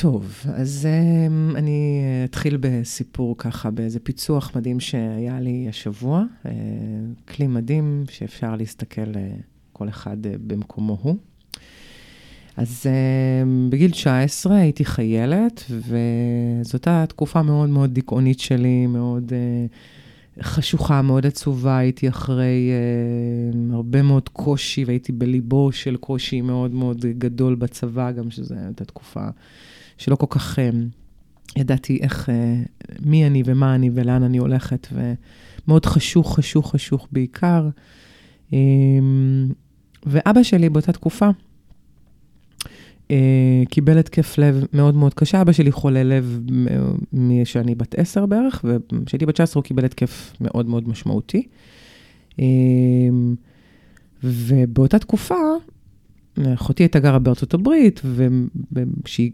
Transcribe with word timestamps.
טוב, 0.00 0.44
אז 0.54 0.88
um, 0.88 1.56
אני 1.56 2.02
אתחיל 2.24 2.56
בסיפור 2.60 3.38
ככה, 3.38 3.70
באיזה 3.70 4.00
פיצוח 4.00 4.56
מדהים 4.56 4.80
שהיה 4.80 5.40
לי 5.40 5.66
השבוע. 5.68 6.24
Uh, 6.44 6.48
כלי 7.28 7.46
מדהים 7.46 8.04
שאפשר 8.10 8.56
להסתכל 8.56 9.12
uh, 9.12 9.42
כל 9.72 9.88
אחד 9.88 10.16
uh, 10.26 10.28
במקומו 10.46 10.98
הוא. 11.02 11.16
אז 12.56 12.82
uh, 12.86 13.70
בגיל 13.70 13.90
19 13.90 14.56
הייתי 14.56 14.84
חיילת, 14.84 15.64
וזאת 15.70 16.74
הייתה 16.74 17.04
תקופה 17.08 17.42
מאוד 17.42 17.68
מאוד 17.68 17.94
דיכאונית 17.94 18.40
שלי, 18.40 18.86
מאוד 18.86 19.32
uh, 19.32 20.42
חשוכה, 20.42 21.02
מאוד 21.02 21.26
עצובה. 21.26 21.78
הייתי 21.78 22.08
אחרי 22.08 22.70
uh, 22.70 23.74
הרבה 23.74 24.02
מאוד 24.02 24.28
קושי, 24.28 24.84
והייתי 24.84 25.12
בליבו 25.12 25.72
של 25.72 25.96
קושי 25.96 26.40
מאוד 26.40 26.74
מאוד 26.74 27.00
גדול 27.18 27.54
בצבא, 27.54 28.12
גם 28.12 28.30
שזו 28.30 28.54
הייתה 28.54 28.84
תקופה 28.84 29.28
שלא 29.98 30.16
כל 30.16 30.26
כך 30.28 30.58
uh, 30.58 30.60
ידעתי 31.56 31.98
איך, 32.02 32.28
uh, 32.28 32.92
מי 33.00 33.26
אני 33.26 33.42
ומה 33.46 33.74
אני 33.74 33.90
ולאן 33.94 34.22
אני 34.22 34.38
הולכת, 34.38 34.88
ומאוד 34.92 35.86
חשוך, 35.86 36.36
חשוך, 36.36 36.72
חשוך 36.72 37.08
בעיקר. 37.12 37.68
Um, 38.50 38.54
ואבא 40.06 40.42
שלי 40.42 40.68
באותה 40.68 40.92
תקופה, 40.92 41.30
Uh, 43.06 43.68
קיבל 43.68 43.98
התקף 43.98 44.38
לב 44.38 44.64
מאוד 44.72 44.94
מאוד 44.94 45.14
קשה. 45.14 45.40
אבא 45.40 45.52
שלי 45.52 45.72
חולה 45.72 46.02
לב 46.02 46.40
משאני 47.12 47.74
בת 47.74 47.94
עשר 47.94 48.26
בערך, 48.26 48.64
וכשהייתי 48.64 49.26
בת 49.26 49.34
19 49.34 49.60
הוא 49.60 49.64
קיבל 49.64 49.84
התקף 49.84 50.32
מאוד 50.40 50.66
מאוד 50.66 50.88
משמעותי. 50.88 51.46
Uh, 52.32 52.38
ובאותה 54.24 54.98
תקופה, 54.98 55.34
אחותי 56.54 56.82
הייתה 56.82 56.98
גרה 56.98 57.18
בארצות 57.18 57.54
הברית, 57.54 58.00
וכשהיא 58.72 59.30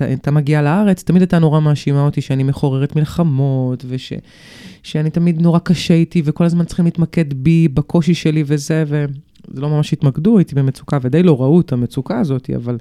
הייתה 0.00 0.30
מגיעה 0.30 0.62
לארץ, 0.62 1.02
תמיד 1.02 1.22
הייתה 1.22 1.38
נורא 1.38 1.60
מאשימה 1.60 2.04
אותי 2.04 2.20
שאני 2.20 2.42
מחוררת 2.42 2.96
מלחמות, 2.96 3.84
ושאני 3.88 5.10
תמיד 5.10 5.42
נורא 5.42 5.58
קשה 5.58 5.94
איתי, 5.94 6.22
וכל 6.24 6.44
הזמן 6.44 6.64
צריכים 6.64 6.84
להתמקד 6.84 7.34
בי, 7.34 7.68
בקושי 7.68 8.14
שלי 8.14 8.44
וזה, 8.46 8.84
ו... 8.86 9.04
זה 9.54 9.60
לא 9.60 9.68
ממש 9.68 9.92
התמקדו, 9.92 10.38
הייתי 10.38 10.54
במצוקה, 10.54 10.98
ודי 11.02 11.22
לא 11.22 11.40
ראו 11.40 11.60
את 11.60 11.72
המצוקה 11.72 12.20
הזאת, 12.20 12.50
אבל, 12.56 12.78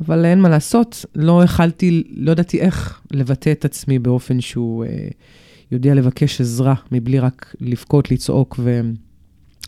אבל 0.00 0.24
אין 0.24 0.40
מה 0.40 0.48
לעשות, 0.48 1.04
לא 1.14 1.44
יכלתי, 1.44 2.02
לא 2.10 2.32
ידעתי 2.32 2.60
איך 2.60 3.00
לבטא 3.10 3.52
את 3.52 3.64
עצמי 3.64 3.98
באופן 3.98 4.40
שהוא 4.40 4.84
אה, 4.84 5.08
יודע 5.72 5.94
לבקש 5.94 6.40
עזרה, 6.40 6.74
מבלי 6.92 7.18
רק 7.18 7.54
לבכות, 7.60 8.10
לצעוק 8.10 8.60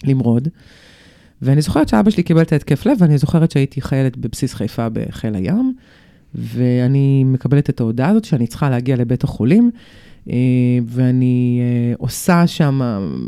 ולמרוד. 0.05 0.49
ואני 1.43 1.61
זוכרת 1.61 1.89
שאבא 1.89 2.11
שלי 2.11 2.23
קיבל 2.23 2.43
את 2.43 2.53
ההתקף 2.53 2.87
לב, 2.87 2.97
ואני 3.01 3.19
זוכרת 3.19 3.51
שהייתי 3.51 3.81
חיילת 3.81 4.17
בבסיס 4.17 4.55
חיפה 4.55 4.89
בחיל 4.89 5.35
הים, 5.35 5.75
ואני 6.35 7.25
מקבלת 7.25 7.71
את 7.71 7.81
ההודעה 7.81 8.09
הזאת 8.09 8.25
שאני 8.25 8.47
צריכה 8.47 8.71
להגיע 8.71 8.97
לבית 8.97 9.25
החולים. 9.25 9.71
אה, 10.31 10.35
ואני 10.87 11.61
אה, 11.61 11.95
עושה 11.99 12.47
שם, 12.47 12.81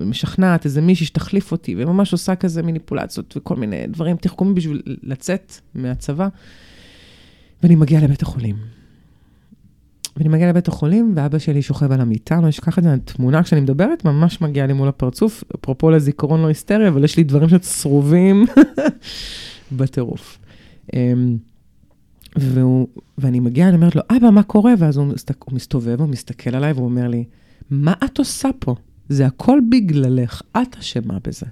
משכנעת 0.06 0.64
איזה 0.64 0.80
מישהי 0.80 1.06
שתחליף 1.06 1.52
אותי, 1.52 1.74
וממש 1.78 2.12
עושה 2.12 2.34
כזה 2.34 2.62
מניפולציות 2.62 3.36
וכל 3.36 3.56
מיני 3.56 3.86
דברים, 3.86 4.16
תחכומים 4.16 4.54
בשביל 4.54 4.82
לצאת 5.02 5.52
מהצבא. 5.74 6.28
ואני 7.62 7.74
מגיעה 7.74 8.02
לבית 8.02 8.22
החולים. 8.22 8.75
ואני 10.16 10.28
מגיעה 10.28 10.50
לבית 10.50 10.68
החולים, 10.68 11.12
ואבא 11.16 11.38
שלי 11.38 11.62
שוכב 11.62 11.92
על 11.92 12.00
המיטה, 12.00 12.38
אני 12.38 12.48
אשכח 12.48 12.78
את 12.78 12.82
זה, 12.84 12.92
התמונה 12.94 13.42
כשאני 13.42 13.60
מדברת 13.60 14.04
ממש 14.04 14.40
מגיעה 14.40 14.66
לי 14.66 14.72
מול 14.72 14.88
הפרצוף, 14.88 15.44
אפרופו 15.54 15.90
לזיכרון 15.90 16.42
לא 16.42 16.46
היסטרי, 16.46 16.88
אבל 16.88 17.04
יש 17.04 17.16
לי 17.16 17.24
דברים 17.24 17.48
שצרובים 17.48 18.44
בטירוף. 19.76 20.38
אמ, 20.94 21.36
והוא, 22.36 22.88
ואני 23.18 23.40
מגיעה, 23.40 23.68
אני 23.68 23.76
אומרת 23.76 23.96
לו, 23.96 24.02
אבא, 24.10 24.30
מה 24.30 24.42
קורה? 24.42 24.74
ואז 24.78 24.96
הוא, 24.96 25.06
מסתק, 25.06 25.42
הוא 25.44 25.54
מסתובב, 25.54 26.00
הוא 26.00 26.08
מסתכל 26.08 26.56
עליי, 26.56 26.72
והוא 26.72 26.84
אומר 26.84 27.08
לי, 27.08 27.24
מה 27.70 27.94
את 28.04 28.18
עושה 28.18 28.48
פה? 28.58 28.74
זה 29.08 29.26
הכל 29.26 29.58
בגללך, 29.70 30.42
את 30.56 30.76
אשמה 30.78 31.18
בזה. 31.24 31.46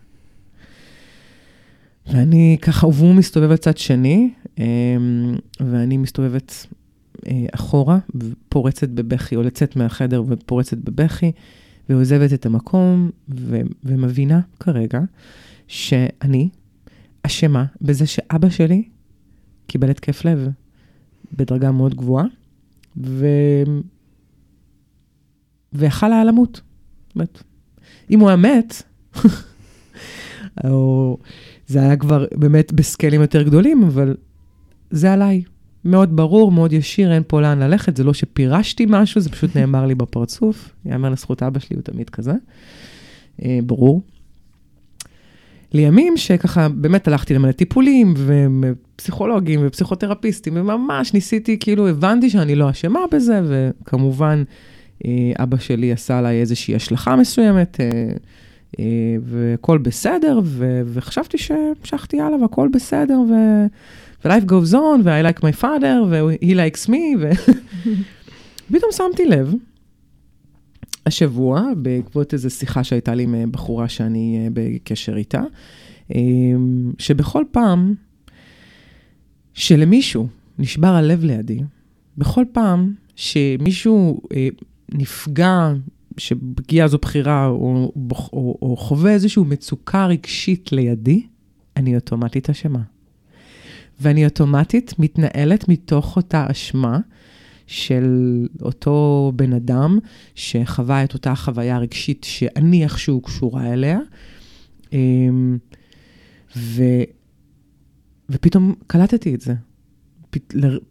ואני 2.13 2.57
ככה, 2.63 2.87
והוא 2.87 3.15
מסתובב 3.15 3.51
לצד 3.51 3.77
שני, 3.77 4.31
אמ, 4.59 4.65
ואני 5.61 5.97
מסתובבת 5.97 6.67
אחורה, 7.55 7.99
פורצת 8.49 8.89
בבכי, 8.89 9.37
או 9.37 9.43
לצאת 9.43 9.77
מהחדר 9.77 10.23
ופורצת 10.29 10.79
בבכי, 10.79 11.33
ועוזבת 11.89 12.33
את 12.33 12.47
המקום, 12.47 13.11
ו- 13.29 13.61
ומבינה 13.85 14.41
כרגע 14.61 15.01
שאני 15.69 16.49
אשמה 17.23 17.65
בזה 17.81 18.07
שאבא 18.07 18.49
שלי 18.49 18.89
קיבל 19.67 19.91
התקף 19.91 20.25
לב. 20.25 20.49
בדרגה 21.33 21.71
מאוד 21.71 21.95
גבוהה, 21.95 22.25
ו... 22.97 23.27
ויכל 25.73 26.13
היה 26.13 26.25
למות. 26.25 26.61
באמת. 27.17 27.43
אם 28.11 28.21
הוא 28.21 28.29
היה 28.29 28.37
מת, 28.37 28.83
או 30.65 31.19
זה 31.67 31.81
היה 31.81 31.97
כבר 31.97 32.27
באמת 32.35 32.73
בסקיילים 32.73 33.21
יותר 33.21 33.43
גדולים, 33.43 33.85
אבל 33.85 34.17
זה 34.91 35.13
עליי. 35.13 35.43
מאוד 35.85 36.17
ברור, 36.17 36.53
מאוד 36.53 36.73
ישיר, 36.73 37.13
אין 37.13 37.23
פה 37.27 37.41
לאן 37.41 37.63
ללכת, 37.63 37.97
זה 37.97 38.05
לא 38.05 38.15
שפירשתי 38.15 38.87
משהו, 38.89 39.21
זה 39.21 39.31
פשוט 39.31 39.57
נאמר 39.57 39.87
לי 39.87 39.95
בפרצוף. 39.95 40.75
יאמר 40.87 41.11
לזכות 41.11 41.43
אבא 41.43 41.61
שלי, 41.61 41.77
הוא 41.77 41.83
תמיד 41.83 42.11
כזה. 42.11 42.33
אה, 43.43 43.59
ברור. 43.67 44.03
לימים 45.73 46.17
שככה 46.17 46.69
באמת 46.69 47.09
הלכתי 47.09 47.35
למלא 47.35 47.53
טיפולים 47.53 48.15
ופסיכולוגים 48.17 49.61
ופסיכותרפיסטים, 49.63 50.53
וממש 50.57 51.15
ניסיתי, 51.15 51.59
כאילו 51.61 51.89
הבנתי 51.89 52.31
שאני 52.31 52.55
לא 52.55 52.71
אשמה 52.71 53.01
בזה, 53.13 53.41
וכמובן 53.45 54.43
אה, 55.05 55.33
אבא 55.39 55.59
שלי 55.59 55.93
עשה 55.93 56.19
עליי 56.19 56.41
איזושהי 56.41 56.75
השלכה 56.75 57.17
מסוימת, 57.17 57.81
אה, 57.81 58.13
אה, 59.69 59.79
בסדר, 59.79 60.41
ו- 60.45 60.83
וחשבתי 60.87 61.39
שהמשכתי 61.39 62.21
הלאה 62.21 62.43
והכל 62.43 62.69
בסדר, 62.73 63.21
ו- 63.21 63.67
ו-life 64.25 64.45
goes 64.45 64.73
on, 64.73 65.03
ו-I 65.05 65.23
like 65.23 65.41
my 65.41 65.61
father, 65.63 66.03
ו-he 66.11 66.55
likes 66.55 66.89
me, 66.89 67.27
ופתאום 68.71 68.93
שמתי 68.99 69.25
לב. 69.25 69.55
השבוע, 71.07 71.63
בעקבות 71.77 72.33
איזו 72.33 72.51
שיחה 72.51 72.85
שהייתה 72.85 73.15
לי 73.15 73.23
עם 73.23 73.53
בחורה 73.53 73.89
שאני 73.89 74.41
אה, 74.43 74.49
בקשר 74.53 75.17
איתה, 75.17 75.43
אה, 76.15 76.21
שבכל 76.99 77.45
פעם 77.51 77.95
שלמישהו 79.55 80.29
נשבר 80.59 80.89
הלב 80.89 81.25
לידי, 81.25 81.61
בכל 82.19 82.45
פעם 82.53 82.95
שמישהו 83.17 84.21
אה, 84.35 84.49
נפגע, 84.93 85.73
שפגיעה 86.17 86.89
זו 86.89 86.99
בחירה, 86.99 87.47
או, 87.47 87.93
או, 88.11 88.59
או 88.63 88.77
חווה 88.77 89.13
איזושהי 89.13 89.43
מצוקה 89.43 90.07
רגשית 90.07 90.73
לידי, 90.73 91.27
אני 91.77 91.95
אוטומטית 91.95 92.51
אשמה. 92.51 92.81
ואני 94.01 94.25
אוטומטית 94.25 94.99
מתנהלת 94.99 95.69
מתוך 95.69 96.17
אותה 96.17 96.47
אשמה, 96.51 96.99
של 97.67 98.47
אותו 98.63 99.33
בן 99.37 99.53
אדם 99.53 99.99
שחווה 100.35 101.05
את 101.05 101.15
אותה 101.15 101.35
חוויה 101.35 101.79
רגשית 101.79 102.25
שאני 102.25 102.85
איכשהו 102.85 103.21
קשורה 103.21 103.73
אליה. 103.73 103.99
אמ, 104.93 105.59
ו, 106.57 106.83
ופתאום 108.31 108.75
קלטתי 108.87 109.35
את 109.35 109.41
זה. 109.41 109.55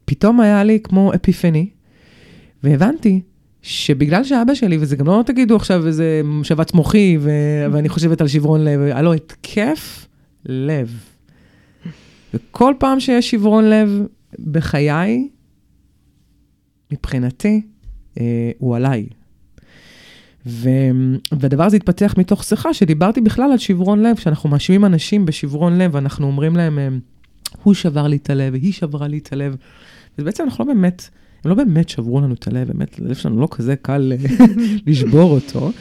פתאום 0.05 0.39
היה 0.39 0.63
לי 0.63 0.79
כמו 0.83 1.13
אפיפני, 1.15 1.69
והבנתי 2.63 3.21
שבגלל 3.61 4.23
שאבא 4.23 4.53
שלי, 4.53 4.77
וזה 4.77 4.95
גם 4.95 5.07
לא 5.07 5.23
תגידו 5.25 5.55
עכשיו 5.55 5.87
איזה 5.87 6.21
שבץ 6.43 6.73
מוחי, 6.73 7.17
ו, 7.19 7.29
ואני 7.71 7.89
חושבת 7.89 8.21
על 8.21 8.27
שברון 8.27 8.63
לב, 8.63 8.81
היה 8.81 9.01
לו 9.01 9.13
התקף 9.13 10.07
לב. 10.45 10.99
וכל 12.33 12.73
פעם 12.79 12.99
שיש 12.99 13.31
שברון 13.31 13.69
לב 13.69 13.89
בחיי, 14.51 15.29
מבחינתי, 16.91 17.61
אה, 18.19 18.51
הוא 18.57 18.75
עליי. 18.75 19.05
ו... 20.45 20.69
והדבר 21.31 21.63
הזה 21.63 21.75
התפתח 21.75 22.15
מתוך 22.17 22.43
שיחה 22.43 22.73
שדיברתי 22.73 23.21
בכלל 23.21 23.51
על 23.51 23.57
שברון 23.57 24.03
לב, 24.03 24.15
שאנחנו 24.15 24.49
מאשימים 24.49 24.85
אנשים 24.85 25.25
בשברון 25.25 25.77
לב, 25.77 25.95
אנחנו 25.95 26.27
אומרים 26.27 26.55
להם, 26.55 26.79
אה, 26.79 26.87
הוא 27.63 27.73
שבר 27.73 28.07
לי 28.07 28.15
את 28.15 28.29
הלב, 28.29 28.53
היא 28.53 28.73
שברה 28.73 29.07
לי 29.07 29.17
את 29.17 29.33
הלב. 29.33 29.55
ובעצם 30.19 30.43
אנחנו 30.43 30.65
לא 30.65 30.73
באמת, 30.73 31.09
הם 31.43 31.49
לא 31.49 31.55
באמת 31.55 31.89
שברו 31.89 32.21
לנו 32.21 32.33
את 32.33 32.47
הלב, 32.47 32.67
באמת, 32.67 32.99
הלב 32.99 33.15
שלנו 33.15 33.41
לא 33.41 33.47
כזה 33.51 33.75
קל 33.75 34.13
אה, 34.13 34.45
לשבור 34.87 35.31
אותו. 35.31 35.71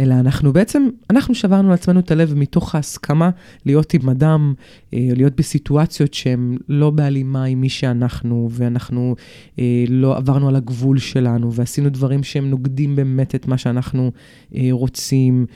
אלא 0.00 0.14
אנחנו 0.14 0.52
בעצם, 0.52 0.88
אנחנו 1.10 1.34
שברנו 1.34 1.70
לעצמנו 1.70 2.00
את 2.00 2.10
הלב 2.10 2.34
מתוך 2.34 2.74
ההסכמה 2.74 3.30
להיות 3.66 3.94
עם 3.94 4.08
אדם, 4.08 4.54
אה, 4.94 5.08
להיות 5.16 5.36
בסיטואציות 5.36 6.14
שהן 6.14 6.56
לא 6.68 6.90
בהלימה 6.90 7.44
עם 7.44 7.60
מי 7.60 7.68
שאנחנו, 7.68 8.48
ואנחנו 8.52 9.14
אה, 9.58 9.84
לא 9.88 10.16
עברנו 10.16 10.48
על 10.48 10.56
הגבול 10.56 10.98
שלנו, 10.98 11.52
ועשינו 11.52 11.90
דברים 11.90 12.22
שהם 12.22 12.50
נוגדים 12.50 12.96
באמת 12.96 13.34
את 13.34 13.48
מה 13.48 13.58
שאנחנו 13.58 14.12
אה, 14.54 14.68
רוצים, 14.70 15.46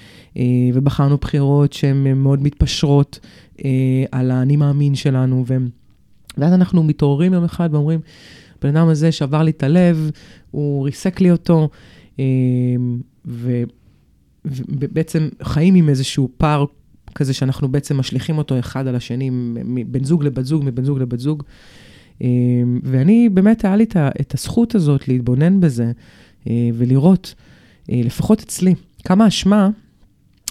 ובחרנו 0.75 1.17
בחירות 1.17 1.73
שהן 1.73 2.14
מאוד 2.14 2.43
מתפשרות 2.43 3.20
על 4.12 4.31
האני 4.31 4.56
מאמין 4.56 4.94
שלנו, 4.94 5.44
ו... 5.49 5.56
ואז 6.38 6.52
אנחנו 6.52 6.82
מתעוררים 6.82 7.32
יום 7.32 7.44
אחד 7.44 7.69
ואומרים, 7.73 8.00
הבן 8.58 8.76
אדם 8.76 8.88
הזה 8.88 9.12
שבר 9.12 9.43
לי 9.43 9.50
את 9.50 9.62
הלב, 9.62 10.11
הוא 10.50 10.85
ריסק 10.85 11.20
לי 11.20 11.31
אותו, 11.31 11.69
אה, 12.19 12.25
ובעצם 14.44 15.29
חיים 15.43 15.75
עם 15.75 15.88
איזשהו 15.88 16.29
פער 16.37 16.64
כזה 17.14 17.35
שאנחנו 17.35 17.69
בעצם 17.69 17.96
משליכים 17.96 18.38
אותו 18.38 18.58
אחד 18.58 18.87
על 18.87 18.96
השני, 18.96 19.31
מבן 19.32 20.05
זוג 20.05 20.25
לבת 20.25 20.44
זוג, 20.44 20.62
מבן 20.64 20.85
זוג 20.85 20.99
לבת 20.99 21.20
זוג. 21.20 21.43
אה, 22.23 22.29
ואני, 22.82 23.29
באמת, 23.29 23.64
היה 23.64 23.76
לי 23.76 23.87
את 24.20 24.35
הזכות 24.35 24.75
הזאת 24.75 25.08
להתבונן 25.08 25.61
בזה 25.61 25.93
ולראות, 26.75 27.35
לפחות 27.88 28.40
אצלי, 28.40 28.75
כמה 29.05 29.29
אשמה 29.29 29.70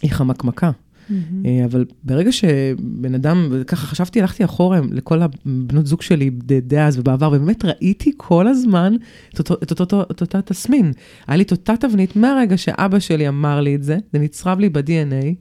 היא 0.01 0.11
חמקמקה. 0.11 0.71
Mm-hmm. 1.09 1.65
אבל 1.65 1.85
ברגע 2.03 2.31
שבן 2.31 3.15
אדם, 3.15 3.53
ככה 3.67 3.87
חשבתי, 3.87 4.21
הלכתי 4.21 4.45
אחורה 4.45 4.79
לכל 4.91 5.21
הבנות 5.21 5.85
זוג 5.85 6.01
שלי 6.01 6.29
דאז 6.61 6.99
ובעבר, 6.99 7.27
ובאמת 7.33 7.65
ראיתי 7.65 8.11
כל 8.17 8.47
הזמן 8.47 8.93
את 9.41 10.21
אותה 10.21 10.41
תסמין. 10.41 10.91
היה 11.27 11.37
לי 11.37 11.43
את 11.43 11.51
אותה 11.51 11.73
תבנית 11.79 12.15
מהרגע 12.15 12.57
שאבא 12.57 12.99
שלי 12.99 13.27
אמר 13.27 13.61
לי 13.61 13.75
את 13.75 13.83
זה, 13.83 13.97
זה 14.13 14.19
נצרב 14.19 14.59
לי 14.59 14.69
ב-DNA, 14.69 15.35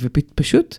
ופשוט... 0.00 0.78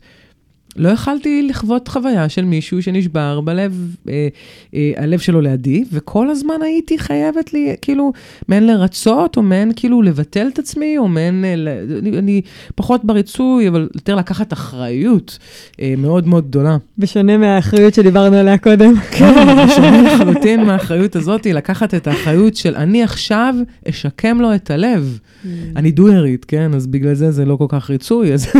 לא 0.75 0.89
יכלתי 0.89 1.47
לחוות 1.49 1.87
חוויה 1.87 2.29
של 2.29 2.45
מישהו 2.45 2.83
שנשבר 2.83 3.41
בלב, 3.41 3.95
אה, 4.09 4.27
אה, 4.73 4.91
הלב 4.97 5.19
שלו 5.19 5.41
לידי, 5.41 5.83
וכל 5.91 6.29
הזמן 6.29 6.61
הייתי 6.61 6.99
חייבת 6.99 7.53
לי, 7.53 7.75
כאילו, 7.81 8.11
מעין 8.47 8.67
לרצות, 8.67 9.37
או 9.37 9.41
מעין 9.41 9.71
כאילו 9.75 10.01
לבטל 10.01 10.47
את 10.53 10.59
עצמי, 10.59 10.97
או 10.97 11.07
מעין, 11.07 11.45
אה, 11.45 11.53
אני, 11.99 12.17
אני 12.17 12.41
פחות 12.75 13.05
בריצוי, 13.05 13.67
אבל 13.67 13.89
יותר 13.95 14.15
לקחת 14.15 14.53
אחריות 14.53 15.37
אה, 15.81 15.93
מאוד 15.97 16.27
מאוד 16.27 16.47
גדולה. 16.47 16.77
בשונה 16.97 17.37
מהאחריות 17.37 17.93
שדיברנו 17.93 18.35
עליה 18.35 18.57
קודם. 18.57 18.93
כן, 19.11 19.33
בשונה 19.67 20.01
לחלוטין 20.01 20.63
מהאחריות 20.65 21.15
הזאת, 21.15 21.45
לקחת 21.45 21.93
את 21.93 22.07
האחריות 22.07 22.55
של 22.55 22.75
אני 22.75 23.03
עכשיו 23.03 23.55
אשקם 23.89 24.41
לו 24.41 24.55
את 24.55 24.71
הלב. 24.71 25.19
Mm. 25.19 25.47
אני 25.75 25.91
דוירית, 25.91 26.45
כן? 26.45 26.73
אז 26.73 26.87
בגלל 26.87 27.13
זה 27.13 27.31
זה 27.31 27.45
לא 27.45 27.55
כל 27.55 27.65
כך 27.69 27.89
ריצוי, 27.89 28.33
אז... 28.33 28.47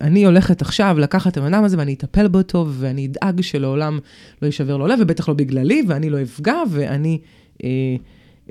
אני 0.00 0.24
הולכת 0.24 0.62
עכשיו 0.62 0.96
לקחת 0.98 1.32
את 1.32 1.36
הבן 1.36 1.54
אדם 1.54 1.64
הזה 1.64 1.78
ואני 1.78 1.94
אטפל 1.94 2.28
בו 2.28 2.42
טוב, 2.42 2.76
ואני 2.78 3.06
אדאג 3.06 3.40
שלעולם 3.40 3.98
לא 4.42 4.46
יישבר 4.46 4.76
לו 4.76 4.86
לב, 4.86 4.98
ובטח 5.02 5.28
לא 5.28 5.34
בגללי, 5.34 5.82
ואני 5.88 6.10
לא 6.10 6.22
אפגע, 6.22 6.56
ואני... 6.70 7.20
אה, 7.64 7.96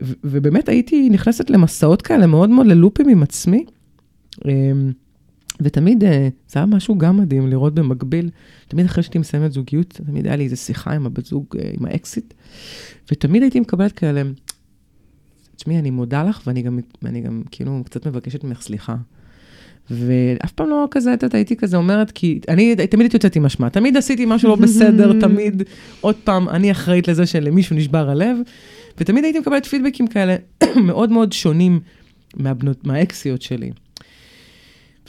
ובאמת 0.01 0.69
הייתי 0.69 1.09
נכנסת 1.09 1.49
למסעות 1.49 2.01
כאלה 2.01 2.27
מאוד 2.27 2.49
מאוד 2.49 2.67
ללופים 2.67 3.09
עם 3.09 3.23
עצמי. 3.23 3.65
אה, 4.47 4.51
ותמיד 5.61 6.03
אה, 6.03 6.29
זה 6.47 6.59
היה 6.59 6.65
משהו 6.65 6.97
גם 6.97 7.17
מדהים 7.17 7.47
לראות 7.47 7.75
במקביל, 7.75 8.29
תמיד 8.67 8.85
אחרי 8.85 9.03
שהייתי 9.03 9.19
מסיימת 9.19 9.51
זוגיות, 9.51 9.89
תמיד 10.05 10.27
היה 10.27 10.35
לי 10.35 10.43
איזו 10.43 10.57
שיחה 10.57 10.93
עם 10.93 11.05
הבת 11.05 11.25
זוג, 11.25 11.45
עם 11.79 11.85
האקסיט, 11.85 12.33
ותמיד 13.11 13.41
הייתי 13.41 13.59
מקבלת 13.59 13.91
כאלה, 13.91 14.21
תשמעי, 15.55 15.79
אני 15.79 15.89
מודה 15.89 16.23
לך, 16.23 16.41
ואני 16.47 16.61
גם, 16.61 16.79
גם 17.23 17.43
כאילו 17.51 17.81
קצת 17.85 18.07
מבקשת 18.07 18.43
ממך 18.43 18.61
סליחה. 18.61 18.95
ואף 19.91 20.51
פעם 20.51 20.69
לא 20.69 20.87
כזה, 20.91 21.13
את 21.13 21.23
יודעת, 21.23 21.35
הייתי 21.35 21.55
כזה 21.55 21.77
אומרת, 21.77 22.11
כי 22.11 22.39
אני 22.49 22.75
תמיד 22.75 23.01
הייתי 23.01 23.15
יוצאת 23.15 23.35
עם 23.35 23.45
אשמה, 23.45 23.69
תמיד 23.69 23.97
עשיתי 23.97 24.25
משהו 24.27 24.49
לא 24.49 24.55
בסדר, 24.55 25.13
תמיד, 25.27 25.63
עוד 26.01 26.15
פעם, 26.15 26.49
אני 26.49 26.71
אחראית 26.71 27.07
לזה 27.07 27.25
שלמישהו 27.25 27.75
נשבר 27.75 28.09
הלב, 28.09 28.37
ותמיד 28.97 29.23
הייתי 29.23 29.39
מקבלת 29.39 29.65
פידבקים 29.65 30.07
כאלה 30.07 30.35
מאוד 30.87 31.11
מאוד 31.11 31.33
שונים 31.33 31.79
מהבנות, 32.35 32.87
מהאקסיות 32.87 33.41
שלי. 33.41 33.71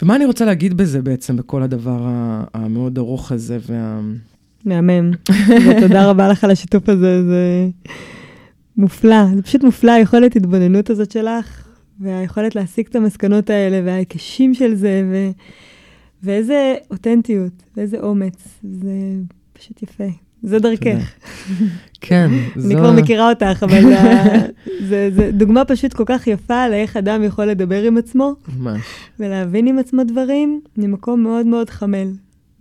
ומה 0.02 0.16
אני 0.16 0.24
רוצה 0.24 0.44
להגיד 0.44 0.74
בזה 0.74 1.02
בעצם, 1.02 1.36
בכל 1.36 1.62
הדבר 1.62 2.08
המאוד 2.54 2.98
ארוך 2.98 3.32
הזה 3.32 3.58
וה... 3.68 4.00
מהמם. 4.64 5.10
ותודה 5.68 6.10
רבה 6.10 6.28
לך 6.28 6.44
על 6.44 6.50
השיתוף 6.50 6.88
הזה, 6.88 7.22
זה 7.24 7.68
מופלא, 8.76 9.24
זה 9.34 9.42
פשוט 9.42 9.64
מופלא, 9.64 9.92
היכולת 9.92 10.36
התבוננות 10.36 10.90
הזאת 10.90 11.10
שלך. 11.10 11.65
והיכולת 12.00 12.54
להסיק 12.54 12.88
את 12.88 12.96
המסקנות 12.96 13.50
האלה, 13.50 13.80
וההיקשים 13.84 14.54
של 14.54 14.74
זה, 14.74 15.02
ו... 15.10 15.30
ואיזה 16.22 16.74
אותנטיות, 16.90 17.62
ואיזה 17.76 18.00
אומץ. 18.00 18.58
זה 18.62 18.90
פשוט 19.52 19.82
יפה. 19.82 20.04
זו 20.42 20.58
דרכך. 20.58 21.12
כן, 22.00 22.30
זו... 22.56 22.66
אני 22.66 22.76
כבר 22.76 22.92
מכירה 22.92 23.28
אותך, 23.28 23.62
אבל 23.62 23.82
זו 24.88 25.22
דוגמה 25.40 25.64
פשוט 25.64 25.92
כל 25.92 26.04
כך 26.06 26.26
יפה 26.26 26.68
לאיך 26.68 26.96
אדם 26.96 27.22
יכול 27.22 27.44
לדבר 27.44 27.82
עם 27.82 27.96
עצמו. 27.96 28.34
ממש. 28.58 28.80
ולהבין 29.20 29.66
עם 29.66 29.78
עצמו 29.78 30.04
דברים 30.04 30.60
ממקום 30.76 31.22
מאוד 31.22 31.46
מאוד 31.46 31.70
חמל 31.70 32.08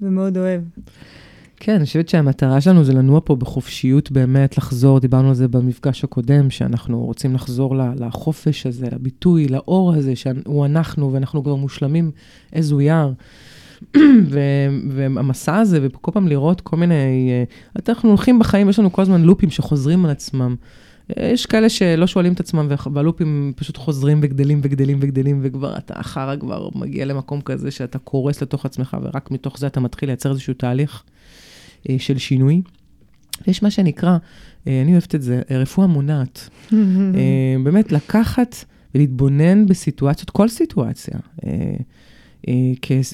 ומאוד 0.02 0.38
אוהב. 0.38 0.62
כן, 1.58 1.76
אני 1.76 1.86
חושבת 1.86 2.10
שהמטרה 2.10 2.62
שלנו 2.62 2.84
זה 2.84 2.94
לנוע 2.94 3.20
פה 3.24 3.36
בחופשיות 3.36 4.12
באמת, 4.12 4.58
לחזור, 4.58 5.00
דיברנו 5.00 5.28
על 5.28 5.34
זה 5.34 5.48
במפגש 5.48 6.04
הקודם, 6.04 6.50
שאנחנו 6.50 7.06
רוצים 7.06 7.34
לחזור 7.36 7.76
לחופש 7.76 8.66
הזה, 8.66 8.88
לביטוי, 8.92 9.48
לאור 9.48 9.94
הזה, 9.94 10.16
שהוא 10.16 10.66
אנחנו, 10.66 11.14
ואנחנו 11.14 11.44
כבר 11.44 11.56
מושלמים 11.56 12.12
איזו 12.54 12.82
יער. 12.82 13.14
והמסע 14.90 15.58
הזה, 15.58 15.80
וכל 15.82 16.12
פעם 16.12 16.28
לראות 16.28 16.62
כל 16.62 16.78
מיני... 16.78 16.94
אה, 16.94 17.44
אנחנו 17.90 18.10
הולכים 18.10 18.40
בחיים, 18.40 18.70
יש 18.70 18.80
לנו 18.80 18.92
כל 18.92 19.02
הזמן 19.02 19.22
לופים 19.22 19.50
שחוזרים 19.50 20.06
על 20.06 20.12
עצמם. 20.12 20.56
יש 21.20 21.46
כאלה 21.46 21.70
שלא 21.70 22.08
שואלים 22.08 22.34
את 22.34 22.40
עצמם, 22.40 22.68
והלופים 22.94 23.54
פשוט 23.56 23.78
חוזרים 23.78 24.20
וגדלים 24.24 24.60
וגדלים 24.64 24.98
וגדלים, 25.02 25.40
וכבר 25.44 25.78
אתה 25.78 25.94
אחרה 25.98 26.38
כבר 26.38 26.70
מגיע 26.76 27.06
למקום 27.06 27.42
כזה 27.42 27.72
שאתה 27.72 28.00
קורס 28.00 28.42
לתוך 28.42 28.66
עצמך, 28.66 28.98
ורק 29.02 29.32
מתוך 29.32 29.60
זה 29.60 29.68
אתה 29.68 29.80
מתחיל 29.80 30.10
לייצר 30.10 30.32
איזשהו 30.32 30.54
תהליך. 30.54 31.04
אה, 31.90 31.96
של 32.00 32.18
שינוי. 32.18 32.62
יש 33.48 33.64
מה 33.64 33.72
שנקרא, 33.72 34.18
אה, 34.68 34.82
אני 34.82 34.92
אוהבת 34.92 35.16
את 35.16 35.22
זה, 35.22 35.42
רפואה 35.50 35.88
מונעת. 35.88 36.50
אה, 36.74 37.56
באמת 37.64 37.92
לקחת 37.92 38.56
ולהתבונן 38.96 39.66
בסיטואציות, 39.66 40.30
כל 40.30 40.48
סיטואציה, 40.48 41.20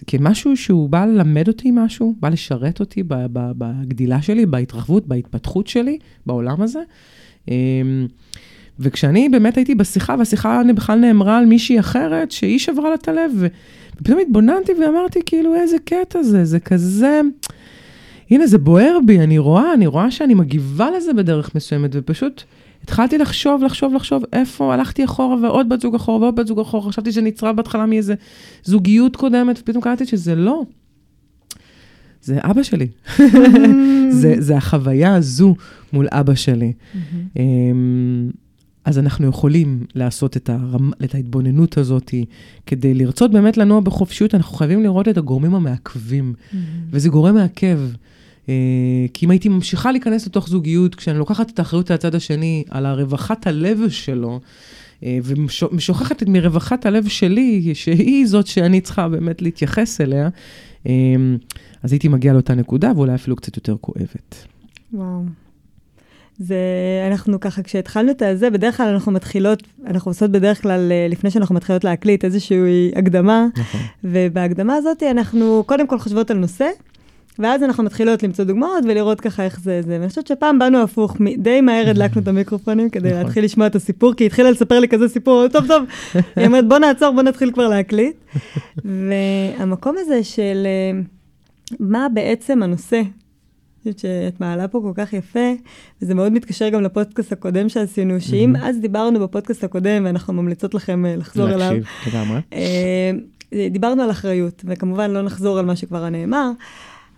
כמשהו 0.07 0.57
שהוא 0.57 0.89
בא 0.89 1.05
ללמד 1.05 1.47
אותי 1.47 1.71
משהו, 1.73 2.15
בא 2.19 2.29
לשרת 2.29 2.79
אותי 2.79 3.03
בגדילה 3.07 4.21
שלי, 4.21 4.45
בהתרחבות, 4.45 5.07
בהתפתחות 5.07 5.67
שלי, 5.67 5.97
בעולם 6.25 6.61
הזה. 6.61 6.79
וכשאני 8.79 9.29
באמת 9.29 9.57
הייתי 9.57 9.75
בשיחה, 9.75 10.15
והשיחה 10.19 10.61
בכלל 10.75 10.99
נאמרה 10.99 11.37
על 11.37 11.45
מישהי 11.45 11.79
אחרת, 11.79 12.31
שהיא 12.31 12.59
שברה 12.59 12.89
לה 12.89 12.95
את 12.95 13.07
הלב, 13.07 13.31
ופתאום 13.95 14.19
התבוננתי 14.19 14.71
ואמרתי, 14.73 15.19
כאילו, 15.25 15.55
איזה 15.55 15.77
קטע 15.85 16.23
זה, 16.23 16.45
זה 16.45 16.59
כזה... 16.59 17.21
הנה, 18.31 18.47
זה 18.47 18.57
בוער 18.57 18.97
בי, 19.05 19.19
אני 19.19 19.37
רואה, 19.37 19.73
אני 19.73 19.87
רואה 19.87 20.11
שאני 20.11 20.33
מגיבה 20.33 20.91
לזה 20.97 21.13
בדרך 21.13 21.55
מסוימת, 21.55 21.89
ופשוט 21.93 22.43
התחלתי 22.83 23.17
לחשוב, 23.17 23.63
לחשוב, 23.63 23.93
לחשוב, 23.93 24.23
איפה 24.33 24.73
הלכתי 24.73 25.05
אחורה 25.05 25.35
ועוד 25.41 25.69
בת 25.69 25.81
זוג 25.81 25.95
אחורה 25.95 26.19
ועוד 26.19 26.35
בת 26.35 26.47
זוג 26.47 26.59
אחורה, 26.59 26.89
חשבתי 26.89 27.11
שנצרה 27.11 27.53
בהתחלה 27.53 27.85
מאיזה 27.85 28.15
זוגיות 28.63 29.15
קודמת, 29.15 29.59
ופתאום 29.59 29.83
קראתי 29.83 30.05
שזה 30.05 30.35
לא. 30.35 30.63
זה 32.23 32.39
אבא 32.41 32.63
שלי. 32.63 32.87
זה, 34.21 34.35
זה 34.39 34.57
החוויה 34.57 35.15
הזו 35.15 35.55
מול 35.93 36.07
אבא 36.11 36.35
שלי. 36.35 36.73
אמ, 37.35 38.29
אז 38.85 38.99
אנחנו 38.99 39.27
יכולים 39.27 39.85
לעשות 39.95 40.37
את, 40.37 40.49
הרמ... 40.49 40.91
את 41.03 41.15
ההתבוננות 41.15 41.77
הזאת, 41.77 42.13
כדי 42.65 42.93
לרצות 42.93 43.31
באמת 43.31 43.57
לנוע 43.57 43.79
בחופשיות, 43.79 44.35
אנחנו 44.35 44.57
חייבים 44.57 44.83
לראות 44.83 45.07
את 45.07 45.17
הגורמים 45.17 45.55
המעכבים, 45.55 46.33
mm-hmm. 46.35 46.55
וזה 46.91 47.09
גורם 47.09 47.35
מעכב. 47.35 47.79
אה, 48.51 49.07
כי 49.13 49.25
אם 49.25 49.31
הייתי 49.31 49.49
ממשיכה 49.49 49.91
להיכנס 49.91 50.27
לתוך 50.27 50.49
זוגיות, 50.49 50.95
כשאני 50.95 51.17
לוקחת 51.17 51.49
את 51.49 51.59
האחריות 51.59 51.91
על 51.91 51.95
הצד 51.95 52.15
השני, 52.15 52.63
על 52.69 52.85
הרווחת 52.85 53.47
הלב 53.47 53.89
שלו, 53.89 54.39
אה, 55.03 55.19
ומשוכחת 55.23 56.23
מרווחת 56.27 56.85
הלב 56.85 57.07
שלי, 57.07 57.75
שהיא 57.75 58.27
זאת 58.27 58.47
שאני 58.47 58.81
צריכה 58.81 59.09
באמת 59.09 59.41
להתייחס 59.41 60.01
אליה, 60.01 60.29
אה, 60.87 60.91
אז 61.83 61.91
הייתי 61.91 62.07
מגיעה 62.07 62.33
לאותה 62.33 62.55
נקודה, 62.55 62.91
ואולי 62.95 63.15
אפילו 63.15 63.35
קצת 63.35 63.55
יותר 63.55 63.75
כואבת. 63.81 64.47
וואו. 64.93 65.23
זה, 66.37 66.57
אנחנו 67.11 67.39
ככה, 67.39 67.63
כשהתחלנו 67.63 68.11
את 68.11 68.21
הזה, 68.21 68.49
בדרך 68.49 68.77
כלל 68.77 68.87
אנחנו 68.87 69.11
מתחילות, 69.11 69.63
אנחנו 69.85 70.11
עושות 70.11 70.31
בדרך 70.31 70.61
כלל, 70.61 70.91
לפני 71.09 71.31
שאנחנו 71.31 71.55
מתחילות 71.55 71.83
להקליט, 71.83 72.25
איזושהי 72.25 72.91
הקדמה, 72.95 73.47
נכון. 73.57 73.81
ובהקדמה 74.03 74.75
הזאת 74.75 75.03
אנחנו 75.03 75.63
קודם 75.65 75.87
כל 75.87 75.99
חושבות 75.99 76.31
על 76.31 76.37
נושא, 76.37 76.65
ואז 77.41 77.63
אנחנו 77.63 77.83
מתחילות 77.83 78.23
למצוא 78.23 78.45
דוגמאות 78.45 78.83
ולראות 78.87 79.21
ככה 79.21 79.43
איך 79.43 79.59
זה 79.59 79.81
זה. 79.81 79.97
ואני 79.99 80.09
חושבת 80.09 80.27
שפעם 80.27 80.59
באנו 80.59 80.83
הפוך, 80.83 81.17
די 81.37 81.61
מהר 81.61 81.89
הדלקנו 81.89 82.21
את 82.21 82.27
המיקרופונים 82.27 82.89
כדי 82.89 83.09
נכון. 83.09 83.21
להתחיל 83.21 83.45
לשמוע 83.45 83.67
את 83.67 83.75
הסיפור, 83.75 84.13
כי 84.13 84.23
היא 84.23 84.27
התחילה 84.27 84.51
לספר 84.51 84.79
לי 84.79 84.87
כזה 84.87 85.09
סיפור, 85.09 85.47
טוב, 85.47 85.67
טוב. 85.67 85.83
היא 86.35 86.45
אומרת, 86.45 86.67
בוא 86.67 86.77
נעצור, 86.77 87.11
בוא 87.11 87.21
נתחיל 87.21 87.51
כבר 87.51 87.67
להקליט. 87.67 88.15
והמקום 88.85 89.95
הזה 89.99 90.23
של 90.23 90.65
אה, 90.65 90.99
מה 91.79 92.07
בעצם 92.13 92.63
הנושא, 92.63 92.95
אני 92.95 93.93
חושבת 93.93 93.99
שאת 93.99 94.41
מעלה 94.41 94.67
פה 94.67 94.79
כל 94.83 94.91
כך 94.95 95.13
יפה, 95.13 95.53
וזה 96.01 96.15
מאוד 96.15 96.31
מתקשר 96.31 96.69
גם 96.69 96.81
לפודקאסט 96.81 97.31
הקודם 97.31 97.69
שעשינו, 97.69 98.21
שאם 98.21 98.55
אז 98.55 98.79
דיברנו 98.79 99.19
בפודקאסט 99.19 99.63
הקודם, 99.63 100.05
ואנחנו 100.05 100.33
ממליצות 100.33 100.73
לכם 100.73 101.05
אה, 101.05 101.15
לחזור 101.15 101.49
אליו. 101.49 101.59
להקשיב, 101.59 101.85
לגמרי. 102.07 102.39
אה, 102.53 103.11
דיברנו 103.69 104.03
על 104.03 104.11
אחריות, 104.11 104.63
וכמובן 104.65 105.11
לא 105.11 105.21
נחזור 105.21 105.59
על 105.59 105.65
מה 105.65 105.75
שכבר 105.75 106.09
נאמר, 106.09 106.51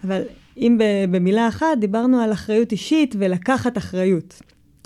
אבל 0.04 0.22
אם 0.58 0.80
במילה 1.12 1.48
אחת 1.48 1.78
דיברנו 1.80 2.22
על 2.22 2.32
אחריות 2.32 2.72
אישית 2.72 3.16
ולקחת 3.20 3.78
אחריות, 3.78 4.42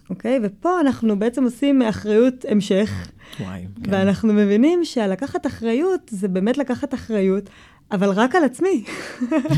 אוקיי? 0.09 0.39
ופה 0.43 0.79
אנחנו 0.79 1.19
בעצם 1.19 1.43
עושים 1.43 1.81
אחריות 1.81 2.45
המשך. 2.49 3.11
וואי, 3.39 3.65
כן. 3.83 3.91
ואנחנו 3.93 4.33
מבינים 4.33 4.85
שלקחת 4.85 5.45
אחריות 5.45 6.01
זה 6.09 6.27
באמת 6.27 6.57
לקחת 6.57 6.93
אחריות, 6.93 7.49
אבל 7.91 8.09
רק 8.09 8.35
על 8.35 8.43
עצמי. 8.43 8.83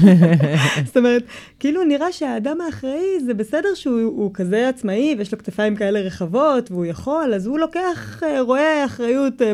זאת 0.86 0.98
אומרת, 0.98 1.24
כאילו 1.60 1.84
נראה 1.84 2.12
שהאדם 2.12 2.62
האחראי 2.62 3.20
זה 3.26 3.34
בסדר 3.34 3.74
שהוא 3.74 4.34
כזה 4.34 4.70
עצמאי 4.70 5.16
ויש 5.18 5.32
לו 5.32 5.38
כתפיים 5.38 5.76
כאלה 5.76 6.00
רחבות 6.00 6.72
והוא 6.72 6.86
יכול, 6.86 7.34
אז 7.36 7.48
הוא 7.48 7.60
לוקח, 7.60 8.24
אה, 8.24 8.42
רואה 8.42 8.86
אחריות 8.86 9.42
אה, 9.42 9.52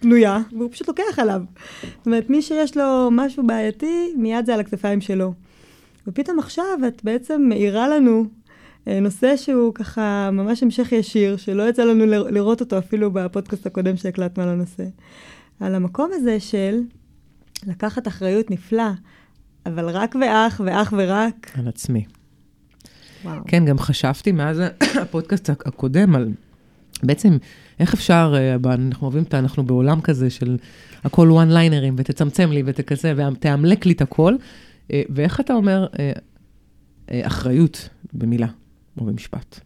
פנויה 0.00 0.38
והוא 0.52 0.70
פשוט 0.72 0.88
לוקח 0.88 1.18
עליו. 1.18 1.42
זאת 1.82 2.06
אומרת, 2.06 2.30
מי 2.30 2.42
שיש 2.42 2.76
לו 2.76 3.08
משהו 3.12 3.46
בעייתי, 3.46 4.12
מיד 4.16 4.46
זה 4.46 4.54
על 4.54 4.60
הכתפיים 4.60 5.00
שלו. 5.00 5.32
ופתאום 6.06 6.38
עכשיו 6.38 6.78
את 6.88 7.04
בעצם 7.04 7.42
מאירה 7.48 7.88
לנו 7.88 8.24
אה, 8.88 9.00
נושא 9.00 9.36
שהוא 9.36 9.74
ככה 9.74 10.30
ממש 10.32 10.62
המשך 10.62 10.92
ישיר, 10.92 11.36
שלא 11.36 11.68
יצא 11.68 11.84
לנו 11.84 12.06
לראות 12.06 12.60
אותו 12.60 12.78
אפילו 12.78 13.10
בפודקאסט 13.10 13.66
הקודם 13.66 13.96
שהקלטנו 13.96 14.42
על 14.42 14.48
הנושא. 14.48 14.84
על 15.60 15.74
המקום 15.74 16.10
הזה 16.14 16.40
של 16.40 16.80
לקחת 17.66 18.08
אחריות 18.08 18.50
נפלא, 18.50 18.90
אבל 19.66 19.90
רק 19.90 20.14
ואך 20.20 20.60
ואך 20.64 20.94
ורק... 20.98 21.52
על 21.58 21.68
עצמי. 21.68 22.04
וואו. 23.24 23.40
כן, 23.46 23.64
גם 23.64 23.78
חשבתי 23.78 24.32
מאז 24.32 24.62
הפודקאסט 25.02 25.50
הקודם 25.50 26.14
על 26.14 26.28
בעצם 27.02 27.36
איך 27.80 27.94
אפשר, 27.94 28.34
אה, 28.36 28.74
אנחנו 28.74 29.06
אוהבים 29.06 29.22
את 29.22 29.34
ה... 29.34 29.38
אנחנו 29.38 29.64
בעולם 29.64 30.00
כזה 30.00 30.30
של 30.30 30.56
הכל 31.04 31.30
וואן 31.30 31.50
ליינרים, 31.50 31.94
ותצמצם 31.98 32.52
לי 32.52 32.62
ותכזה, 32.66 33.14
ותאמלק 33.32 33.86
לי 33.86 33.92
את 33.92 34.02
הכל, 34.02 34.34
אה, 34.92 35.02
ואיך 35.08 35.40
אתה 35.40 35.54
אומר 35.54 35.86
אחריות 37.10 37.88
במילה. 38.12 38.48
או 39.00 39.06
במשפט. 39.06 39.60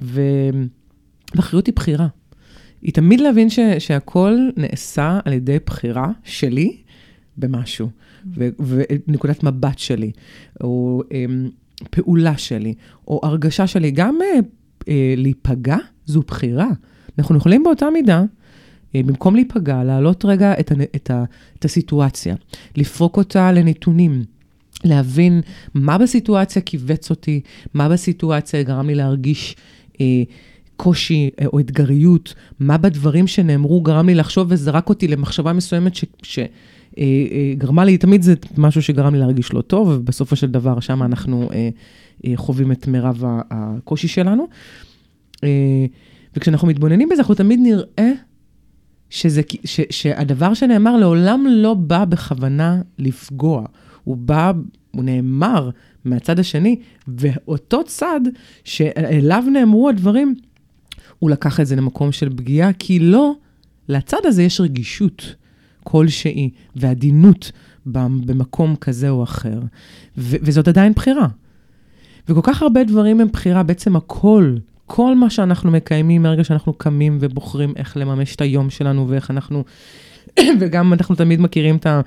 ואחריות 0.00 1.66
היא 1.66 1.74
בחירה. 1.74 2.06
היא 2.82 2.92
תמיד 2.92 3.20
להבין 3.20 3.50
ש, 3.50 3.58
שהכל 3.78 4.38
נעשה 4.56 5.20
על 5.24 5.32
ידי 5.32 5.58
בחירה 5.66 6.10
שלי 6.24 6.82
במשהו, 7.40 7.88
ו, 8.36 8.48
ונקודת 8.58 9.44
מבט 9.44 9.78
שלי, 9.78 10.10
או 10.60 11.02
um, 11.08 11.86
פעולה 11.90 12.38
שלי, 12.38 12.74
או 13.08 13.20
הרגשה 13.22 13.66
שלי. 13.66 13.90
גם 13.90 14.18
uh, 14.20 14.44
uh, 14.82 14.86
להיפגע 15.16 15.76
זו 16.06 16.20
בחירה. 16.20 16.68
אנחנו 17.18 17.36
יכולים 17.36 17.62
באותה 17.62 17.90
מידה, 17.90 18.22
uh, 18.22 18.96
במקום 19.06 19.34
להיפגע, 19.34 19.84
להעלות 19.84 20.24
רגע 20.24 20.60
את, 20.60 20.72
ה, 20.72 20.74
את, 20.96 21.10
ה, 21.10 21.24
את 21.58 21.64
הסיטואציה, 21.64 22.34
לפרוק 22.76 23.16
אותה 23.16 23.52
לנתונים. 23.52 24.24
להבין 24.84 25.40
מה 25.74 25.98
בסיטואציה 25.98 26.62
כיווץ 26.62 27.10
אותי, 27.10 27.40
מה 27.74 27.88
בסיטואציה 27.88 28.62
גרם 28.62 28.86
לי 28.86 28.94
להרגיש 28.94 29.56
אה, 30.00 30.22
קושי 30.76 31.30
אה, 31.40 31.46
או 31.46 31.60
אתגריות, 31.60 32.34
מה 32.60 32.78
בדברים 32.78 33.26
שנאמרו 33.26 33.80
גרם 33.80 34.06
לי 34.06 34.14
לחשוב 34.14 34.46
וזרק 34.50 34.88
אותי 34.88 35.08
למחשבה 35.08 35.52
מסוימת 35.52 35.94
ש... 35.94 36.04
ש 36.22 36.38
אה, 36.38 36.44
אה, 36.44 36.48
גרמה 37.58 37.84
לי, 37.84 37.98
תמיד 37.98 38.22
זה 38.22 38.34
משהו 38.56 38.82
שגרם 38.82 39.14
לי 39.14 39.20
להרגיש 39.20 39.52
לא 39.52 39.60
טוב, 39.60 39.88
ובסופו 39.88 40.36
של 40.36 40.46
דבר 40.46 40.80
שם 40.80 41.02
אנחנו 41.02 41.48
אה, 41.52 41.68
אה, 42.26 42.32
חווים 42.36 42.72
את 42.72 42.86
מירב 42.86 43.22
הקושי 43.50 44.08
שלנו. 44.08 44.48
אה, 45.44 45.86
וכשאנחנו 46.36 46.68
מתבוננים 46.68 47.08
בזה, 47.08 47.20
אנחנו 47.20 47.34
תמיד 47.34 47.60
נראה 47.62 48.12
שזה, 49.10 49.42
ש, 49.64 49.80
שהדבר 49.90 50.54
שנאמר 50.54 50.96
לעולם 50.96 51.46
לא 51.50 51.74
בא 51.74 52.04
בכוונה 52.04 52.82
לפגוע. 52.98 53.64
הוא 54.04 54.16
בא, 54.16 54.52
הוא 54.90 55.04
נאמר 55.04 55.70
מהצד 56.04 56.38
השני, 56.38 56.76
ואותו 57.08 57.84
צד 57.84 58.20
שאליו 58.64 59.44
נאמרו 59.52 59.88
הדברים, 59.88 60.34
הוא 61.18 61.30
לקח 61.30 61.60
את 61.60 61.66
זה 61.66 61.76
למקום 61.76 62.12
של 62.12 62.30
פגיעה, 62.30 62.72
כי 62.72 62.98
לא, 62.98 63.32
לצד 63.88 64.18
הזה 64.24 64.42
יש 64.42 64.60
רגישות 64.60 65.34
כלשהי 65.90 66.50
ועדינות 66.76 67.52
במקום 67.86 68.76
כזה 68.76 69.10
או 69.10 69.22
אחר, 69.22 69.60
ו- 70.18 70.36
וזאת 70.42 70.68
עדיין 70.68 70.92
בחירה. 70.92 71.26
וכל 72.28 72.40
כך 72.42 72.62
הרבה 72.62 72.84
דברים 72.84 73.20
הם 73.20 73.28
בחירה, 73.32 73.62
בעצם 73.62 73.96
הכל, 73.96 74.54
כל 74.86 75.14
מה 75.14 75.30
שאנחנו 75.30 75.70
מקיימים 75.70 76.22
מרגע 76.22 76.44
שאנחנו 76.44 76.72
קמים 76.72 77.18
ובוחרים 77.20 77.72
איך 77.76 77.96
לממש 77.96 78.36
את 78.36 78.40
היום 78.40 78.70
שלנו 78.70 79.08
ואיך 79.08 79.30
אנחנו, 79.30 79.64
וגם 80.60 80.92
אנחנו 80.92 81.14
תמיד 81.14 81.40
מכירים 81.40 81.76
את 81.76 81.86
ה... 81.86 82.00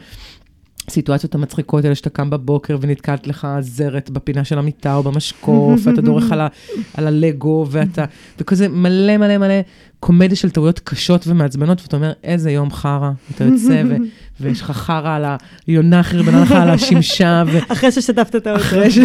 הסיטואציות 0.93 1.35
המצחיקות 1.35 1.83
האלה 1.83 1.95
שאתה 1.95 2.09
קם 2.09 2.29
בבוקר 2.29 2.77
ונתקלת 2.81 3.27
לך 3.27 3.47
זרת 3.59 4.09
בפינה 4.09 4.43
של 4.43 4.59
המיטה 4.59 4.95
או 4.95 5.03
במשקוף, 5.03 5.81
ואתה 5.83 6.01
דורך 6.01 6.31
על, 6.31 6.41
ה, 6.41 6.47
על 6.93 7.07
הלגו, 7.07 7.67
ואתה, 7.69 8.05
וכזה 8.39 8.67
מלא 8.67 9.17
מלא 9.17 9.37
מלא 9.37 9.61
קומדיה 9.99 10.35
של 10.35 10.49
טעויות 10.49 10.79
קשות 10.79 11.27
ומעצבנות, 11.27 11.81
ואתה 11.81 11.95
אומר, 11.95 12.11
איזה 12.23 12.51
יום 12.51 12.71
חרא, 12.71 13.11
אתה 13.35 13.43
יוצא, 13.43 13.83
ו, 13.89 13.95
ויש 14.39 14.61
לך 14.61 14.71
חרא 14.71 15.15
על 15.15 15.25
היונה 15.67 16.03
חרבנה 16.03 16.41
לך 16.41 16.51
על 16.51 16.69
השמשה. 16.69 17.43
ו... 17.47 17.59
אחרי 17.71 17.91
ששטפת 17.91 18.35
את 18.35 18.47
האוטו. 18.47 18.91
ש... 18.91 18.97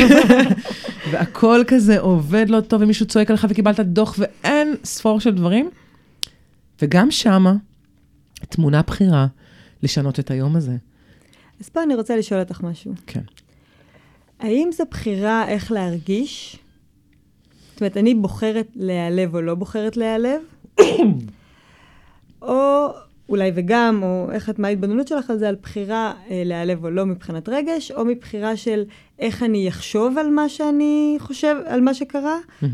והכל 1.13 1.61
כזה 1.67 2.01
עובד 2.01 2.47
לא 2.49 2.61
טוב, 2.61 2.83
ומישהו 2.83 3.07
צועק 3.07 3.31
עליך 3.31 3.47
וקיבלת 3.51 3.81
דוח, 3.81 4.15
ואין 4.19 4.75
ספור 4.85 5.21
של 5.21 5.35
דברים. 5.35 5.71
וגם 6.83 7.11
שמה, 7.11 7.55
תמונה 8.49 8.83
בכירה 8.83 9.27
לשנות 9.83 10.21
את 10.21 10.31
היום 10.31 10.57
הזה. 10.57 10.77
אז 11.61 11.69
פה 11.69 11.83
אני 11.83 11.95
רוצה 11.95 12.17
לשאול 12.17 12.41
אותך 12.41 12.63
משהו. 12.63 12.93
כן. 13.07 13.21
האם 14.39 14.71
זו 14.73 14.85
בחירה 14.91 15.49
איך 15.49 15.73
להרגיש? 15.73 16.59
זאת 17.73 17.81
אומרת, 17.81 17.97
אני 17.97 18.15
בוחרת 18.15 18.67
להיעלב 18.77 19.35
או 19.35 19.41
לא 19.41 19.55
בוחרת 19.55 19.97
להיעלב? 19.97 20.41
או 22.43 22.89
אולי 23.29 23.51
וגם, 23.55 24.01
או 24.03 24.33
איך 24.33 24.51
את, 24.51 24.59
מה 24.59 24.69
ההתבוננות 24.69 25.09
שלך 25.09 25.31
על 25.31 25.39
זה, 25.39 25.49
על 25.49 25.57
בחירה 25.63 26.13
אה, 26.31 26.43
להיעלב 26.45 26.85
או 26.85 26.91
לא 26.91 27.07
מבחינת 27.07 27.49
רגש, 27.49 27.91
או 27.91 28.05
מבחירה 28.05 28.57
של 28.57 28.85
איך 29.19 29.43
אני 29.43 29.69
אחשוב 29.69 30.19
על 30.19 30.31
מה 30.31 30.49
שאני 30.49 31.17
חושב, 31.19 31.57
על 31.67 31.81
מה 31.81 31.95
שקרה, 31.95 32.39
mm-hmm. 32.63 32.67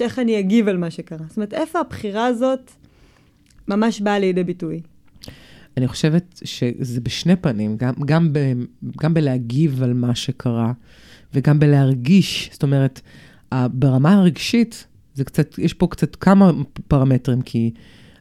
איך 0.00 0.18
אני 0.18 0.38
אגיב 0.38 0.68
על 0.68 0.76
מה 0.76 0.90
שקרה. 0.90 1.26
זאת 1.28 1.36
אומרת, 1.36 1.54
איפה 1.54 1.80
הבחירה 1.80 2.26
הזאת 2.26 2.70
ממש 3.68 4.00
באה 4.00 4.18
לידי 4.18 4.44
ביטוי? 4.44 4.80
אני 5.76 5.88
חושבת 5.88 6.40
שזה 6.44 7.00
בשני 7.00 7.36
פנים, 7.36 7.76
גם, 7.76 7.92
גם, 8.04 8.32
ב, 8.32 8.38
גם 9.02 9.14
בלהגיב 9.14 9.82
על 9.82 9.92
מה 9.92 10.14
שקרה, 10.14 10.72
וגם 11.34 11.58
בלהרגיש, 11.58 12.50
זאת 12.52 12.62
אומרת, 12.62 13.00
ברמה 13.72 14.14
הרגשית, 14.14 14.86
זה 15.14 15.24
קצת, 15.24 15.58
יש 15.58 15.74
פה 15.74 15.86
קצת 15.86 16.16
כמה 16.16 16.50
פרמטרים, 16.88 17.42
כי 17.42 17.70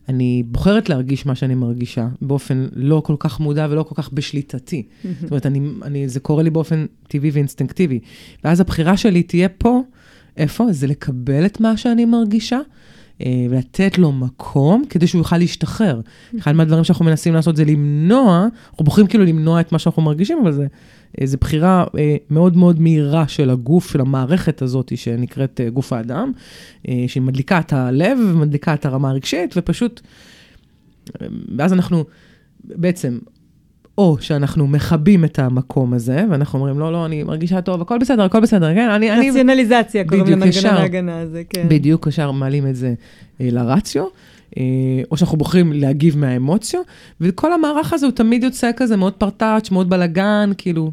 אני 0.09 0.43
בוחרת 0.45 0.89
להרגיש 0.89 1.25
מה 1.25 1.35
שאני 1.35 1.55
מרגישה, 1.55 2.07
באופן 2.21 2.67
לא 2.75 3.01
כל 3.05 3.15
כך 3.19 3.39
מודע 3.39 3.67
ולא 3.69 3.83
כל 3.83 3.95
כך 3.95 4.13
בשליטתי. 4.13 4.83
זאת 5.21 5.31
אומרת, 5.31 5.45
אני, 5.45 5.61
אני, 5.83 6.09
זה 6.09 6.19
קורה 6.19 6.43
לי 6.43 6.49
באופן 6.49 6.85
טבעי 7.07 7.31
ואינסטינקטיבי. 7.31 7.99
ואז 8.43 8.59
הבחירה 8.59 8.97
שלי 8.97 9.23
תהיה 9.23 9.49
פה, 9.49 9.81
איפה? 10.37 10.71
זה 10.71 10.87
לקבל 10.87 11.45
את 11.45 11.59
מה 11.59 11.77
שאני 11.77 12.05
מרגישה, 12.05 12.59
ולתת 13.49 13.97
לו 13.97 14.11
מקום 14.11 14.83
כדי 14.89 15.07
שהוא 15.07 15.19
יוכל 15.19 15.37
להשתחרר. 15.37 16.01
אחד 16.39 16.51
מהדברים 16.51 16.83
שאנחנו 16.83 17.05
מנסים 17.05 17.33
לעשות 17.33 17.55
זה 17.55 17.65
למנוע, 17.65 18.47
אנחנו 18.71 18.85
בוחרים 18.85 19.07
כאילו 19.07 19.25
למנוע 19.25 19.61
את 19.61 19.71
מה 19.71 19.79
שאנחנו 19.79 20.01
מרגישים, 20.01 20.37
אבל 20.41 20.51
זה, 20.51 20.67
אה, 21.21 21.25
זה 21.25 21.37
בחירה 21.37 21.85
אה, 21.97 22.15
מאוד 22.29 22.57
מאוד 22.57 22.79
מהירה 22.79 23.27
של 23.27 23.49
הגוף, 23.49 23.91
של 23.91 24.01
המערכת 24.01 24.61
הזאת 24.61 24.91
שנקראת 24.95 25.61
גוף 25.73 25.93
האדם, 25.93 26.31
שהיא 27.07 27.23
מדליקה 27.23 27.59
את 27.59 27.73
הלב 27.73 28.17
ומדליקה 28.21 28.73
את 28.73 28.85
הרמה 28.85 29.09
הרגשית, 29.09 29.53
ופשוט, 29.57 30.01
ואז 31.57 31.73
אנחנו 31.73 32.03
בעצם 32.63 33.19
או 34.01 34.17
שאנחנו 34.19 34.67
מכבים 34.67 35.25
את 35.25 35.39
המקום 35.39 35.93
הזה, 35.93 36.25
ואנחנו 36.29 36.59
אומרים, 36.59 36.79
לא, 36.79 36.91
לא, 36.91 37.05
אני 37.05 37.23
מרגישה 37.23 37.61
טוב, 37.61 37.81
הכל 37.81 37.97
בסדר, 37.97 38.23
הכל 38.23 38.39
בסדר, 38.39 38.73
כן, 38.73 38.89
אני... 38.89 39.11
רציונליזציה 39.11 40.03
קוראים 40.07 40.25
למנגנון 40.25 40.73
ההגנה 40.73 41.19
הזה, 41.19 41.43
כן. 41.49 41.65
בדיוק, 41.69 42.07
ישר 42.07 42.31
מעלים 42.31 42.67
את 42.67 42.75
זה 42.75 42.93
אה, 43.41 43.49
לרציו, 43.51 44.05
אה, 44.57 44.63
או 45.11 45.17
שאנחנו 45.17 45.37
בוחרים 45.37 45.73
להגיב 45.73 46.17
מהאמוציו, 46.17 46.79
וכל 47.21 47.53
המערך 47.53 47.93
הזה 47.93 48.05
הוא 48.05 48.13
תמיד 48.13 48.43
יוצא 48.43 48.71
כזה 48.77 48.97
מאוד 48.97 49.13
פרטאץ', 49.13 49.71
מאוד 49.71 49.89
בלאגן, 49.89 50.51
כאילו, 50.57 50.91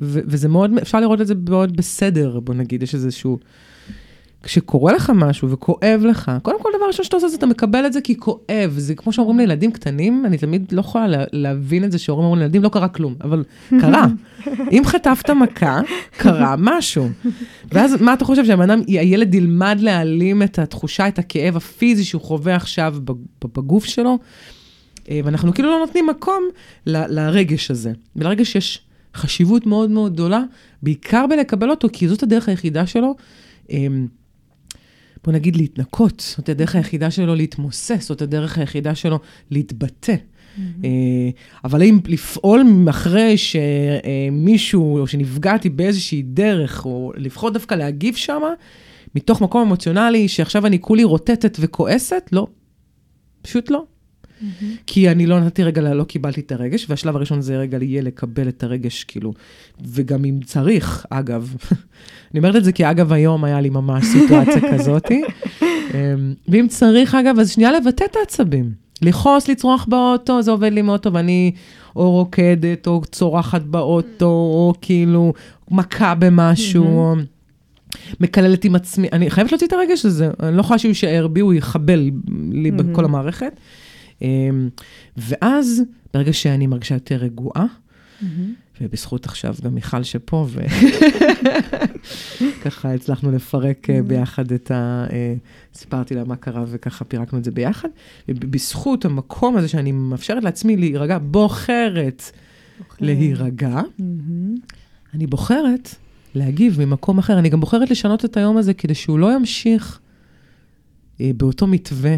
וזה 0.00 0.48
מאוד, 0.48 0.70
אפשר 0.82 1.00
לראות 1.00 1.20
את 1.20 1.26
זה 1.26 1.34
מאוד 1.48 1.76
בסדר, 1.76 2.40
בוא 2.40 2.54
נגיד, 2.54 2.82
יש 2.82 2.94
איזשהו... 2.94 3.38
כשקורה 4.44 4.92
לך 4.92 5.12
משהו 5.14 5.50
וכואב 5.50 6.00
לך, 6.04 6.32
קודם 6.42 6.62
כל 6.62 6.68
דבר 6.76 6.86
ראשון 6.86 7.04
שאתה 7.04 7.16
עושה 7.16 7.28
זה 7.28 7.36
אתה 7.36 7.46
מקבל 7.46 7.86
את 7.86 7.92
זה 7.92 8.00
כי 8.00 8.18
כואב. 8.18 8.74
זה 8.76 8.94
כמו 8.94 9.12
שאומרים 9.12 9.38
לילדים 9.38 9.72
קטנים, 9.72 10.26
אני 10.26 10.38
תמיד 10.38 10.72
לא 10.72 10.80
יכולה 10.80 11.06
לה, 11.06 11.24
להבין 11.32 11.84
את 11.84 11.92
זה 11.92 11.98
שהורים 11.98 12.24
אומרים 12.24 12.40
לילדים 12.40 12.62
לא 12.62 12.68
קרה 12.68 12.88
כלום, 12.88 13.14
אבל 13.20 13.44
קרה. 13.80 14.06
אם 14.72 14.82
חטפת 14.84 15.30
מכה, 15.30 15.80
קרה 16.10 16.54
משהו. 16.58 17.08
ואז 17.72 18.02
מה 18.02 18.12
אתה 18.12 18.24
חושב, 18.24 18.44
שהבן 18.44 18.70
אדם, 18.70 18.82
הילד 18.86 19.34
ילמד 19.34 19.76
להעלים 19.80 20.42
את 20.42 20.58
התחושה, 20.58 21.08
את 21.08 21.18
הכאב 21.18 21.56
הפיזי 21.56 22.04
שהוא 22.04 22.22
חווה 22.22 22.56
עכשיו 22.56 22.94
בגוף 23.44 23.84
שלו, 23.84 24.18
אה, 25.10 25.20
ואנחנו 25.24 25.54
כאילו 25.54 25.70
לא 25.70 25.78
נותנים 25.78 26.06
מקום 26.06 26.42
ל, 26.86 27.20
לרגש 27.20 27.70
הזה. 27.70 27.92
ולרגש 28.16 28.54
יש 28.54 28.82
חשיבות 29.14 29.66
מאוד 29.66 29.90
מאוד 29.90 30.12
גדולה, 30.12 30.42
בעיקר 30.82 31.26
בלקבל 31.26 31.70
אותו, 31.70 31.88
כי 31.92 32.08
זאת 32.08 32.22
הדרך 32.22 32.48
היחידה 32.48 32.86
שלו. 32.86 33.14
בוא 35.24 35.32
נגיד 35.32 35.56
להתנקות, 35.56 36.34
זאת 36.36 36.48
הדרך 36.48 36.74
היחידה 36.74 37.10
שלו 37.10 37.34
להתמוסס, 37.34 38.08
זאת 38.08 38.22
הדרך 38.22 38.58
היחידה 38.58 38.94
שלו 38.94 39.18
להתבטא. 39.50 40.14
Mm-hmm. 40.14 40.60
אבל 41.64 41.82
אם 41.82 41.98
לפעול 42.06 42.62
אחרי 42.90 43.34
שמישהו, 43.36 44.98
או 44.98 45.06
שנפגעתי 45.06 45.70
באיזושהי 45.70 46.22
דרך, 46.22 46.86
או 46.86 47.12
לפחות 47.16 47.52
דווקא 47.52 47.74
להגיב 47.74 48.14
שמה, 48.14 48.50
מתוך 49.14 49.40
מקום 49.40 49.62
אמוציונלי, 49.62 50.28
שעכשיו 50.28 50.66
אני 50.66 50.80
כולי 50.80 51.04
רוטטת 51.04 51.56
וכועסת, 51.60 52.28
לא. 52.32 52.46
פשוט 53.42 53.70
לא. 53.70 53.84
Mm-hmm. 54.44 54.64
כי 54.86 55.10
אני 55.10 55.26
לא 55.26 55.40
נתתי 55.40 55.64
רגע, 55.64 55.94
לא 55.94 56.04
קיבלתי 56.04 56.40
את 56.40 56.52
הרגש, 56.52 56.86
והשלב 56.88 57.16
הראשון 57.16 57.40
זה 57.40 57.58
רגע 57.58 57.78
יהיה 57.80 58.02
לקבל 58.02 58.48
את 58.48 58.62
הרגש, 58.62 59.04
כאילו, 59.04 59.32
וגם 59.86 60.24
אם 60.24 60.38
צריך, 60.44 61.06
אגב, 61.10 61.54
אני 62.30 62.38
אומרת 62.38 62.56
את 62.56 62.64
זה 62.64 62.72
כי 62.72 62.90
אגב 62.90 63.12
היום 63.12 63.44
היה 63.44 63.60
לי 63.60 63.70
ממש 63.70 64.04
סיטואציה 64.04 64.60
כזאתי, 64.72 65.22
אמ, 65.62 66.34
ואם 66.48 66.66
צריך, 66.68 67.14
אגב, 67.14 67.38
אז 67.38 67.50
שנייה 67.50 67.72
לבטא 67.72 68.04
את 68.04 68.16
העצבים. 68.16 68.72
לכעוס, 69.02 69.48
לצרוח 69.48 69.86
באוטו, 69.88 70.42
זה 70.42 70.50
עובד 70.50 70.72
לי 70.72 70.82
מאוד 70.82 71.00
טוב, 71.00 71.16
אני 71.16 71.52
או 71.96 72.10
רוקדת, 72.10 72.86
או 72.86 73.02
צורחת 73.12 73.62
באוטו, 73.62 74.26
או 74.26 74.74
כאילו 74.80 75.32
מכה 75.70 76.14
במשהו. 76.14 77.14
Mm-hmm. 77.14 77.34
מקללת 78.20 78.64
עם 78.64 78.74
עצמי, 78.74 79.08
אני 79.12 79.30
חייבת 79.30 79.52
להוציא 79.52 79.66
את 79.66 79.72
הרגש 79.72 80.06
הזה, 80.06 80.30
אני 80.40 80.56
לא 80.56 80.60
יכולה 80.60 80.78
שהוא 80.78 80.88
יישאר 80.88 81.26
בי, 81.26 81.40
הוא 81.40 81.54
יחבל 81.54 82.10
לי 82.52 82.70
mm-hmm. 82.70 82.72
בכל 82.72 83.04
המערכת. 83.04 83.52
אמ, 84.22 84.68
ואז, 85.16 85.82
ברגע 86.14 86.32
שאני 86.32 86.66
מרגישה 86.66 86.94
יותר 86.94 87.16
רגועה. 87.16 87.66
ובזכות 88.80 89.26
עכשיו 89.26 89.54
גם 89.64 89.74
מיכל 89.74 90.02
שפה, 90.02 90.46
וככה 92.40 92.92
הצלחנו 92.94 93.32
לפרק 93.32 93.90
mm-hmm. 93.90 94.02
ביחד 94.02 94.52
את 94.52 94.70
ה... 94.70 95.06
אה, 95.12 95.34
סיפרתי 95.74 96.14
לה 96.14 96.24
מה 96.24 96.36
קרה 96.36 96.64
וככה 96.66 97.04
פירקנו 97.04 97.38
את 97.38 97.44
זה 97.44 97.50
ביחד. 97.50 97.88
ובזכות 98.28 99.04
המקום 99.04 99.56
הזה 99.56 99.68
שאני 99.68 99.92
מאפשרת 99.92 100.44
לעצמי 100.44 100.76
להירגע, 100.76 101.18
בוחרת 101.18 102.22
להירגע, 103.00 103.80
אני 105.14 105.26
בוחרת 105.26 105.94
להגיב 106.34 106.84
ממקום 106.84 107.18
אחר. 107.18 107.38
אני 107.38 107.48
גם 107.48 107.60
בוחרת 107.60 107.90
לשנות 107.90 108.24
את 108.24 108.36
היום 108.36 108.56
הזה 108.56 108.74
כדי 108.74 108.94
שהוא 108.94 109.18
לא 109.18 109.34
ימשיך 109.34 110.00
אה, 111.20 111.30
באותו 111.36 111.66
מתווה 111.66 112.16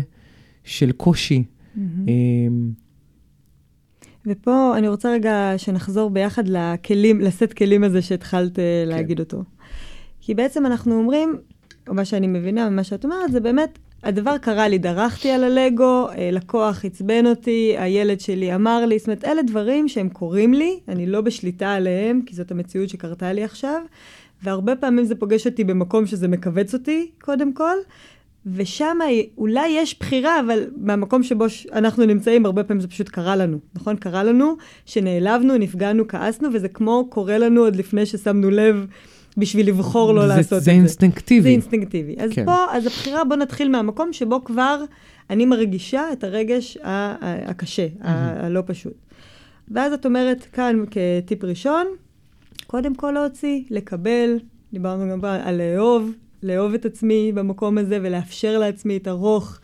של 0.65 0.93
קושי. 0.93 1.45
Mm-hmm. 1.77 2.09
אה, 2.09 2.49
ופה 4.27 4.75
אני 4.79 4.89
רוצה 4.89 5.13
רגע 5.13 5.53
שנחזור 5.57 6.11
ביחד 6.11 6.49
לכלים, 6.49 7.21
לסט 7.21 7.53
כלים 7.53 7.85
הזה 7.85 8.03
שהתחלת 8.03 8.59
אה, 8.59 8.83
כן. 8.85 8.89
להגיד 8.89 9.21
אותו. 9.21 9.43
כי 10.21 10.35
בעצם 10.35 10.67
אנחנו 10.67 10.99
אומרים, 10.99 11.37
או 11.89 11.95
מה 11.95 12.05
שאני 12.05 12.27
מבינה 12.27 12.71
ממה 12.71 12.85
שאת 12.85 13.05
אומרת, 13.05 13.33
זה 13.33 13.41
באמת, 13.41 13.79
הדבר 14.03 14.39
קרה 14.39 14.69
לי, 14.69 14.79
דרכתי 14.79 15.31
על 15.31 15.45
הלגו, 15.45 16.09
אה, 16.09 16.31
לקוח 16.33 16.85
עצבן 16.85 17.27
אותי, 17.27 17.75
הילד 17.79 18.21
שלי 18.21 18.55
אמר 18.55 18.87
לי, 18.87 18.99
זאת 18.99 19.07
אומרת, 19.09 19.25
אלה 19.25 19.43
דברים 19.43 19.89
שהם 19.89 20.09
קורים 20.09 20.55
לי, 20.55 20.81
אני 20.89 21.07
לא 21.07 21.21
בשליטה 21.21 21.73
עליהם, 21.73 22.21
כי 22.27 22.35
זאת 22.35 22.51
המציאות 22.51 22.89
שקרתה 22.89 23.33
לי 23.33 23.45
עכשיו, 23.45 23.83
והרבה 24.43 24.77
פעמים 24.77 25.05
זה 25.05 25.15
פוגש 25.15 25.47
אותי 25.47 25.65
במקום 25.65 26.07
שזה 26.07 26.29
מכווץ 26.29 26.75
אותי, 26.75 27.11
קודם 27.21 27.53
כל, 27.53 27.77
ושם 28.55 28.99
אולי 29.39 29.69
יש 29.69 29.99
בחירה, 30.01 30.41
אבל 30.41 30.65
מהמקום 30.77 31.23
שבו 31.23 31.45
אנחנו 31.73 32.05
נמצאים, 32.05 32.47
הרבה 32.47 32.65
פעמים 32.65 32.81
זה 32.81 32.89
פשוט 32.89 33.09
קרה 33.09 33.37
לנו, 33.37 33.59
נכון? 33.75 33.97
קרה 33.97 34.25
לנו 34.25 34.57
שנעלבנו, 34.87 35.59
נפגענו, 35.59 36.09
כעסנו, 36.09 36.49
וזה 36.53 36.69
כמו 36.69 37.07
קורה 37.11 37.39
לנו 37.39 37.61
עוד 37.61 37.77
לפני 37.77 38.07
ששמנו 38.07 38.51
לב 38.51 38.87
בשביל 39.37 39.69
לבחור 39.69 40.15
לא 40.15 40.23
זה, 40.23 40.29
לעשות 40.29 40.49
זה 40.49 40.57
את 40.57 40.61
זה. 40.61 40.65
זה 40.65 40.71
אינסטינקטיבי. 40.71 41.43
זה 41.43 41.49
אינסטינקטיבי. 41.49 42.15
אז 42.19 42.31
כן. 42.33 42.45
פה, 42.45 42.65
אז 42.71 42.87
הבחירה, 42.87 43.25
בוא 43.25 43.37
נתחיל 43.37 43.69
מהמקום 43.69 44.13
שבו 44.13 44.45
כבר 44.45 44.85
אני 45.31 45.47
מרגישה 45.47 46.13
את 46.13 46.25
הרגש 46.25 46.79
הקשה, 46.83 47.87
mm-hmm. 47.87 48.07
הלא 48.07 48.63
פשוט. 48.67 48.95
ואז 49.69 49.93
את 49.93 50.07
אומרת 50.07 50.47
כאן 50.53 50.85
כטיפ 50.91 51.45
ראשון, 51.45 51.87
קודם 52.67 52.95
כל 52.95 53.11
להוציא, 53.11 53.63
לקבל, 53.71 54.39
דיברנו 54.73 55.11
גם 55.11 55.25
על 55.25 55.57
לאהוב, 55.59 56.11
לאהוב 56.43 56.75
את 56.75 56.85
עצמי 56.85 57.33
במקום 57.35 57.79
הזה 57.79 57.99
ולאפשר 58.03 58.59
לעצמי 58.59 58.97
את 58.97 59.07
הרוך. 59.07 59.59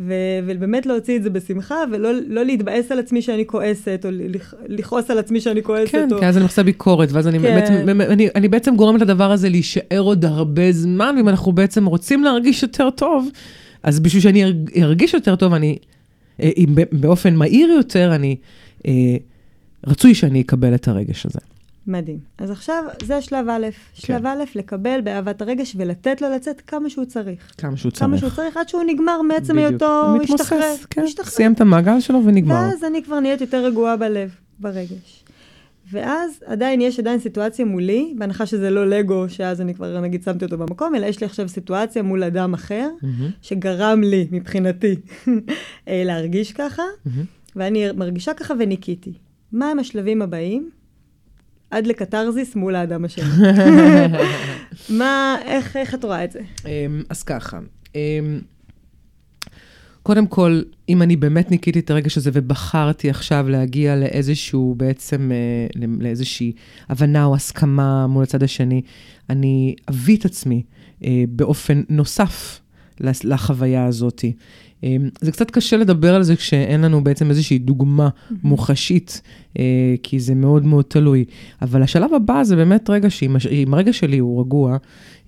ו- 0.00 0.38
ובאמת 0.46 0.86
להוציא 0.86 1.16
את 1.16 1.22
זה 1.22 1.30
בשמחה, 1.30 1.74
ולא 1.92 2.10
לא 2.26 2.44
להתבאס 2.44 2.92
על 2.92 2.98
עצמי 2.98 3.22
שאני 3.22 3.46
כועסת, 3.46 4.00
או 4.04 4.10
לכעוס 4.68 5.10
על 5.10 5.18
עצמי 5.18 5.40
שאני 5.40 5.62
כועסת. 5.62 5.92
כן, 5.92 6.08
או... 6.12 6.18
כי 6.18 6.26
אז 6.26 6.36
אני 6.36 6.44
עושה 6.44 6.62
ביקורת, 6.62 7.12
ואז 7.12 7.28
אני, 7.28 7.38
כן. 7.38 7.86
באמת, 7.86 8.08
אני, 8.10 8.28
אני 8.34 8.48
בעצם 8.48 8.76
גורמת 8.76 9.00
לדבר 9.00 9.32
הזה 9.32 9.48
להישאר 9.48 10.00
עוד 10.00 10.24
הרבה 10.24 10.72
זמן, 10.72 11.14
ואם 11.16 11.28
אנחנו 11.28 11.52
בעצם 11.52 11.86
רוצים 11.86 12.24
להרגיש 12.24 12.62
יותר 12.62 12.90
טוב, 12.90 13.28
אז 13.82 14.00
בשביל 14.00 14.22
שאני 14.22 14.44
ארגיש 14.82 15.14
יותר 15.14 15.36
טוב, 15.36 15.52
אני, 15.52 15.78
אה, 16.42 16.50
אם 16.56 16.74
באופן 16.92 17.34
מהיר 17.34 17.68
יותר, 17.68 18.14
אני, 18.14 18.36
אה, 18.86 18.92
רצוי 19.86 20.14
שאני 20.14 20.40
אקבל 20.40 20.74
את 20.74 20.88
הרגש 20.88 21.26
הזה. 21.26 21.40
מדהים. 21.86 22.18
אז 22.38 22.50
עכשיו, 22.50 22.84
זה 23.02 23.22
שלב 23.22 23.48
א'. 23.48 23.66
כן. 23.70 23.70
שלב 23.94 24.26
א', 24.26 24.44
לקבל 24.54 25.00
באהבת 25.00 25.42
הרגש 25.42 25.76
ולתת 25.78 26.22
לו 26.22 26.28
לצאת 26.28 26.60
כמה 26.60 26.90
שהוא 26.90 27.04
צריך. 27.04 27.52
כמה 27.58 27.76
שהוא 27.76 27.92
צריך. 27.92 28.02
כמה 28.02 28.18
שהוא 28.18 28.30
צריך, 28.30 28.56
עד 28.56 28.68
שהוא 28.68 28.82
נגמר 28.86 29.22
מעצם 29.22 29.58
היותו, 29.58 30.16
משתחרר. 30.22 30.74
כן, 30.90 31.04
משתחרר. 31.04 31.30
סיים 31.30 31.52
את 31.52 31.60
המעגל 31.60 32.00
שלו 32.00 32.24
ונגמר. 32.24 32.54
ואז 32.54 32.84
אני 32.84 33.02
כבר 33.02 33.20
נהיית 33.20 33.40
יותר 33.40 33.64
רגועה 33.64 33.96
בלב, 33.96 34.30
ברגש. 34.58 35.24
ואז 35.90 36.42
עדיין 36.46 36.80
יש 36.80 36.98
עדיין 36.98 37.18
סיטואציה 37.18 37.64
מולי, 37.64 38.14
בהנחה 38.18 38.46
שזה 38.46 38.70
לא 38.70 38.86
לגו, 38.88 39.28
שאז 39.28 39.60
אני 39.60 39.74
כבר 39.74 40.00
נגיד 40.00 40.22
שמתי 40.22 40.44
אותו 40.44 40.58
במקום, 40.58 40.94
אלא 40.94 41.06
יש 41.06 41.20
לי 41.20 41.26
עכשיו 41.26 41.48
סיטואציה 41.48 42.02
מול 42.02 42.24
אדם 42.24 42.54
אחר, 42.54 42.88
mm-hmm. 43.02 43.06
שגרם 43.42 44.02
לי, 44.02 44.28
מבחינתי, 44.30 44.96
אה, 45.88 46.02
להרגיש 46.04 46.52
ככה, 46.52 46.82
mm-hmm. 46.82 47.10
ואני 47.56 47.92
מרגישה 47.92 48.34
ככה 48.34 48.54
וניקיתי. 48.58 49.12
מה 49.52 49.70
הם 49.70 49.78
השלבים 49.78 50.22
הבאים? 50.22 50.70
עד 51.70 51.86
לקתרזיס 51.86 52.56
מול 52.56 52.74
האדם 52.74 53.04
השני. 53.04 53.24
מה, 54.98 55.36
איך, 55.44 55.76
איך 55.76 55.94
את 55.94 56.04
רואה 56.04 56.24
את 56.24 56.32
זה? 56.32 56.40
אמ, 56.66 57.02
אז 57.08 57.22
ככה, 57.22 57.58
אמ, 57.94 58.40
קודם 60.06 60.26
כל, 60.26 60.62
אם 60.88 61.02
אני 61.02 61.16
באמת 61.16 61.50
ניקיתי 61.50 61.78
את 61.78 61.90
הרגש 61.90 62.16
הזה 62.16 62.30
ובחרתי 62.32 63.10
עכשיו 63.10 63.48
להגיע 63.48 63.96
לאיזשהו, 63.96 64.74
בעצם, 64.76 65.32
אה, 65.32 65.86
לאיזושהי 66.00 66.52
הבנה 66.88 67.24
או 67.24 67.34
הסכמה 67.34 68.06
מול 68.06 68.22
הצד 68.22 68.42
השני, 68.42 68.82
אני 69.30 69.74
אביא 69.90 70.16
את 70.16 70.24
עצמי 70.24 70.62
אה, 71.04 71.24
באופן 71.28 71.82
נוסף 71.88 72.60
לחוויה 73.00 73.86
הזאת. 73.86 74.24
אמ, 74.82 75.08
זה 75.20 75.32
קצת 75.32 75.50
קשה 75.50 75.76
לדבר 75.76 76.14
על 76.14 76.22
זה 76.22 76.36
כשאין 76.36 76.80
לנו 76.80 77.04
בעצם 77.04 77.30
איזושהי 77.30 77.58
דוגמה 77.58 78.08
מוחשית, 78.42 79.20
אה, 79.58 79.94
כי 80.02 80.20
זה 80.20 80.34
מאוד 80.34 80.66
מאוד 80.66 80.84
תלוי. 80.88 81.24
אבל 81.62 81.82
השלב 81.82 82.14
הבא 82.14 82.44
זה 82.44 82.56
באמת 82.56 82.90
רגע 82.90 83.10
שאם 83.10 83.74
הרגע 83.74 83.92
שלי 83.92 84.18
הוא 84.18 84.40
רגוע, 84.40 84.76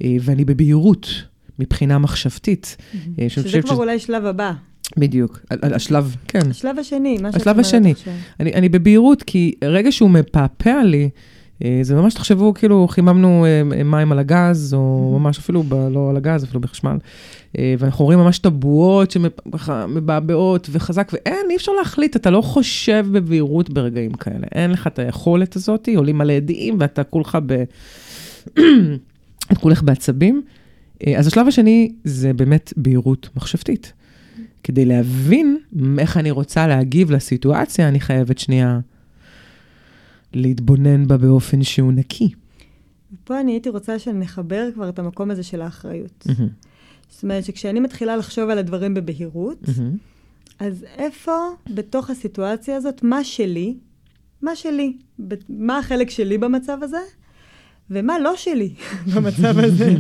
אה, 0.05 0.17
ואני 0.21 0.45
בבהירות 0.45 1.09
מבחינה 1.59 1.99
מחשבתית. 1.99 2.77
אה, 3.19 3.29
שזה 3.29 3.63
כבר 3.63 3.77
אולי 3.77 3.99
שלב 3.99 4.25
הבא. 4.25 4.53
בדיוק, 4.97 5.41
השלב, 5.51 6.17
כן. 6.29 6.51
השלב 6.51 6.79
השני, 6.79 7.19
מה 7.23 7.33
שאת 7.33 7.47
אומרת 7.47 7.59
עכשיו. 7.59 7.81
השלב 7.81 7.81
השני. 7.81 7.95
אני, 8.41 8.55
אני 8.55 8.69
בבהירות, 8.69 9.23
כי 9.23 9.55
רגע 9.65 9.93
שהוא 9.93 10.11
מפעפע 10.11 10.83
לי, 10.83 11.11
זה 11.83 11.95
ממש, 11.95 12.15
תחשבו, 12.15 12.55
כאילו, 12.55 12.89
חיממנו 12.89 13.47
אה, 13.47 13.83
מים 13.85 14.13
על 14.13 14.19
הגז, 14.19 14.75
או 14.75 15.13
mm-hmm. 15.15 15.21
ממש 15.21 15.39
אפילו, 15.39 15.63
ב, 15.63 15.75
לא 15.75 16.11
על 16.11 16.17
הגז, 16.17 16.45
אפילו 16.45 16.61
בחשמל, 16.61 16.97
אה, 17.59 17.75
ואנחנו 17.79 18.05
רואים 18.05 18.19
ממש 18.19 18.39
את 18.39 18.47
הבועות 18.47 19.11
שמבעבעות 19.11 20.69
וחזק, 20.73 21.11
ואין, 21.13 21.47
אי 21.51 21.57
אפשר 21.57 21.73
להחליט, 21.73 22.17
אתה 22.17 22.31
לא 22.31 22.41
חושב 22.41 23.07
בבהירות 23.13 23.71
ברגעים 23.71 24.13
כאלה. 24.13 24.47
אין 24.55 24.71
לך 24.71 24.87
את 24.87 24.99
היכולת 24.99 25.57
הזאת, 25.57 25.89
עולים 25.97 26.19
מלא 26.19 26.33
עדים, 26.33 26.77
ואתה 26.81 27.05
כולך 27.05 27.39
ב... 27.47 27.65
את 29.53 29.59
כולך 29.63 29.83
בעצבים. 29.83 30.43
אז 31.17 31.27
השלב 31.27 31.49
השני 31.49 31.93
זה 32.05 32.33
באמת 32.33 32.73
בהירות 32.77 33.29
מחשבתית. 33.37 33.93
כדי 34.65 34.85
להבין 34.85 35.59
איך 35.99 36.17
אני 36.17 36.31
רוצה 36.31 36.67
להגיב 36.67 37.11
לסיטואציה, 37.11 37.89
אני 37.89 38.01
חייבת 38.01 38.39
שנייה 38.39 38.81
להתבונן 40.33 41.09
בה 41.09 41.17
באופן 41.17 41.63
שהוא 41.63 41.93
נקי. 41.93 42.29
פה 43.25 43.41
אני 43.41 43.53
הייתי 43.53 43.69
רוצה 43.69 43.99
שנחבר 43.99 44.69
כבר 44.75 44.89
את 44.89 44.99
המקום 44.99 45.31
הזה 45.31 45.43
של 45.43 45.63
האחריות. 45.63 46.27
Mm-hmm. 46.29 46.69
זאת 47.11 47.23
אומרת 47.23 47.45
שכשאני 47.45 47.81
מתחילה 47.81 48.17
לחשוב 48.17 48.51
על 48.51 48.59
הדברים 48.59 48.95
בבהירות, 48.95 49.63
mm-hmm. 49.65 49.99
אז 50.59 50.85
איפה 50.97 51.33
בתוך 51.75 52.11
הסיטואציה 52.11 52.77
הזאת, 52.77 53.03
מה 53.03 53.25
שלי, 53.25 53.77
מה 54.43 54.57
שלי, 54.57 54.97
מה 55.49 55.79
החלק 55.79 56.11
שלי 56.11 56.39
במצב 56.39 56.79
הזה, 56.83 57.01
ומה 57.91 58.19
לא 58.19 58.37
שלי 58.37 58.75
במצב 59.15 59.59
הזה. 59.59 59.95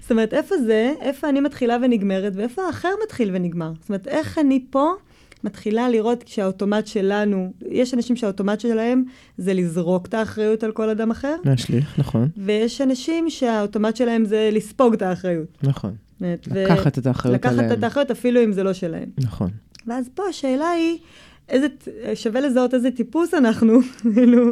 זאת 0.00 0.10
אומרת, 0.10 0.34
איפה 0.34 0.54
זה, 0.58 0.94
איפה 1.00 1.28
אני 1.28 1.40
מתחילה 1.40 1.76
ונגמרת, 1.82 2.32
ואיפה 2.36 2.62
האחר 2.62 2.88
מתחיל 3.04 3.30
ונגמר. 3.34 3.72
זאת 3.80 3.88
אומרת, 3.88 4.08
איך 4.08 4.38
אני 4.38 4.64
פה 4.70 4.92
מתחילה 5.44 5.88
לראות 5.88 6.24
שהאוטומט 6.26 6.86
שלנו, 6.86 7.52
יש 7.68 7.94
אנשים 7.94 8.16
שהאוטומט 8.16 8.60
שלהם 8.60 9.04
זה 9.38 9.54
לזרוק 9.54 10.06
את 10.06 10.14
האחריות 10.14 10.64
על 10.64 10.72
כל 10.72 10.88
אדם 10.90 11.10
אחר. 11.10 11.36
להשליך, 11.44 11.98
נכון. 11.98 12.28
ויש 12.36 12.80
אנשים 12.80 13.30
שהאוטומט 13.30 13.96
שלהם 13.96 14.24
זה 14.24 14.50
לספוג 14.52 14.94
את 14.94 15.02
האחריות. 15.02 15.58
נכון. 15.62 15.94
לקחת 16.20 16.98
את 16.98 17.06
האחריות 17.06 17.44
עליהם. 17.44 17.64
לקחת 17.64 17.78
את 17.78 17.84
האחריות 17.84 18.10
אפילו 18.10 18.44
אם 18.44 18.52
זה 18.52 18.62
לא 18.62 18.72
שלהם. 18.72 19.08
נכון. 19.18 19.50
ואז 19.86 20.08
פה 20.14 20.22
השאלה 20.28 20.70
היא, 20.70 20.98
איזה, 21.48 21.66
שווה 22.14 22.40
לזהות 22.40 22.74
איזה 22.74 22.90
טיפוס 22.90 23.34
אנחנו, 23.34 23.78
כאילו, 24.14 24.50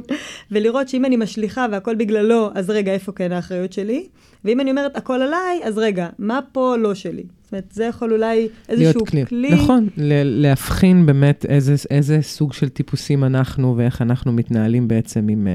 ולראות 0.51 0.89
שאם 0.89 1.05
אני 1.05 1.17
משליכה 1.17 1.67
והכל 1.73 1.95
בגללו, 1.95 2.51
אז 2.55 2.71
רגע, 2.71 2.93
איפה 2.93 3.13
כן 3.13 3.33
האחריות 3.33 3.73
שלי? 3.73 4.09
ואם 4.45 4.61
אני 4.61 4.71
אומרת 4.71 4.97
הכל 4.97 5.23
עליי, 5.23 5.61
אז 5.65 5.79
רגע, 5.79 6.09
מה 6.19 6.41
פה 6.53 6.77
לא 6.77 6.95
שלי? 6.95 7.25
זאת 7.47 7.53
אומרת, 7.53 7.73
זה 7.73 7.85
יכול 7.85 8.13
אולי 8.13 8.49
איזשהו 8.69 9.07
כלי. 9.07 9.27
כלי. 9.27 9.55
נכון, 9.55 9.89
להבחין 10.25 11.07
באמת 11.07 11.47
איזה, 11.49 11.75
איזה 11.91 12.19
סוג 12.23 12.53
של 12.53 12.69
טיפוסים 12.69 13.25
אנחנו 13.25 13.77
ואיך 13.77 14.03
אנחנו 14.03 14.33
מתנהלים 14.33 14.89
בעצם 14.89 15.29
עם... 15.29 15.49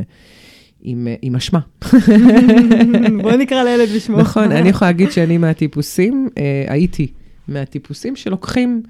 עם, 0.84 1.08
עם 1.22 1.36
אשמה. 1.36 1.60
בוא 3.22 3.32
נקרא 3.32 3.64
לילד 3.64 3.90
בשמו. 3.96 4.18
נכון, 4.18 4.52
אני 4.52 4.70
יכולה 4.70 4.92
להגיד 4.92 5.12
שאני 5.12 5.38
מהטיפוסים, 5.38 6.30
אה, 6.38 6.66
הייתי 6.68 7.08
מהטיפוסים 7.48 8.16
שלוקחים 8.16 8.84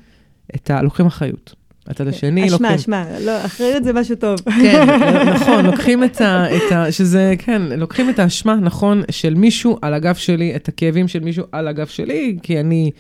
את 0.56 0.70
ה... 0.70 0.82
לוקחים 0.82 1.06
אחריות. 1.06 1.56
הצד 1.88 2.08
השני 2.08 2.50
לוקחים... 2.50 2.66
אשמה, 2.66 2.76
אשמה, 2.76 3.06
לא, 3.26 3.46
אחריות 3.46 3.84
זה 3.84 3.94
משהו 3.94 4.16
טוב. 4.16 4.40
כן, 4.62 4.88
נכון, 5.36 5.66
לוקחים 5.66 6.04
את 6.04 6.22
ה, 6.22 6.46
את 6.56 6.72
ה... 6.72 6.92
שזה, 6.92 7.34
כן, 7.38 7.62
לוקחים 7.62 8.10
את 8.10 8.20
האשמה, 8.20 8.56
נכון, 8.56 9.04
של 9.12 9.34
מישהו 9.34 9.78
על 9.82 9.94
הגב 9.94 10.16
שלי, 10.16 10.56
את 10.56 10.68
הכאבים 10.68 11.08
של 11.08 11.20
מישהו 11.20 11.46
על 11.52 11.68
הגב 11.68 11.88
שלי, 11.88 12.38
כי 12.44 12.60
אני 12.60 12.92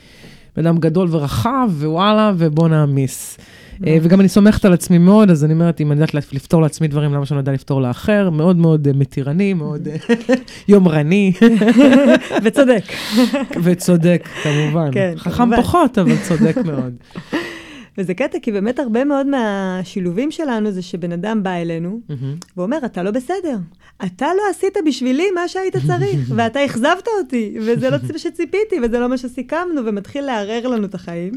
בן 0.57 0.65
אדם 0.65 0.77
גדול 0.77 1.07
ורחב, 1.11 1.69
ווואלה, 1.79 2.33
ובוא 2.37 2.67
נעמיס. 2.67 3.37
אה, 3.87 3.97
וגם 4.01 4.19
אני 4.19 4.29
סומכת 4.29 4.65
על 4.65 4.73
עצמי 4.73 4.97
מאוד, 4.97 5.29
אז 5.29 5.45
אני 5.45 5.53
אומרת, 5.53 5.81
אם 5.81 5.91
אני 5.91 6.01
יודעת 6.01 6.33
לפתור 6.33 6.61
לעצמי 6.61 6.87
דברים, 6.87 7.13
למה 7.13 7.25
שאני 7.25 7.35
לא 7.35 7.41
יודע 7.41 7.51
לפתור 7.51 7.81
לאחר? 7.81 8.29
מאוד 8.29 8.57
מאוד 8.57 8.87
אה, 8.87 8.93
מתירני, 8.93 9.53
מאוד 9.53 9.87
אה, 9.87 10.15
יומרני. 10.67 11.33
וצודק. 12.43 12.83
וצודק, 13.63 14.27
כמובן. 14.43 14.89
כן, 14.91 15.13
חכם 15.17 15.57
פחות, 15.57 15.97
אבל 15.97 16.17
צודק 16.17 16.57
מאוד. 16.65 16.93
וזה 17.97 18.13
קטע, 18.13 18.37
כי 18.41 18.51
באמת 18.51 18.79
הרבה 18.79 19.03
מאוד 19.03 19.27
מהשילובים 19.27 20.31
שלנו 20.31 20.71
זה 20.71 20.81
שבן 20.81 21.11
אדם 21.11 21.43
בא 21.43 21.51
אלינו, 21.51 21.99
mm-hmm. 22.09 22.45
ואומר, 22.57 22.77
אתה 22.85 23.03
לא 23.03 23.11
בסדר. 23.11 23.57
אתה 24.05 24.27
לא 24.37 24.41
עשית 24.49 24.77
בשבילי 24.85 25.31
מה 25.31 25.47
שהיית 25.47 25.75
צריך, 25.87 26.29
ואתה 26.35 26.65
אכזבת 26.65 27.07
אותי, 27.19 27.57
וזה 27.61 27.89
לא 27.89 27.97
מה 28.13 28.19
שציפיתי, 28.19 28.75
וזה 28.83 28.99
לא 28.99 29.09
מה 29.09 29.17
שסיכמנו, 29.17 29.85
ומתחיל 29.85 30.25
לערער 30.25 30.67
לנו 30.67 30.85
את 30.85 30.95
החיים. 30.95 31.33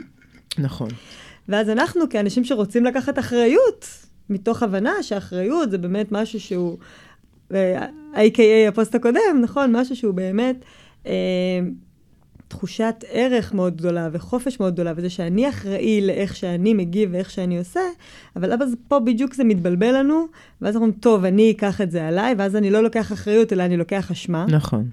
נכון. 0.58 0.88
ואז 1.48 1.68
אנחנו, 1.68 2.08
כאנשים 2.10 2.44
שרוצים 2.44 2.84
לקחת 2.84 3.18
אחריות, 3.18 3.86
מתוך 4.30 4.62
הבנה 4.62 5.02
שאחריות 5.02 5.70
זה 5.70 5.78
באמת 5.78 6.12
משהו 6.12 6.40
שהוא, 6.40 6.78
A.K.A. 8.14 8.40
אה, 8.40 8.68
הפוסט 8.68 8.94
הקודם, 8.94 9.40
נכון? 9.42 9.76
משהו 9.76 9.96
שהוא 9.96 10.14
באמת 10.14 10.56
אה, 11.06 11.12
תחושת 12.56 13.04
ערך 13.10 13.54
מאוד 13.54 13.76
גדולה 13.76 14.08
וחופש 14.12 14.60
מאוד 14.60 14.72
גדולה, 14.72 14.92
וזה 14.96 15.10
שאני 15.10 15.48
אחראי 15.48 16.00
לאיך 16.06 16.36
שאני 16.36 16.74
מגיב 16.74 17.08
ואיך 17.12 17.30
שאני 17.30 17.58
עושה, 17.58 17.80
אבל 18.36 18.52
אז 18.52 18.76
פה 18.88 19.00
בדיוק 19.00 19.34
זה 19.34 19.44
מתבלבל 19.44 19.98
לנו, 19.98 20.26
ואז 20.62 20.74
אנחנו 20.74 20.86
אומרים, 20.86 21.00
טוב, 21.00 21.24
אני 21.24 21.50
אקח 21.50 21.80
את 21.80 21.90
זה 21.90 22.08
עליי, 22.08 22.34
ואז 22.38 22.56
אני 22.56 22.70
לא 22.70 22.82
לוקח 22.82 23.12
אחריות, 23.12 23.52
אלא 23.52 23.62
אני 23.62 23.76
לוקח 23.76 24.10
אשמה. 24.10 24.46
נכון, 24.48 24.88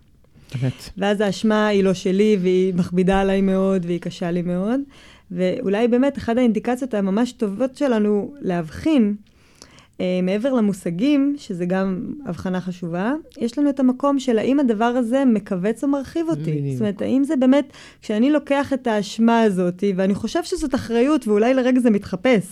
באמת. 0.56 0.89
ואז 0.97 1.21
האשמה 1.21 1.67
היא 1.67 1.84
לא 1.84 1.93
שלי, 1.93 2.38
והיא 2.41 2.74
מכבידה 2.74 3.21
עליי 3.21 3.41
מאוד, 3.41 3.86
והיא 3.86 4.02
קשה 4.02 4.32
לי 4.32 4.41
מאוד. 4.41 4.80
ואולי 5.32 5.88
באמת 5.88 6.17
אחת 6.17 6.38
האינדיקציות 6.38 6.93
הממש 6.93 7.32
טובות 7.32 7.76
שלנו 7.76 8.34
להבחין, 8.41 9.15
מעבר 10.24 10.54
למושגים, 10.54 11.36
שזה 11.38 11.66
גם 11.66 12.06
הבחנה 12.26 12.62
חשובה, 12.62 13.14
יש 13.38 13.58
לנו 13.58 13.70
את 13.70 13.80
המקום 13.80 14.20
של 14.20 14.40
האם 14.40 14.60
הדבר 14.60 14.86
הזה 14.86 15.24
מכווץ 15.26 15.84
או 15.84 15.88
מרחיב 15.90 16.30
אותי. 16.30 16.42
בדיוק. 16.42 16.74
זאת 16.74 16.82
אומרת, 16.82 17.02
האם 17.02 17.24
זה 17.24 17.36
באמת, 17.36 17.74
כשאני 18.02 18.32
לוקח 18.32 18.74
את 18.74 18.88
האשמה 18.88 19.42
הזאת, 19.42 19.84
ואני 19.96 20.16
חושב 20.16 20.44
שזאת 20.44 20.76
אחריות, 20.76 21.28
ואולי 21.28 21.54
לרגע 21.54 21.80
זה 21.80 21.90
מתחפש. 21.90 22.46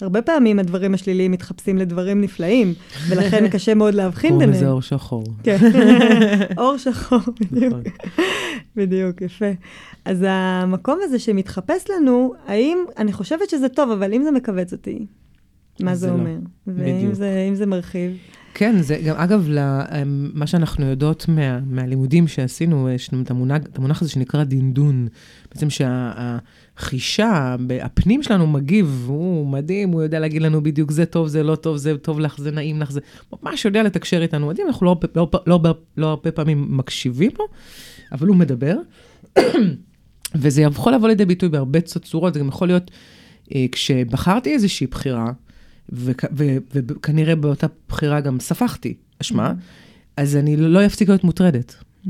הרבה 0.00 0.22
פעמים 0.22 0.58
הדברים 0.58 0.94
השליליים 0.94 1.32
מתחפשים 1.32 1.78
לדברים 1.78 2.20
נפלאים, 2.20 2.74
ולכן 3.08 3.48
קשה 3.48 3.74
מאוד 3.74 3.94
להבחין 3.94 4.30
ביניהם. 4.30 4.50
קוראים 4.50 4.62
לזה 4.62 4.70
אור 4.70 4.82
שחור. 4.82 5.24
כן, 5.42 5.58
אור 6.58 6.76
שחור, 6.76 7.18
בדיוק. 7.40 7.72
נכון. 7.72 7.82
בדיוק, 8.76 9.20
יפה. 9.20 9.50
אז 10.04 10.24
המקום 10.28 10.98
הזה 11.02 11.18
שמתחפש 11.18 11.84
לנו, 11.90 12.32
האם, 12.46 12.78
אני 12.98 13.12
חושבת 13.12 13.50
שזה 13.50 13.68
טוב, 13.68 13.90
אבל 13.90 14.14
אם 14.14 14.22
זה 14.22 14.30
מכווץ 14.30 14.72
אותי, 14.72 15.06
מה 15.80 15.94
זה, 15.94 16.00
זה 16.00 16.06
לא. 16.06 16.12
אומר? 16.12 16.36
לא. 16.66 16.72
ואם 16.76 17.14
זה, 17.14 17.50
זה 17.54 17.66
מרחיב? 17.66 18.16
כן, 18.54 18.82
זה 18.82 18.96
גם, 19.06 19.16
אגב, 19.16 19.48
מה 20.34 20.46
שאנחנו 20.46 20.86
יודעות 20.86 21.28
מה, 21.28 21.60
מהלימודים 21.60 22.28
שעשינו, 22.28 22.90
יש 22.90 23.12
לנו 23.12 23.22
את 23.22 23.30
המונח, 23.30 23.62
את 23.62 23.78
המונח 23.78 24.02
הזה 24.02 24.10
שנקרא 24.10 24.44
דינדון. 24.44 25.08
בעצם 25.54 25.66
שהחישה, 25.70 27.56
הפנים 27.82 28.22
שלנו 28.22 28.46
מגיב, 28.46 29.04
הוא 29.06 29.46
מדהים, 29.46 29.90
הוא 29.90 30.02
יודע 30.02 30.20
להגיד 30.20 30.42
לנו 30.42 30.62
בדיוק, 30.62 30.90
זה 30.90 31.06
טוב, 31.06 31.28
זה 31.28 31.42
לא 31.42 31.56
טוב, 31.56 31.76
זה 31.76 31.98
טוב 31.98 32.20
לך, 32.20 32.38
זה 32.38 32.50
נעים 32.50 32.80
לך, 32.80 32.92
זה 32.92 33.00
ממש 33.32 33.64
יודע 33.64 33.82
לתקשר 33.82 34.22
איתנו. 34.22 34.46
מדהים, 34.46 34.66
אנחנו 34.66 34.86
לא, 34.86 34.96
לא, 35.16 35.28
לא, 35.46 35.60
לא, 35.64 35.74
לא 35.96 36.06
הרבה 36.06 36.32
פעמים 36.32 36.76
מקשיבים 36.76 37.30
לו, 37.38 37.44
אבל 38.12 38.26
הוא 38.26 38.36
מדבר. 38.36 38.76
וזה 40.34 40.62
יכול 40.62 40.94
לבוא 40.94 41.08
לידי 41.08 41.24
ביטוי 41.24 41.48
בהרבה 41.48 41.80
צורות, 41.80 42.34
זה 42.34 42.40
גם 42.40 42.48
יכול 42.48 42.68
להיות, 42.68 42.90
אה, 43.54 43.66
כשבחרתי 43.72 44.52
איזושהי 44.52 44.86
בחירה, 44.86 45.32
וכנראה 45.92 47.36
באותה 47.36 47.66
בחירה 47.88 48.20
גם 48.20 48.40
ספחתי 48.40 48.94
אשמה, 49.20 49.50
mm-hmm. 49.50 50.12
אז 50.16 50.36
אני 50.36 50.56
לא 50.56 50.86
אפסיק 50.86 51.08
להיות 51.08 51.24
מוטרדת. 51.24 51.74
Mm. 52.06 52.08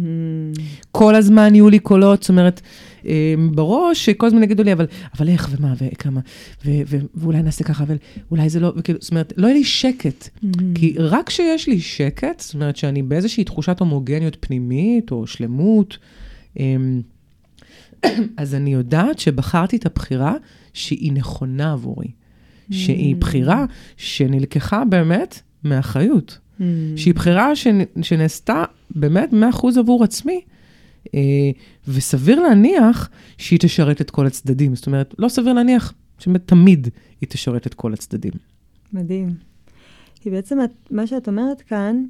כל 0.90 1.14
הזמן 1.14 1.54
יהיו 1.54 1.68
לי 1.68 1.78
קולות, 1.78 2.22
זאת 2.22 2.28
אומרת, 2.28 2.60
אה, 3.06 3.34
בראש, 3.54 4.08
כל 4.08 4.26
הזמן 4.26 4.42
יגידו 4.42 4.62
לי, 4.62 4.72
אבל, 4.72 4.86
אבל 5.18 5.28
איך 5.28 5.48
ומה 5.52 5.74
וכמה, 5.78 6.20
ו, 6.66 6.70
ו, 6.86 6.96
ואולי 7.14 7.42
נעשה 7.42 7.64
ככה, 7.64 7.84
ואולי 8.28 8.48
זה 8.48 8.60
לא, 8.60 8.72
וכאילו, 8.76 8.98
זאת 9.02 9.10
אומרת, 9.10 9.32
לא 9.36 9.46
יהיה 9.46 9.56
לי 9.56 9.64
שקט. 9.64 10.28
Mm-hmm. 10.28 10.62
כי 10.74 10.94
רק 10.98 11.26
כשיש 11.26 11.68
לי 11.68 11.80
שקט, 11.80 12.40
זאת 12.40 12.54
אומרת 12.54 12.76
שאני 12.76 13.02
באיזושהי 13.02 13.44
תחושת 13.44 13.80
הומוגניות 13.80 14.36
פנימית 14.40 15.12
או 15.12 15.26
שלמות, 15.26 15.98
אמ, 16.58 17.02
אז 18.36 18.54
אני 18.54 18.72
יודעת 18.72 19.18
שבחרתי 19.18 19.76
את 19.76 19.86
הבחירה 19.86 20.34
שהיא 20.72 21.12
נכונה 21.12 21.72
עבורי. 21.72 22.08
שהיא 22.70 23.14
mm. 23.14 23.18
בחירה 23.18 23.64
שנלקחה 23.96 24.84
באמת 24.84 25.40
מאחריות. 25.64 26.38
Mm. 26.38 26.62
שהיא 26.96 27.14
בחירה 27.14 27.56
שנעשתה 28.02 28.64
באמת 28.90 29.30
100% 29.32 29.78
עבור 29.78 30.04
עצמי. 30.04 30.40
אה, 31.14 31.20
וסביר 31.88 32.40
להניח 32.40 33.10
שהיא 33.38 33.58
תשרת 33.58 34.00
את 34.00 34.10
כל 34.10 34.26
הצדדים. 34.26 34.74
זאת 34.74 34.86
אומרת, 34.86 35.14
לא 35.18 35.28
סביר 35.28 35.52
להניח 35.52 35.94
שבאמת 36.18 36.48
תמיד 36.48 36.88
היא 37.20 37.28
תשרת 37.28 37.66
את 37.66 37.74
כל 37.74 37.92
הצדדים. 37.92 38.32
מדהים. 38.92 39.34
כי 40.20 40.30
בעצם 40.30 40.58
את, 40.64 40.70
מה 40.90 41.06
שאת 41.06 41.28
אומרת 41.28 41.60
כאן, 41.60 42.04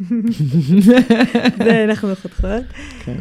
זה 1.64 1.84
אנחנו 1.84 2.16
חותכות. 2.16 2.64
כן. 3.04 3.18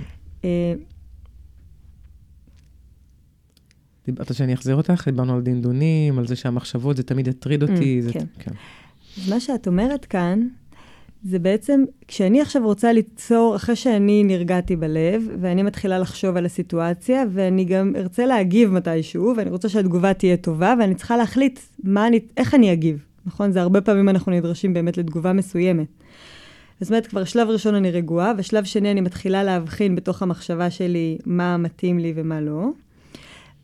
דיברת 4.05 4.33
שאני 4.33 4.53
אחזיר 4.53 4.75
אותך? 4.75 5.07
דיברנו 5.07 5.35
על 5.35 5.41
דינדונים, 5.41 6.19
על 6.19 6.27
זה 6.27 6.35
שהמחשבות, 6.35 6.97
זה 6.97 7.03
תמיד 7.03 7.27
יטריד 7.27 7.61
אותי. 7.63 7.99
Mm, 7.99 8.03
זה... 8.03 8.13
כן. 8.13 8.25
כן. 8.39 8.51
אז 9.21 9.29
מה 9.29 9.39
שאת 9.39 9.67
אומרת 9.67 10.05
כאן, 10.05 10.47
זה 11.23 11.39
בעצם, 11.39 11.83
כשאני 12.07 12.41
עכשיו 12.41 12.63
רוצה 12.63 12.93
ליצור, 12.93 13.55
אחרי 13.55 13.75
שאני 13.75 14.23
נרגעתי 14.23 14.75
בלב, 14.75 15.23
ואני 15.41 15.63
מתחילה 15.63 15.99
לחשוב 15.99 16.37
על 16.37 16.45
הסיטואציה, 16.45 17.23
ואני 17.31 17.65
גם 17.65 17.93
ארצה 17.95 18.25
להגיב 18.25 18.71
מתישהו, 18.71 19.33
ואני 19.37 19.49
רוצה 19.49 19.69
שהתגובה 19.69 20.13
תהיה 20.13 20.37
טובה, 20.37 20.73
ואני 20.79 20.95
צריכה 20.95 21.17
להחליט 21.17 21.59
מה 21.83 22.07
אני, 22.07 22.19
איך 22.37 22.53
אני 22.53 22.73
אגיב. 22.73 23.05
נכון? 23.25 23.51
זה 23.51 23.61
הרבה 23.61 23.81
פעמים 23.81 24.09
אנחנו 24.09 24.31
נדרשים 24.31 24.73
באמת 24.73 24.97
לתגובה 24.97 25.33
מסוימת. 25.33 25.87
זאת 26.81 26.89
אומרת, 26.89 27.07
כבר 27.07 27.23
שלב 27.23 27.49
ראשון 27.49 27.75
אני 27.75 27.91
רגועה, 27.91 28.33
ושלב 28.37 28.63
שני 28.63 28.91
אני 28.91 29.01
מתחילה 29.01 29.43
להבחין 29.43 29.95
בתוך 29.95 30.21
המחשבה 30.21 30.69
שלי 30.69 31.17
מה 31.25 31.57
מתאים 31.57 31.99
לי 31.99 32.13
ומה 32.15 32.41
לא. 32.41 32.69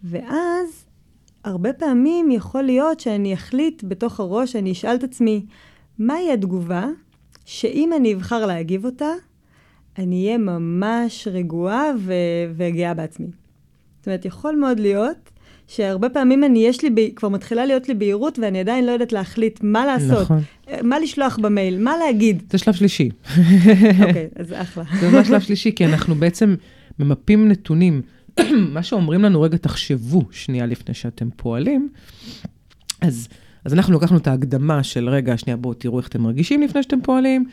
ואז, 0.03 0.85
הרבה 1.43 1.73
פעמים 1.73 2.31
יכול 2.31 2.63
להיות 2.63 2.99
שאני 2.99 3.33
אחליט 3.33 3.83
בתוך 3.87 4.19
הראש, 4.19 4.55
אני 4.55 4.71
אשאל 4.71 4.95
את 4.95 5.03
עצמי, 5.03 5.45
מהי 5.99 6.33
התגובה 6.33 6.87
שאם 7.45 7.91
אני 7.97 8.13
אבחר 8.13 8.45
להגיב 8.45 8.85
אותה, 8.85 9.09
אני 9.97 10.25
אהיה 10.25 10.37
ממש 10.37 11.27
רגועה 11.31 11.83
ו- 11.99 12.13
וגאה 12.55 12.93
בעצמי. 12.93 13.27
זאת 13.99 14.07
אומרת, 14.07 14.25
יכול 14.25 14.55
מאוד 14.55 14.79
להיות 14.79 15.29
שהרבה 15.67 16.09
פעמים 16.09 16.43
אני, 16.43 16.67
יש 16.67 16.83
לי, 16.83 17.11
כבר 17.15 17.29
מתחילה 17.29 17.65
להיות 17.65 17.87
לי 17.87 17.93
בהירות, 17.93 18.39
ואני 18.39 18.59
עדיין 18.59 18.85
לא 18.85 18.91
יודעת 18.91 19.11
להחליט 19.11 19.59
מה 19.63 19.85
לעשות, 19.85 20.21
נכון. 20.21 20.39
מה 20.83 20.99
לשלוח 20.99 21.39
במייל, 21.41 21.83
מה 21.83 21.97
להגיד. 21.97 22.43
זה 22.51 22.57
שלב 22.57 22.73
שלישי. 22.73 23.09
אוקיי, 24.07 24.27
אז 24.35 24.53
אחלה. 24.53 24.83
זה 24.99 25.09
ממש 25.11 25.27
שלב 25.27 25.39
שלישי, 25.39 25.71
כי 25.75 25.85
אנחנו 25.85 26.15
בעצם 26.15 26.55
ממפים 26.99 27.47
נתונים, 27.47 28.01
מה 28.73 28.83
שאומרים 28.83 29.23
לנו, 29.23 29.41
רגע, 29.41 29.57
תחשבו 29.57 30.21
שנייה 30.31 30.65
לפני 30.65 30.93
שאתם 30.93 31.29
פועלים, 31.35 31.89
אז, 33.01 33.27
אז 33.65 33.73
אנחנו 33.73 33.97
לקחנו 33.97 34.17
את 34.17 34.27
ההקדמה 34.27 34.83
של, 34.83 35.09
רגע, 35.09 35.37
שנייה, 35.37 35.57
בואו 35.57 35.73
תראו 35.73 35.99
איך 35.99 36.07
אתם 36.07 36.21
מרגישים 36.21 36.61
לפני 36.61 36.83
שאתם 36.83 37.01
פועלים, 37.01 37.45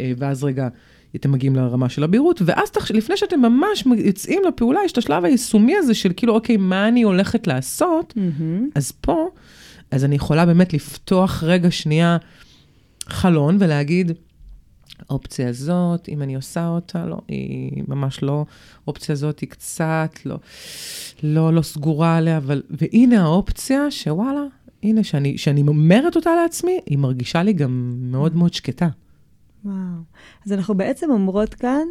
אה, 0.00 0.12
ואז 0.18 0.44
רגע, 0.44 0.68
אתם 1.16 1.32
מגיעים 1.32 1.56
לרמה 1.56 1.88
של 1.88 2.04
הבהירות, 2.04 2.42
ואז 2.44 2.70
תח... 2.70 2.90
לפני 2.90 3.16
שאתם 3.16 3.40
ממש 3.40 3.84
יוצאים 3.96 4.42
לפעולה, 4.48 4.80
יש 4.84 4.92
את 4.92 4.98
השלב 4.98 5.24
היישומי 5.24 5.76
הזה 5.76 5.94
של 5.94 6.12
כאילו, 6.16 6.34
אוקיי, 6.34 6.56
מה 6.56 6.88
אני 6.88 7.02
הולכת 7.02 7.46
לעשות? 7.46 8.14
Mm-hmm. 8.16 8.64
אז 8.74 8.92
פה, 8.92 9.28
אז 9.90 10.04
אני 10.04 10.14
יכולה 10.14 10.46
באמת 10.46 10.72
לפתוח 10.72 11.42
רגע 11.46 11.70
שנייה 11.70 12.16
חלון 13.08 13.56
ולהגיד, 13.60 14.12
האופציה 15.08 15.48
הזאת, 15.48 16.08
אם 16.08 16.22
אני 16.22 16.34
עושה 16.34 16.68
אותה, 16.68 17.06
לא, 17.06 17.18
היא 17.28 17.82
ממש 17.88 18.22
לא, 18.22 18.44
האופציה 18.86 19.12
הזאת 19.12 19.40
היא 19.40 19.48
קצת 19.48 20.10
לא, 20.24 20.36
לא, 21.22 21.52
לא 21.54 21.62
סגורה 21.62 22.16
עליה, 22.16 22.36
אבל, 22.36 22.62
והנה 22.70 23.22
האופציה 23.22 23.90
שוואלה, 23.90 24.44
הנה, 24.82 25.04
שאני, 25.04 25.38
שאני 25.38 25.62
אומרת 25.68 26.16
אותה 26.16 26.30
לעצמי, 26.42 26.80
היא 26.86 26.98
מרגישה 26.98 27.42
לי 27.42 27.52
גם 27.52 27.94
מאוד 28.00 28.36
מאוד 28.36 28.54
שקטה. 28.54 28.88
וואו. 29.64 29.74
אז 30.46 30.52
אנחנו 30.52 30.74
בעצם 30.74 31.10
אומרות 31.10 31.54
כאן 31.54 31.86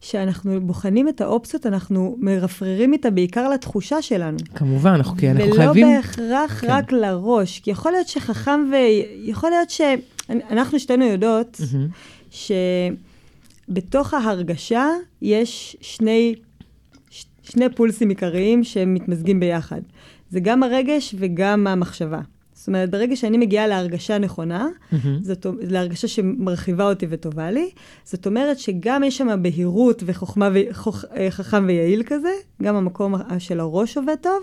שאנחנו 0.00 0.60
בוחנים 0.66 1.08
את 1.08 1.20
האופציות, 1.20 1.66
אנחנו 1.66 2.16
מרפררים 2.20 2.92
איתה 2.92 3.10
בעיקר 3.10 3.48
לתחושה 3.48 4.02
שלנו. 4.02 4.38
כמובן, 4.54 4.90
אנחנו, 4.90 5.16
כי 5.16 5.30
אנחנו 5.30 5.44
ולא 5.44 5.56
חייבים... 5.56 5.88
ולא 5.88 5.96
בהכרח 5.96 6.60
כן. 6.60 6.66
רק 6.70 6.92
לראש, 6.92 7.60
כי 7.60 7.70
יכול 7.70 7.92
להיות 7.92 8.08
שחכם 8.08 8.60
ו... 8.70 8.74
יכול 9.24 9.50
להיות 9.50 9.70
ש... 9.70 9.80
אנחנו 10.30 10.78
שתינו 10.78 11.04
יודעות 11.04 11.60
mm-hmm. 11.60 12.23
שבתוך 12.34 14.14
ההרגשה 14.14 14.86
יש 15.22 15.76
שני, 15.80 16.34
שני 17.42 17.68
פולסים 17.76 18.08
עיקריים 18.08 18.64
שהם 18.64 18.94
מתמזגים 18.94 19.40
ביחד. 19.40 19.80
זה 20.30 20.40
גם 20.40 20.62
הרגש 20.62 21.14
וגם 21.18 21.66
המחשבה. 21.66 22.20
זאת 22.54 22.66
אומרת, 22.68 22.90
ברגע 22.90 23.16
שאני 23.16 23.38
מגיעה 23.38 23.66
להרגשה 23.66 24.18
נכונה, 24.18 24.68
mm-hmm. 24.68 24.96
זאת, 25.22 25.46
להרגשה 25.60 26.08
שמרחיבה 26.08 26.88
אותי 26.88 27.06
וטובה 27.08 27.50
לי, 27.50 27.70
זאת 28.04 28.26
אומרת 28.26 28.58
שגם 28.58 29.04
יש 29.04 29.18
שם 29.18 29.42
בהירות 29.42 30.02
וחוכמה 30.06 30.48
וחכם 30.54 31.62
אה, 31.62 31.66
ויעיל 31.66 32.02
כזה, 32.06 32.32
גם 32.62 32.76
המקום 32.76 33.14
של 33.38 33.60
הראש 33.60 33.96
עובד 33.96 34.16
טוב, 34.20 34.42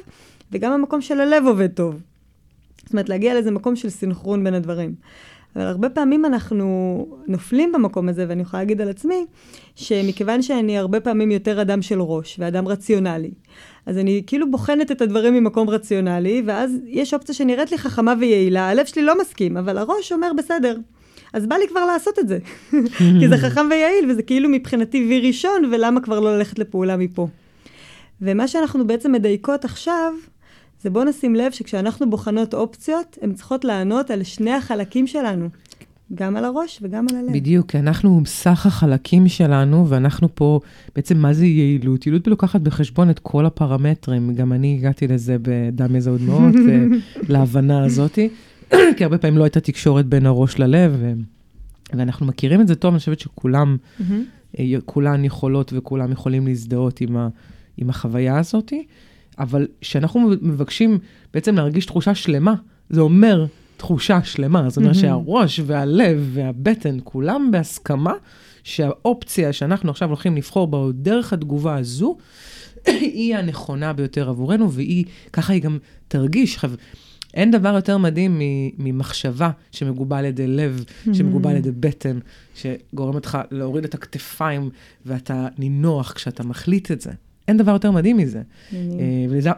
וגם 0.51 0.71
המקום 0.71 1.01
של 1.01 1.19
הלב 1.19 1.43
עובד 1.47 1.71
טוב. 1.71 2.01
זאת 2.83 2.93
אומרת, 2.93 3.09
להגיע 3.09 3.33
לאיזה 3.33 3.51
מקום 3.51 3.75
של 3.75 3.89
סינכרון 3.89 4.43
בין 4.43 4.53
הדברים. 4.53 4.95
אבל 5.55 5.65
הרבה 5.65 5.89
פעמים 5.89 6.25
אנחנו 6.25 7.07
נופלים 7.27 7.71
במקום 7.71 8.09
הזה, 8.09 8.25
ואני 8.29 8.41
יכולה 8.41 8.63
להגיד 8.63 8.81
על 8.81 8.89
עצמי, 8.89 9.25
שמכיוון 9.75 10.41
שאני 10.41 10.77
הרבה 10.77 10.99
פעמים 10.99 11.31
יותר 11.31 11.61
אדם 11.61 11.81
של 11.81 12.01
ראש 12.01 12.35
ואדם 12.39 12.67
רציונלי, 12.67 13.31
אז 13.85 13.97
אני 13.97 14.23
כאילו 14.27 14.51
בוחנת 14.51 14.91
את 14.91 15.01
הדברים 15.01 15.33
ממקום 15.33 15.69
רציונלי, 15.69 16.43
ואז 16.45 16.71
יש 16.87 17.13
אופציה 17.13 17.35
שנראית 17.35 17.71
לי 17.71 17.77
חכמה 17.77 18.13
ויעילה, 18.19 18.69
הלב 18.69 18.85
שלי 18.85 19.01
לא 19.01 19.21
מסכים, 19.21 19.57
אבל 19.57 19.77
הראש 19.77 20.11
אומר 20.11 20.31
בסדר. 20.37 20.77
אז 21.33 21.47
בא 21.47 21.55
לי 21.55 21.67
כבר 21.67 21.85
לעשות 21.85 22.19
את 22.19 22.27
זה, 22.27 22.39
כי 23.19 23.29
זה 23.29 23.37
חכם 23.37 23.67
ויעיל, 23.69 24.11
וזה 24.11 24.23
כאילו 24.23 24.49
מבחינתי 24.49 25.05
וי 25.05 25.27
ראשון, 25.27 25.65
ולמה 25.71 26.01
כבר 26.01 26.19
לא 26.19 26.37
ללכת 26.37 26.59
לפעולה 26.59 26.97
מפה. 26.97 27.27
ומה 28.21 28.47
שאנחנו 28.47 28.87
בעצם 28.87 29.11
מדייקות 29.11 29.65
עכשיו, 29.65 30.13
זה 30.81 30.89
בוא 30.89 31.03
נשים 31.03 31.35
לב 31.35 31.51
שכשאנחנו 31.51 32.09
בוחנות 32.09 32.53
אופציות, 32.53 33.17
הן 33.21 33.33
צריכות 33.33 33.65
לענות 33.65 34.11
על 34.11 34.23
שני 34.23 34.51
החלקים 34.51 35.07
שלנו. 35.07 35.49
גם 36.13 36.37
על 36.37 36.45
הראש 36.45 36.79
וגם 36.81 37.05
על 37.09 37.15
הלב. 37.15 37.33
בדיוק, 37.33 37.71
כי 37.71 37.79
אנחנו 37.79 38.21
סך 38.25 38.65
החלקים 38.65 39.27
שלנו, 39.27 39.89
ואנחנו 39.89 40.35
פה, 40.35 40.59
בעצם 40.95 41.17
מה 41.17 41.33
זה 41.33 41.45
יעילות? 41.45 42.05
יעילות 42.05 42.27
לוקחת 42.27 42.61
בחשבון 42.61 43.09
את 43.09 43.19
כל 43.19 43.45
הפרמטרים. 43.45 44.33
גם 44.35 44.53
אני 44.53 44.75
הגעתי 44.79 45.07
לזה 45.07 45.37
בדם 45.41 45.95
יזע 45.95 46.11
ודמעות, 46.11 46.55
להבנה 47.29 47.85
הזאת, 47.85 48.19
כי 48.97 49.03
הרבה 49.03 49.17
פעמים 49.17 49.37
לא 49.37 49.43
הייתה 49.43 49.59
תקשורת 49.59 50.05
בין 50.05 50.25
הראש 50.25 50.59
ללב, 50.59 50.95
ו... 50.99 51.13
ואנחנו 51.93 52.25
מכירים 52.25 52.61
את 52.61 52.67
זה 52.67 52.75
טוב, 52.75 52.93
אני 52.93 52.99
חושבת 52.99 53.19
שכולם, 53.19 53.77
אה, 54.59 54.65
כולן 54.85 55.25
יכולות 55.25 55.73
וכולם 55.75 56.11
יכולים 56.11 56.47
להזדהות 56.47 57.01
עם, 57.01 57.17
ה... 57.17 57.27
עם 57.77 57.89
החוויה 57.89 58.39
הזאת. 58.39 58.73
אבל 59.41 59.67
כשאנחנו 59.81 60.29
מבקשים 60.41 60.99
בעצם 61.33 61.55
להרגיש 61.55 61.85
תחושה 61.85 62.15
שלמה, 62.15 62.55
זה 62.89 63.01
אומר 63.01 63.45
תחושה 63.77 64.23
שלמה. 64.23 64.69
זאת 64.69 64.77
אומרת 64.77 64.95
שהראש 64.95 65.59
והלב 65.65 66.29
והבטן, 66.33 66.97
כולם 67.03 67.49
בהסכמה 67.51 68.13
שהאופציה 68.63 69.53
שאנחנו 69.53 69.91
עכשיו 69.91 70.07
הולכים 70.07 70.35
לבחור 70.35 70.67
בה 70.67 70.77
דרך 70.93 71.33
התגובה 71.33 71.75
הזו, 71.75 72.17
היא 72.87 73.35
הנכונה 73.35 73.93
ביותר 73.93 74.29
עבורנו, 74.29 74.71
והיא, 74.71 75.05
ככה 75.33 75.53
היא 75.53 75.61
גם 75.61 75.77
תרגיש. 76.07 76.57
חב... 76.57 76.75
אין 77.33 77.51
דבר 77.51 77.75
יותר 77.75 77.97
מדהים 77.97 78.41
ממחשבה 78.77 79.51
שמגובה 79.71 80.17
על 80.17 80.25
ידי 80.25 80.47
לב, 80.47 80.83
שמגובה 81.13 81.49
על 81.49 81.55
ידי 81.55 81.71
בטן, 81.71 82.19
שגורמת 82.55 83.25
לך 83.25 83.37
להוריד 83.51 83.83
את 83.83 83.93
הכתפיים 83.93 84.69
ואתה 85.05 85.47
נינוח 85.57 86.11
כשאתה 86.11 86.43
מחליט 86.43 86.91
את 86.91 87.01
זה. 87.01 87.11
אין 87.51 87.57
דבר 87.57 87.71
יותר 87.71 87.91
מדהים 87.91 88.17
מזה. 88.17 88.41
אה, 88.73 88.77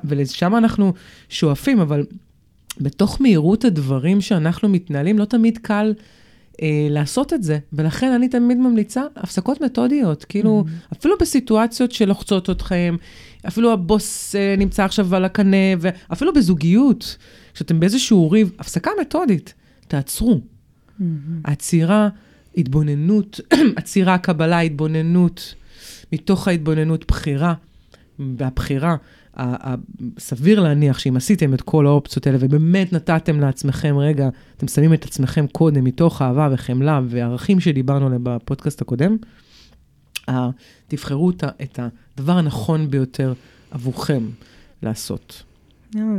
ולשם 0.04 0.56
אנחנו 0.56 0.94
שואפים, 1.30 1.80
אבל 1.80 2.06
בתוך 2.82 3.22
מהירות 3.22 3.66
הדברים 3.66 4.22
שאנחנו 4.22 4.70
מתנהלים, 4.70 5.20
לא 5.20 5.26
תמיד 5.26 5.58
קל 5.58 5.94
אה, 6.62 6.88
לעשות 6.90 7.34
את 7.34 7.44
זה. 7.44 7.60
ולכן 7.74 8.12
אני 8.12 8.28
תמיד 8.28 8.58
ממליצה 8.58 9.04
הפסקות 9.16 9.62
מתודיות. 9.62 10.26
כאילו, 10.26 10.64
mm-hmm. 10.68 10.96
אפילו 10.98 11.16
בסיטואציות 11.20 11.92
שלוחצות 11.92 12.50
אתכם, 12.50 12.96
אפילו 13.48 13.74
הבוס 13.74 14.36
אה, 14.36 14.56
נמצא 14.58 14.86
עכשיו 14.86 15.16
על 15.16 15.26
הקנה, 15.26 15.74
ואפילו 15.80 16.34
בזוגיות, 16.34 17.18
כשאתם 17.54 17.80
באיזשהו 17.80 18.32
ריב, 18.32 18.52
הפסקה 18.60 18.92
מתודית, 19.02 19.54
תעצרו. 19.88 20.40
Mm-hmm. 20.40 21.04
עצירה, 21.44 22.10
התבוננות, 22.58 23.40
עצירה, 23.76 24.18
קבלה, 24.18 24.60
התבוננות, 24.60 25.56
מתוך 26.14 26.48
ההתבוננות, 26.48 27.06
בחירה. 27.08 27.54
והבחירה, 28.38 28.96
סביר 30.20 30.60
להניח 30.60 31.00
שאם 31.00 31.18
עשיתם 31.18 31.54
את 31.54 31.62
כל 31.62 31.88
האופציות 31.88 32.28
האלה 32.28 32.38
ובאמת 32.42 32.94
נתתם 32.94 33.40
לעצמכם, 33.40 33.98
רגע, 33.98 34.30
אתם 34.58 34.68
שמים 34.68 34.94
את 34.94 35.06
עצמכם 35.06 35.48
קודם 35.48 35.84
מתוך 35.84 36.22
אהבה 36.22 36.50
וחמלה 36.52 37.02
וערכים 37.08 37.60
שדיברנו 37.60 38.06
עליהם 38.06 38.22
בפודקאסט 38.24 38.82
הקודם, 38.82 39.18
תבחרו 40.88 41.32
את 41.62 41.80
הדבר 42.18 42.38
הנכון 42.38 42.90
ביותר 42.92 43.34
עבורכם 43.72 44.24
לעשות. 44.84 45.44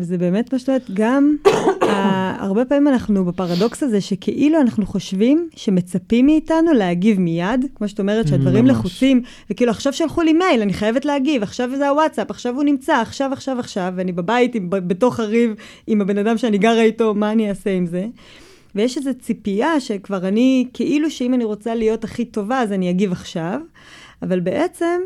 וזה 0.01 0.19
באמת 0.19 0.53
מה 0.53 0.59
שאת 0.59 0.91
גם 0.95 1.37
הרבה 2.45 2.65
פעמים 2.65 2.89
אנחנו 2.89 3.25
בפרדוקס 3.25 3.83
הזה 3.83 4.01
שכאילו 4.01 4.61
אנחנו 4.61 4.87
חושבים 4.87 5.49
שמצפים 5.57 6.27
מאיתנו 6.27 6.73
להגיב 6.73 7.21
מיד, 7.21 7.67
כמו 7.75 7.89
שאת 7.89 8.01
אומרת 8.01 8.29
שהדברים 8.29 8.67
לחוצים, 8.67 9.23
וכאילו 9.51 9.71
עכשיו 9.71 9.93
שלחו 9.93 10.23
לי 10.23 10.33
מייל, 10.33 10.63
אני 10.63 10.73
חייבת 10.73 11.05
להגיב, 11.05 11.43
עכשיו 11.43 11.71
זה 11.77 11.89
הוואטסאפ, 11.89 12.31
עכשיו 12.31 12.55
הוא 12.55 12.65
נמצא, 12.65 12.97
עכשיו, 12.97 13.33
עכשיו, 13.33 13.59
עכשיו, 13.59 13.93
ואני 13.97 14.13
בבית, 14.13 14.53
בתוך 14.69 15.21
הריב 15.21 15.55
עם 15.87 16.01
הבן 16.01 16.19
אדם 16.19 16.39
שאני 16.39 16.59
גרה 16.59 16.83
איתו, 16.83 17.15
מה 17.15 17.33
אני 17.33 17.49
אעשה 17.49 17.71
עם 17.71 17.87
זה? 17.87 18.07
ויש 18.75 18.97
איזו 18.97 19.11
ציפייה 19.21 19.81
שכבר 19.81 20.29
אני, 20.29 20.67
כאילו 20.73 21.11
שאם 21.11 21.35
אני 21.35 21.45
רוצה 21.45 21.75
להיות 21.75 22.05
הכי 22.05 22.25
טובה, 22.25 22.61
אז 22.61 22.73
אני 22.73 22.91
אגיב 22.91 23.13
עכשיו, 23.13 23.61
אבל 24.23 24.41
בעצם... 24.41 25.01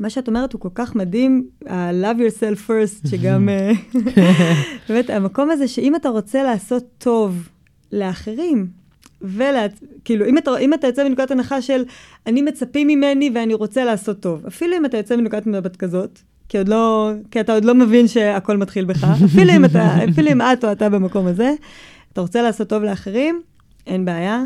מה 0.00 0.10
שאת 0.10 0.28
אומרת 0.28 0.52
הוא 0.52 0.60
כל 0.60 0.68
כך 0.74 0.94
מדהים, 0.94 1.46
ה-love 1.66 2.18
yourself 2.18 2.68
first, 2.68 3.08
שגם, 3.08 3.48
אה, 3.48 3.72
באמת, 4.88 5.10
המקום 5.10 5.50
הזה 5.50 5.68
שאם 5.68 5.96
אתה 5.96 6.08
רוצה 6.08 6.42
לעשות 6.42 6.84
טוב 6.98 7.48
לאחרים, 7.92 8.66
וכאילו, 9.22 10.26
אם 10.26 10.38
אתה, 10.38 10.58
אם 10.58 10.74
אתה 10.74 10.86
יוצא 10.86 11.08
מנקודת 11.08 11.30
הנחה 11.30 11.62
של 11.62 11.84
אני 12.26 12.42
מצפים 12.42 12.86
ממני 12.86 13.30
ואני 13.34 13.54
רוצה 13.54 13.84
לעשות 13.84 14.20
טוב, 14.20 14.46
אפילו 14.46 14.76
אם 14.76 14.84
אתה 14.84 14.96
יוצא 14.96 15.16
מנקודת 15.16 15.46
מבט 15.46 15.76
כזאת, 15.76 16.18
כי, 16.48 16.58
עוד 16.58 16.68
לא, 16.68 17.10
כי 17.30 17.40
אתה 17.40 17.54
עוד 17.54 17.64
לא 17.64 17.74
מבין 17.74 18.08
שהכל 18.08 18.56
מתחיל 18.56 18.84
בך, 18.84 19.04
אפילו 19.24 19.52
אם, 19.56 19.64
אתה, 19.64 20.04
אפילו 20.10 20.32
אם 20.32 20.42
את 20.42 20.64
או 20.64 20.72
אתה 20.72 20.88
במקום 20.88 21.26
הזה, 21.26 21.54
אתה 22.12 22.20
רוצה 22.20 22.42
לעשות 22.42 22.68
טוב 22.68 22.82
לאחרים, 22.82 23.42
אין 23.86 24.04
בעיה. 24.04 24.42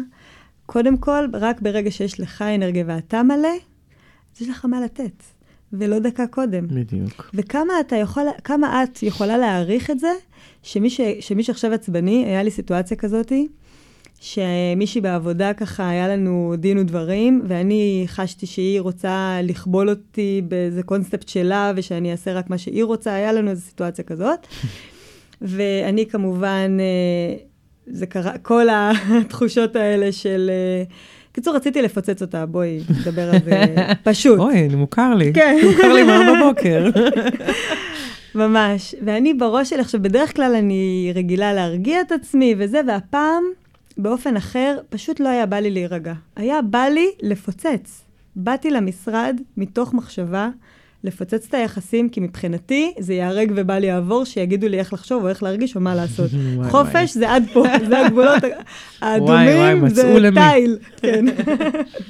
קודם 0.66 0.96
כל, 0.96 1.24
רק 1.32 1.60
ברגע 1.60 1.90
שיש 1.90 2.20
לך 2.20 2.42
אנרגיה 2.42 2.84
ואתה 2.86 3.22
מלא, 3.22 3.48
אז 4.36 4.42
יש 4.42 4.48
לך 4.48 4.64
מה 4.64 4.80
לתת. 4.80 5.31
ולא 5.72 5.98
דקה 5.98 6.26
קודם. 6.26 6.66
בדיוק. 6.68 7.30
וכמה 7.34 7.72
אתה 7.80 7.96
יכול, 7.96 8.22
כמה 8.44 8.82
את 8.82 9.02
יכולה 9.02 9.38
להעריך 9.38 9.90
את 9.90 9.98
זה, 9.98 10.12
שמי, 10.62 10.90
ש, 10.90 11.00
שמי 11.20 11.42
שעכשיו 11.42 11.72
עצבני, 11.72 12.24
היה 12.24 12.42
לי 12.42 12.50
סיטואציה 12.50 12.96
כזאתי, 12.96 13.48
שמישהי 14.20 15.00
בעבודה 15.00 15.54
ככה, 15.54 15.88
היה 15.88 16.08
לנו 16.08 16.54
דין 16.58 16.78
ודברים, 16.78 17.42
ואני 17.48 18.04
חשתי 18.06 18.46
שהיא 18.46 18.80
רוצה 18.80 19.38
לכבול 19.42 19.90
אותי 19.90 20.42
באיזה 20.48 20.82
קונספט 20.82 21.28
שלה, 21.28 21.72
ושאני 21.76 22.12
אעשה 22.12 22.32
רק 22.32 22.50
מה 22.50 22.58
שהיא 22.58 22.84
רוצה, 22.84 23.14
היה 23.14 23.32
לנו 23.32 23.50
איזו 23.50 23.62
סיטואציה 23.62 24.04
כזאת. 24.04 24.46
ואני 25.40 26.06
כמובן, 26.06 26.76
אה, 26.80 27.36
זה 27.86 28.06
קרה, 28.06 28.38
כל 28.38 28.66
התחושות 28.70 29.76
האלה 29.76 30.12
של... 30.12 30.50
קיצור, 31.32 31.56
רציתי 31.56 31.82
לפוצץ 31.82 32.22
אותה, 32.22 32.46
בואי, 32.46 32.80
נדבר 33.00 33.30
על 33.34 33.38
זה 33.44 33.74
פשוט. 34.10 34.38
אוי, 34.38 34.68
מוכר 34.68 35.14
לי. 35.14 35.32
כן. 35.32 35.58
מוכר 35.70 35.92
לי 35.92 36.02
מהר 36.02 36.34
בבוקר. 36.34 36.90
ממש. 38.34 38.94
ואני 39.04 39.34
בראש 39.34 39.70
שלי, 39.70 39.80
עכשיו, 39.80 40.02
בדרך 40.02 40.36
כלל 40.36 40.54
אני 40.54 41.12
רגילה 41.14 41.52
להרגיע 41.52 42.00
את 42.00 42.12
עצמי 42.12 42.54
וזה, 42.58 42.80
והפעם, 42.86 43.42
באופן 43.98 44.36
אחר, 44.36 44.78
פשוט 44.90 45.20
לא 45.20 45.28
היה 45.28 45.46
בא 45.46 45.56
לי 45.56 45.70
להירגע. 45.70 46.12
היה 46.36 46.62
בא 46.62 46.84
לי 46.84 47.06
לפוצץ. 47.22 48.02
באתי 48.36 48.70
למשרד 48.70 49.40
מתוך 49.56 49.94
מחשבה 49.94 50.48
לפוצץ 51.04 51.46
את 51.48 51.54
היחסים, 51.54 52.08
כי 52.08 52.20
מבחינתי 52.20 52.94
זה 52.98 53.14
ייהרג 53.14 53.52
ובל 53.56 53.84
יעבור, 53.84 54.24
שיגידו 54.24 54.68
לי 54.68 54.78
איך 54.78 54.92
לחשוב 54.92 55.22
או 55.22 55.28
איך 55.28 55.42
להרגיש 55.42 55.76
או 55.76 55.80
מה 55.80 55.94
לעשות. 55.94 56.30
וואי, 56.56 56.70
חופש 56.70 56.94
וואי. 56.94 57.06
זה 57.06 57.30
עד 57.30 57.44
פה, 57.52 57.64
זה 57.88 58.06
הגבולות 58.06 58.42
האדומים, 59.00 59.88
זה 59.88 60.18
למי. 60.20 60.40
תיל. 60.52 60.78
כן. 60.96 61.24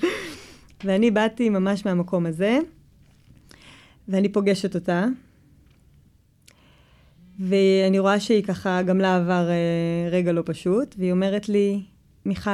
ואני 0.85 1.11
באתי 1.11 1.49
ממש 1.49 1.87
מהמקום 1.87 2.27
הזה, 2.27 2.59
ואני 4.09 4.29
פוגשת 4.29 4.75
אותה, 4.75 5.07
ואני 7.39 7.99
רואה 7.99 8.21
שהיא 8.21 8.43
ככה, 8.43 8.83
גם 8.83 8.99
לה 8.99 9.17
עבר 9.17 9.49
אה, 9.49 10.11
רגע 10.11 10.33
לא 10.33 10.43
פשוט, 10.47 10.95
והיא 10.99 11.13
אומרת 11.13 11.49
לי, 11.49 11.83
מיכל, 12.27 12.51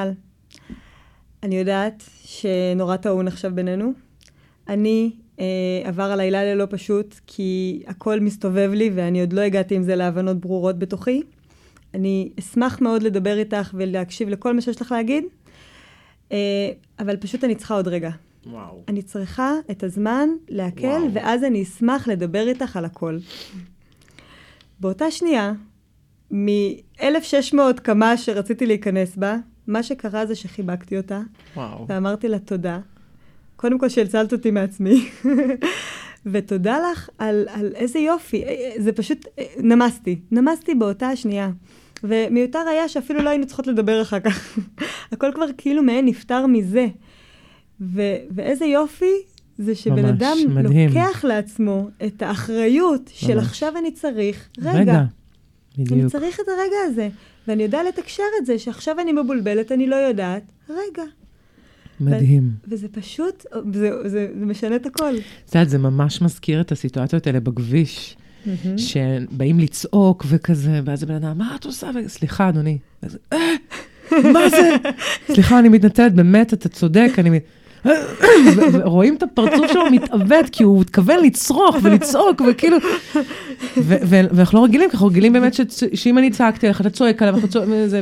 אני 1.43 1.59
יודעת 1.59 2.03
שנורא 2.25 2.97
טעון 2.97 3.29
עכשיו 3.29 3.55
בינינו. 3.55 3.93
אני 4.69 5.13
עבר 5.85 6.03
עליי 6.03 6.31
לילה 6.31 6.55
לא 6.55 6.67
פשוט, 6.71 7.15
כי 7.27 7.83
הכל 7.87 8.21
מסתובב 8.21 8.71
לי 8.75 8.91
ואני 8.95 9.21
עוד 9.21 9.33
לא 9.33 9.41
הגעתי 9.41 9.75
עם 9.75 9.83
זה 9.83 9.97
להבנות 9.97 10.41
ברורות 10.41 10.79
בתוכי. 10.79 11.23
אני 11.95 12.31
אשמח 12.39 12.81
מאוד 12.81 13.03
לדבר 13.03 13.39
איתך 13.39 13.71
ולהקשיב 13.75 14.29
לכל 14.29 14.55
מה 14.55 14.61
שיש 14.61 14.81
לך 14.81 14.93
להגיד, 14.93 15.25
אה, 16.33 16.71
אבל 16.99 17.17
פשוט 17.17 17.45
אני 17.45 17.55
צריכה 17.55 17.75
עוד 17.75 17.89
רגע. 17.89 18.11
וואו. 18.47 18.83
אני 18.89 19.03
צריכה 19.03 19.53
את 19.71 19.83
הזמן 19.83 20.29
להקל, 20.49 20.87
וואו. 20.87 21.15
ואז 21.15 21.45
אני 21.45 21.63
אשמח 21.63 22.09
לדבר 22.09 22.49
איתך 22.49 22.77
על 22.77 22.85
הכל. 22.85 23.19
באותה 24.81 25.11
שנייה, 25.11 25.53
מ-1600 26.31 27.81
כמה 27.85 28.17
שרציתי 28.17 28.67
להיכנס 28.67 29.17
בה, 29.17 29.37
מה 29.67 29.83
שקרה 29.83 30.27
זה 30.27 30.35
שחיבקתי 30.35 30.97
אותה, 30.97 31.21
וואו. 31.57 31.87
ואמרתי 31.89 32.29
לה 32.29 32.39
תודה. 32.39 32.79
קודם 33.59 33.79
כל 33.79 33.89
שהצלת 33.89 34.33
אותי 34.33 34.51
מעצמי, 34.51 35.09
ותודה 36.33 36.79
לך 36.93 37.09
על, 37.19 37.47
על 37.49 37.73
איזה 37.75 37.99
יופי, 37.99 38.45
אה, 38.45 38.49
אה, 38.49 38.83
זה 38.83 38.93
פשוט, 38.93 39.27
אה, 39.39 39.45
נמסתי, 39.59 40.19
נמסתי 40.31 40.75
באותה 40.75 41.09
השנייה. 41.09 41.51
ומיותר 42.05 42.59
היה 42.59 42.89
שאפילו 42.89 43.23
לא 43.23 43.31
היינו 43.31 43.47
צריכות 43.47 43.67
לדבר 43.67 44.03
אחר 44.03 44.21
כך. 44.21 44.59
הכל 45.13 45.31
כבר 45.35 45.47
כאילו 45.59 45.83
מעין 45.83 46.07
נפטר 46.07 46.47
מזה. 46.47 46.87
ו- 47.81 48.17
ואיזה 48.31 48.65
יופי 48.65 49.15
זה 49.59 49.75
שבן 49.75 50.03
ממש, 50.03 50.11
אדם 50.11 50.37
מדהים. 50.49 50.89
לוקח 50.89 51.25
לעצמו 51.25 51.89
את 52.07 52.23
האחריות 52.23 53.11
של 53.15 53.35
ממש. 53.35 53.45
עכשיו 53.45 53.73
אני 53.79 53.93
צריך, 53.93 54.49
רגע, 54.59 54.81
רגע. 54.81 55.05
אני 55.79 55.85
בדיוק. 55.85 56.13
צריך 56.13 56.41
את 56.41 56.49
הרגע 56.49 56.77
הזה. 56.87 57.09
ואני 57.49 57.63
יודע 57.63 57.83
לתקשר 57.83 58.23
את 58.41 58.47
זה, 58.47 58.59
שעכשיו 58.59 59.01
אני 59.01 59.13
מבולבלת, 59.13 59.73
אני 59.73 59.87
לא 59.87 59.97
יודעת, 59.97 60.43
רגע. 60.71 61.03
מדהים. 62.01 62.51
וזה 62.69 62.89
פשוט, 62.89 63.47
זה, 63.73 63.91
זה, 64.03 64.09
זה 64.41 64.47
משנה 64.47 64.77
את 64.77 64.87
הכל. 64.87 65.15
את 65.47 65.55
יודעת, 65.55 65.69
זה 65.71 65.79
ממש 65.79 66.23
מזכיר 66.23 66.61
את 66.61 66.73
הסיטואציות 66.73 67.27
האלה 67.27 67.41
בכביש, 67.41 68.17
שבאים 68.77 69.61
לצעוק 69.61 70.25
וכזה, 70.29 70.81
ואז 70.85 71.03
הבן 71.03 71.15
אדם, 71.15 71.39
מה 71.39 71.57
את 71.61 71.65
עושה? 71.65 71.91
ו- 71.95 72.09
סליחה, 72.09 72.49
אדוני. 72.49 72.79
אז, 73.03 73.19
"אה, 73.33 73.39
מה 74.13 74.49
זה? 74.49 74.77
סליחה, 75.35 75.59
אני 75.59 75.69
מתנצלת, 75.69 76.15
באמת, 76.15 76.53
אתה 76.53 76.69
צודק, 76.69 77.11
אני... 77.19 77.31
מת-" 77.31 77.45
ו- 78.57 78.73
ורואים 78.73 79.15
את 79.17 79.23
הפרצוף 79.23 79.73
שלו 79.73 79.91
מתעוות, 79.91 80.49
כי 80.53 80.63
הוא 80.63 80.81
מתכוון 80.81 81.25
לצרוך 81.25 81.77
ולצעוק, 81.83 82.43
וכאילו... 82.51 82.77
ו- 83.77 83.97
ו- 84.05 84.21
ואנחנו 84.31 84.59
לא 84.59 84.65
רגילים, 84.65 84.91
כי 84.91 84.95
אנחנו 84.95 85.07
רגילים 85.07 85.33
באמת 85.33 85.55
שאם 85.95 86.19
אני 86.19 86.31
צעקתי 86.31 86.67
עליך, 86.67 86.81
אתה 86.81 86.91
צועק 86.91 87.23
עליו, 87.23 87.41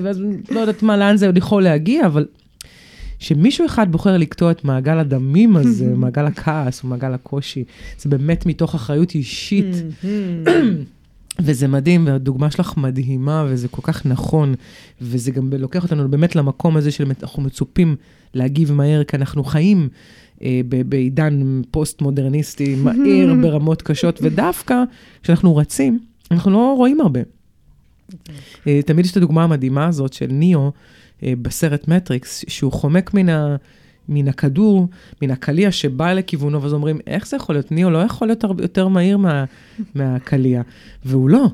ואז 0.03 0.21
לא 0.51 0.61
יודעת 0.61 0.83
מה, 0.83 0.97
לאן 0.97 1.17
זה 1.17 1.27
עוד 1.27 1.37
יכול 1.37 1.63
להגיע, 1.63 2.07
אבל 2.07 2.27
שמישהו 3.18 3.66
אחד 3.66 3.92
בוחר 3.92 4.16
לקטוע 4.16 4.50
את 4.50 4.64
מעגל 4.64 4.98
הדמים 4.98 5.57
הזה, 5.57 5.87
מעגל 5.96 6.26
הכעס 6.26 6.83
או 6.83 6.88
מעגל 6.88 7.14
הקושי, 7.14 7.64
זה 7.98 8.11
באמת 8.11 8.46
מתוך 8.46 8.74
אחריות 8.74 9.14
אישית. 9.14 9.66
וזה 11.38 11.68
מדהים, 11.68 12.07
והדוגמה 12.07 12.50
שלך 12.50 12.76
מדהימה, 12.76 13.46
וזה 13.48 13.68
כל 13.68 13.83
כך 13.83 14.07
נכון, 14.07 14.55
וזה 15.00 15.31
גם 15.31 15.50
לוקח 15.59 15.83
אותנו 15.83 16.09
באמת 16.09 16.37
למקום 16.37 16.76
הזה 16.76 16.90
שאנחנו 16.90 17.42
מצופים 17.42 17.96
להגיב 18.35 18.72
מהר, 18.72 19.05
כי 19.05 19.16
אנחנו 19.16 19.44
חיים 19.44 19.88
אה, 20.42 20.61
בעידן 20.88 21.62
פוסט-מודרניסטי 21.70 22.74
מהיר 22.74 23.35
ברמות 23.42 23.83
קשות, 23.83 24.18
ודווקא 24.22 24.83
כשאנחנו 25.22 25.57
רצים, 25.57 25.98
אנחנו 26.31 26.50
לא 26.50 26.74
רואים 26.76 27.00
הרבה. 27.00 27.20
אה, 28.66 28.81
תמיד 28.87 29.05
יש 29.05 29.11
את 29.12 29.16
הדוגמה 29.16 29.44
המדהימה 29.44 29.87
הזאת 29.87 30.12
של 30.12 30.26
ניאו 30.26 30.72
בסרט 31.22 31.88
מטריקס, 31.88 32.44
שהוא 32.48 32.72
חומק 32.72 33.14
מן, 33.14 33.29
ה, 33.29 33.57
מן 34.09 34.29
הכדור, 34.29 34.88
מן 35.22 35.31
הקליע 35.31 35.72
שבא 35.72 36.12
לכיוונו, 36.12 36.62
ואז 36.62 36.72
אומרים, 36.72 36.98
איך 37.07 37.26
זה 37.26 37.37
יכול 37.37 37.55
להיות? 37.55 37.72
ניאו 37.72 37.90
לא 37.90 37.98
יכול 37.98 38.29
להיות 38.29 38.44
יותר 38.59 38.88
מהיר 38.88 39.16
מה, 39.16 39.44
מהקליע. 39.94 40.62
והוא 41.05 41.31
לא, 41.31 41.46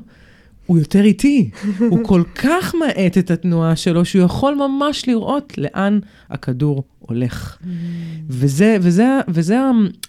הוא 0.65 0.79
יותר 0.79 1.03
איטי. 1.03 1.49
הוא 1.89 1.99
כל 2.03 2.23
כך 2.35 2.75
מאט 2.75 3.17
את 3.17 3.31
התנועה 3.31 3.75
שלו, 3.75 4.05
שהוא 4.05 4.25
יכול 4.25 4.55
ממש 4.55 5.07
לראות 5.07 5.57
לאן 5.57 5.99
הכדור 6.29 6.83
הולך. 6.99 7.57
וזה, 8.29 8.77
וזה, 8.81 9.19
וזה 9.27 9.59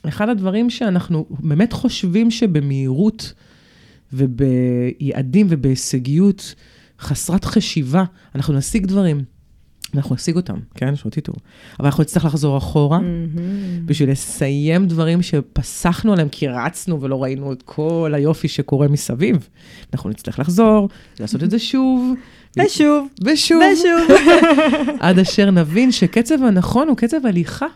אחד 0.09 0.29
הדברים 0.29 0.71
שאנחנו 0.71 1.27
באמת 1.31 1.73
חושבים 1.73 2.31
שבמהירות 2.31 3.33
וביעדים 4.13 5.47
ובהישגיות 5.51 6.55
חסרת 7.01 7.45
חשיבה, 7.45 8.05
אנחנו 8.35 8.55
נשיג 8.55 8.87
דברים. 8.87 9.34
אנחנו 9.97 10.15
נשיג 10.15 10.37
אותם, 10.37 10.57
כן? 10.75 10.97
שאותי 10.97 11.21
טוב. 11.21 11.37
אבל 11.81 11.87
אנחנו 11.87 12.03
נצטרך 12.03 12.25
לחזור 12.25 12.59
אחורה 12.59 13.01
בשביל 13.85 14.11
לסיים 14.11 14.87
דברים 14.87 15.23
שפסחנו 15.23 16.13
עליהם 16.13 16.29
כי 16.29 16.49
רצנו 16.49 17.01
ולא 17.01 17.23
ראינו 17.23 17.53
את 17.53 17.63
כל 17.63 18.13
היופי 18.15 18.49
שקורה 18.49 18.89
מסביב. 18.89 19.49
אנחנו 19.93 20.11
נצטרך 20.11 20.39
לחזור, 20.39 20.89
לעשות 21.21 21.43
את 21.43 21.51
זה 21.51 21.59
שוב. 21.59 22.15
ושוב, 22.57 23.09
ושוב. 23.25 23.63
ושוב. 23.73 24.17
עד 25.01 25.19
אשר 25.19 25.51
נבין 25.51 25.93
שקצב 25.93 26.43
הנכון 26.43 26.89
הוא 26.89 26.97
קצב 26.97 27.27
הליכה, 27.27 27.67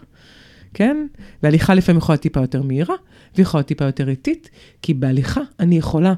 כן? 0.75 1.07
והליכה 1.43 1.75
לפעמים 1.75 1.99
יכולה 1.99 2.15
להיות 2.15 2.23
טיפה 2.23 2.41
יותר 2.41 2.63
מהירה, 2.63 2.95
ויכולה 3.37 3.59
להיות 3.59 3.69
טיפה 3.69 3.85
יותר 3.85 4.09
איטית, 4.09 4.51
כי 4.83 4.95
בהליכה 4.95 5.41
אני 5.61 5.79
יכולה 5.79 6.15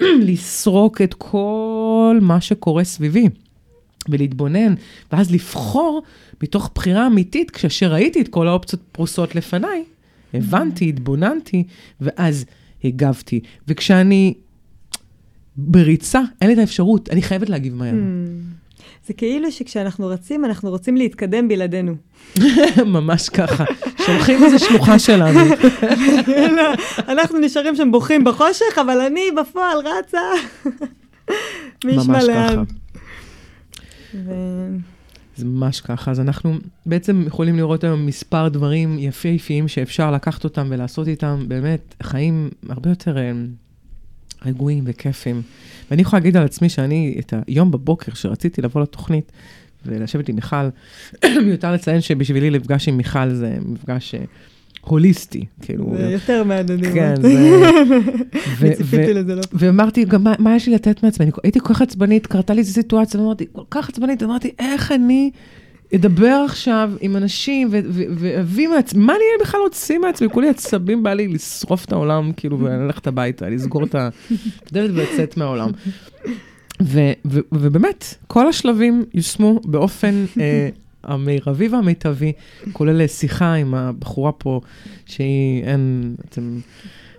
לסרוק 0.28 1.02
את 1.02 1.14
כל 1.14 2.18
מה 2.22 2.40
שקורה 2.40 2.84
סביבי. 2.84 3.28
ולהתבונן, 4.08 4.74
ואז 5.12 5.30
לבחור 5.30 6.02
מתוך 6.42 6.70
בחירה 6.74 7.06
אמיתית, 7.06 7.50
כאשר 7.50 7.92
ראיתי 7.92 8.20
את 8.20 8.28
כל 8.28 8.48
האופציות 8.48 8.82
פרוסות 8.92 9.34
לפניי, 9.34 9.84
הבנתי, 10.34 10.88
התבוננתי, 10.88 11.64
ואז 12.00 12.44
הגבתי. 12.84 13.40
וכשאני 13.68 14.34
בריצה, 15.56 16.20
אין 16.40 16.48
לי 16.48 16.54
את 16.54 16.58
האפשרות, 16.58 17.10
אני 17.10 17.22
חייבת 17.22 17.48
להגיב 17.48 17.74
מהר. 17.74 17.94
זה 19.06 19.14
כאילו 19.14 19.52
שכשאנחנו 19.52 20.06
רצים, 20.06 20.44
אנחנו 20.44 20.70
רוצים 20.70 20.96
להתקדם 20.96 21.48
בלעדינו. 21.48 21.94
ממש 22.86 23.28
ככה. 23.28 23.64
שולחים 24.06 24.44
איזה 24.44 24.58
שלוחה 24.58 24.98
שלנו. 24.98 25.40
אנחנו 27.12 27.38
נשארים 27.38 27.76
שם 27.76 27.90
בוכים 27.90 28.24
בחושך, 28.24 28.78
אבל 28.80 29.00
אני 29.00 29.24
בפועל 29.36 29.78
רצה. 29.78 30.20
ממש. 31.84 32.24
ככה. 32.28 32.62
ו- 34.14 34.76
זה 35.36 35.44
ממש 35.44 35.80
ככה. 35.80 36.10
אז 36.10 36.20
אנחנו 36.20 36.54
בעצם 36.86 37.24
יכולים 37.26 37.56
לראות 37.56 37.84
היום 37.84 38.06
מספר 38.06 38.48
דברים 38.48 38.98
יפהפיים 38.98 39.68
שאפשר 39.68 40.10
לקחת 40.10 40.44
אותם 40.44 40.66
ולעשות 40.70 41.08
איתם 41.08 41.44
באמת 41.48 41.94
חיים 42.02 42.50
הרבה 42.68 42.90
יותר 42.90 43.18
אה, 43.18 43.32
רגועים 44.46 44.84
וכיפים. 44.86 45.42
ואני 45.90 46.02
יכולה 46.02 46.20
להגיד 46.20 46.36
על 46.36 46.44
עצמי 46.44 46.68
שאני, 46.68 47.16
את 47.18 47.34
היום 47.46 47.70
בבוקר 47.70 48.14
שרציתי 48.14 48.62
לבוא 48.62 48.82
לתוכנית 48.82 49.32
ולשבת 49.86 50.28
עם 50.28 50.34
מיכל, 50.34 50.68
מיותר 51.46 51.72
לציין 51.72 52.00
שבשבילי 52.00 52.50
לפגש 52.50 52.88
עם 52.88 52.96
מיכל 52.96 53.30
זה 53.30 53.58
מפגש 53.64 54.14
אה, 54.14 54.24
הוליסטי, 54.88 55.44
כאילו. 55.62 55.94
זה 55.98 56.10
יותר 56.10 56.44
מהדהדים. 56.44 56.92
כן, 56.92 57.14
אמרתי. 57.16 57.36
זה... 58.58 58.72
ציפיתי 58.76 59.14
לזה 59.14 59.34
לא. 59.34 59.42
ואמרתי, 59.52 60.04
גם 60.04 60.24
מה, 60.38 60.56
יש 60.56 60.66
לי 60.66 60.74
לתת 60.74 61.02
מעצמי? 61.02 61.26
הייתי 61.42 61.60
כל 61.60 61.74
כך 61.74 61.82
עצבנית, 61.82 62.26
קרתה 62.26 62.54
לי 62.54 62.60
איזו 62.60 62.72
סיטואציה, 62.72 63.20
ואמרתי, 63.20 63.46
כל 63.52 63.62
כך 63.70 63.88
עצבנית, 63.88 64.22
אמרתי, 64.22 64.50
איך 64.58 64.92
אני 64.92 65.30
אדבר 65.94 66.42
עכשיו 66.46 66.92
עם 67.00 67.16
אנשים 67.16 67.68
ואביא 67.92 68.68
מעצמי, 68.68 69.04
מה 69.04 69.12
אני 69.12 69.24
בכלל 69.40 69.60
להוציא 69.60 69.98
מעצמי? 69.98 70.28
כולי 70.28 70.48
עצבים 70.48 71.02
בא 71.02 71.14
לי 71.14 71.28
לשרוף 71.28 71.84
את 71.84 71.92
העולם, 71.92 72.32
כאילו, 72.36 72.60
וללכת 72.60 73.06
הביתה, 73.06 73.48
לסגור 73.48 73.84
את 73.84 73.94
הדלת 73.94 74.90
ולצאת 74.94 75.36
מהעולם. 75.36 75.70
ובאמת, 77.52 78.14
כל 78.26 78.48
השלבים 78.48 79.04
יושמו 79.14 79.60
באופן 79.64 80.24
אה, 80.40 80.68
המרבי 81.08 81.68
והמיטבי, 81.68 82.32
כולל 82.72 83.06
שיחה 83.06 83.54
עם 83.54 83.74
הבחורה 83.74 84.32
פה, 84.32 84.60
שהיא, 85.06 85.64
אין, 85.64 86.14
אתם, 86.28 86.60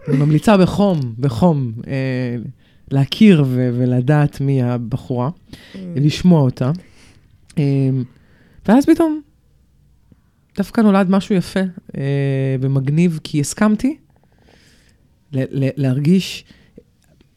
אני 0.08 0.18
ממליצה 0.18 0.58
בחום, 0.58 1.00
בחום, 1.20 1.72
אה, 1.88 2.36
להכיר 2.92 3.44
ו- 3.48 3.70
ולדעת 3.74 4.42
מי 4.42 4.64
הבחורה, 4.64 5.30
mm. 5.30 5.78
לשמוע 5.96 6.42
אותה. 6.42 6.72
אה, 7.58 7.90
ואז 8.68 8.86
פתאום, 8.86 9.22
דווקא 10.58 10.82
נולד 10.82 11.10
משהו 11.10 11.36
יפה 11.36 11.60
אה, 11.98 12.56
ומגניב, 12.62 13.20
כי 13.24 13.40
הסכמתי 13.40 13.98
ל- 15.34 15.66
ל- 15.66 15.70
להרגיש, 15.76 16.46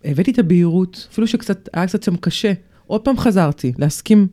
הבאתי 0.05 0.31
את 0.31 0.39
הבהירות, 0.39 1.09
אפילו 1.11 1.27
שקצת, 1.27 1.69
היה 1.73 1.87
קצת 1.87 2.03
שם 2.03 2.17
קשה. 2.17 2.53
עוד 2.87 3.01
פעם 3.01 3.19
חזרתי, 3.19 3.73
להסכים, 3.79 4.27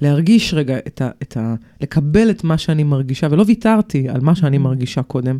להרגיש 0.00 0.54
רגע 0.54 0.78
את 0.78 1.00
ה, 1.00 1.10
את 1.22 1.36
ה... 1.36 1.54
לקבל 1.80 2.30
את 2.30 2.44
מה 2.44 2.58
שאני 2.58 2.82
מרגישה, 2.82 3.28
ולא 3.30 3.44
ויתרתי 3.46 4.08
על 4.08 4.20
מה 4.20 4.34
שאני 4.34 4.58
מרגישה 4.58 5.02
קודם. 5.02 5.38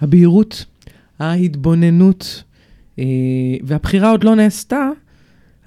הבהירות, 0.00 0.64
ההתבוננות, 1.18 2.42
אה, 2.98 3.04
והבחירה 3.62 4.10
עוד 4.10 4.24
לא 4.24 4.36
נעשתה, 4.36 4.88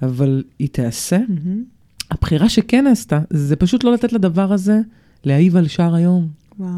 אבל 0.02 0.42
היא 0.58 0.68
תיעשה. 0.68 1.18
Mm-hmm. 1.18 2.10
הבחירה 2.10 2.48
שכן 2.48 2.84
נעשתה, 2.84 3.20
זה 3.30 3.56
פשוט 3.56 3.84
לא 3.84 3.92
לתת 3.92 4.12
לדבר 4.12 4.52
הזה 4.52 4.80
להעיב 5.24 5.56
על 5.56 5.68
שער 5.68 5.94
היום. 5.94 6.28
וואו. 6.58 6.70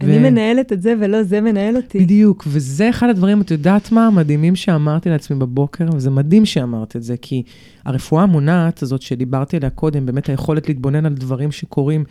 אני 0.00 0.18
מנהלת 0.18 0.72
את 0.72 0.82
זה 0.82 0.94
ולא 1.00 1.22
זה 1.22 1.40
מנהל 1.40 1.76
אותי. 1.76 1.98
בדיוק, 1.98 2.44
וזה 2.46 2.90
אחד 2.90 3.08
הדברים, 3.08 3.40
את 3.40 3.50
יודעת 3.50 3.92
מה, 3.92 4.06
המדהימים 4.06 4.56
שאמרתי 4.56 5.08
לעצמי 5.10 5.38
בבוקר, 5.38 5.84
וזה 5.94 6.10
מדהים 6.10 6.46
שאמרת 6.46 6.96
את 6.96 7.02
זה, 7.02 7.16
כי 7.22 7.42
הרפואה 7.84 8.22
המונעת 8.22 8.82
הזאת 8.82 9.02
שדיברתי 9.02 9.56
עליה 9.56 9.70
קודם, 9.70 10.06
באמת 10.06 10.28
היכולת 10.28 10.68
להתבונן 10.68 11.06
על 11.06 11.14
דברים 11.14 11.52
שקורים, 11.52 12.04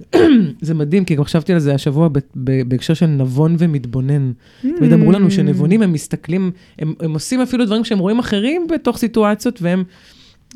זה 0.60 0.74
מדהים, 0.74 1.04
כי 1.04 1.14
גם 1.14 1.24
חשבתי 1.24 1.52
על 1.52 1.58
זה 1.58 1.74
השבוע 1.74 2.08
בהקשר 2.34 2.94
של 2.94 3.06
נבון 3.06 3.56
ומתבונן. 3.58 4.32
תמיד 4.60 4.92
אמרו 4.92 5.12
לנו 5.12 5.30
שנבונים, 5.30 5.82
הם 5.82 5.92
מסתכלים, 5.92 6.50
הם, 6.78 6.94
הם 7.00 7.12
עושים 7.12 7.40
אפילו 7.40 7.64
דברים 7.64 7.84
שהם 7.84 7.98
רואים 7.98 8.18
אחרים 8.18 8.66
בתוך 8.74 8.98
סיטואציות, 8.98 9.62
והם... 9.62 9.84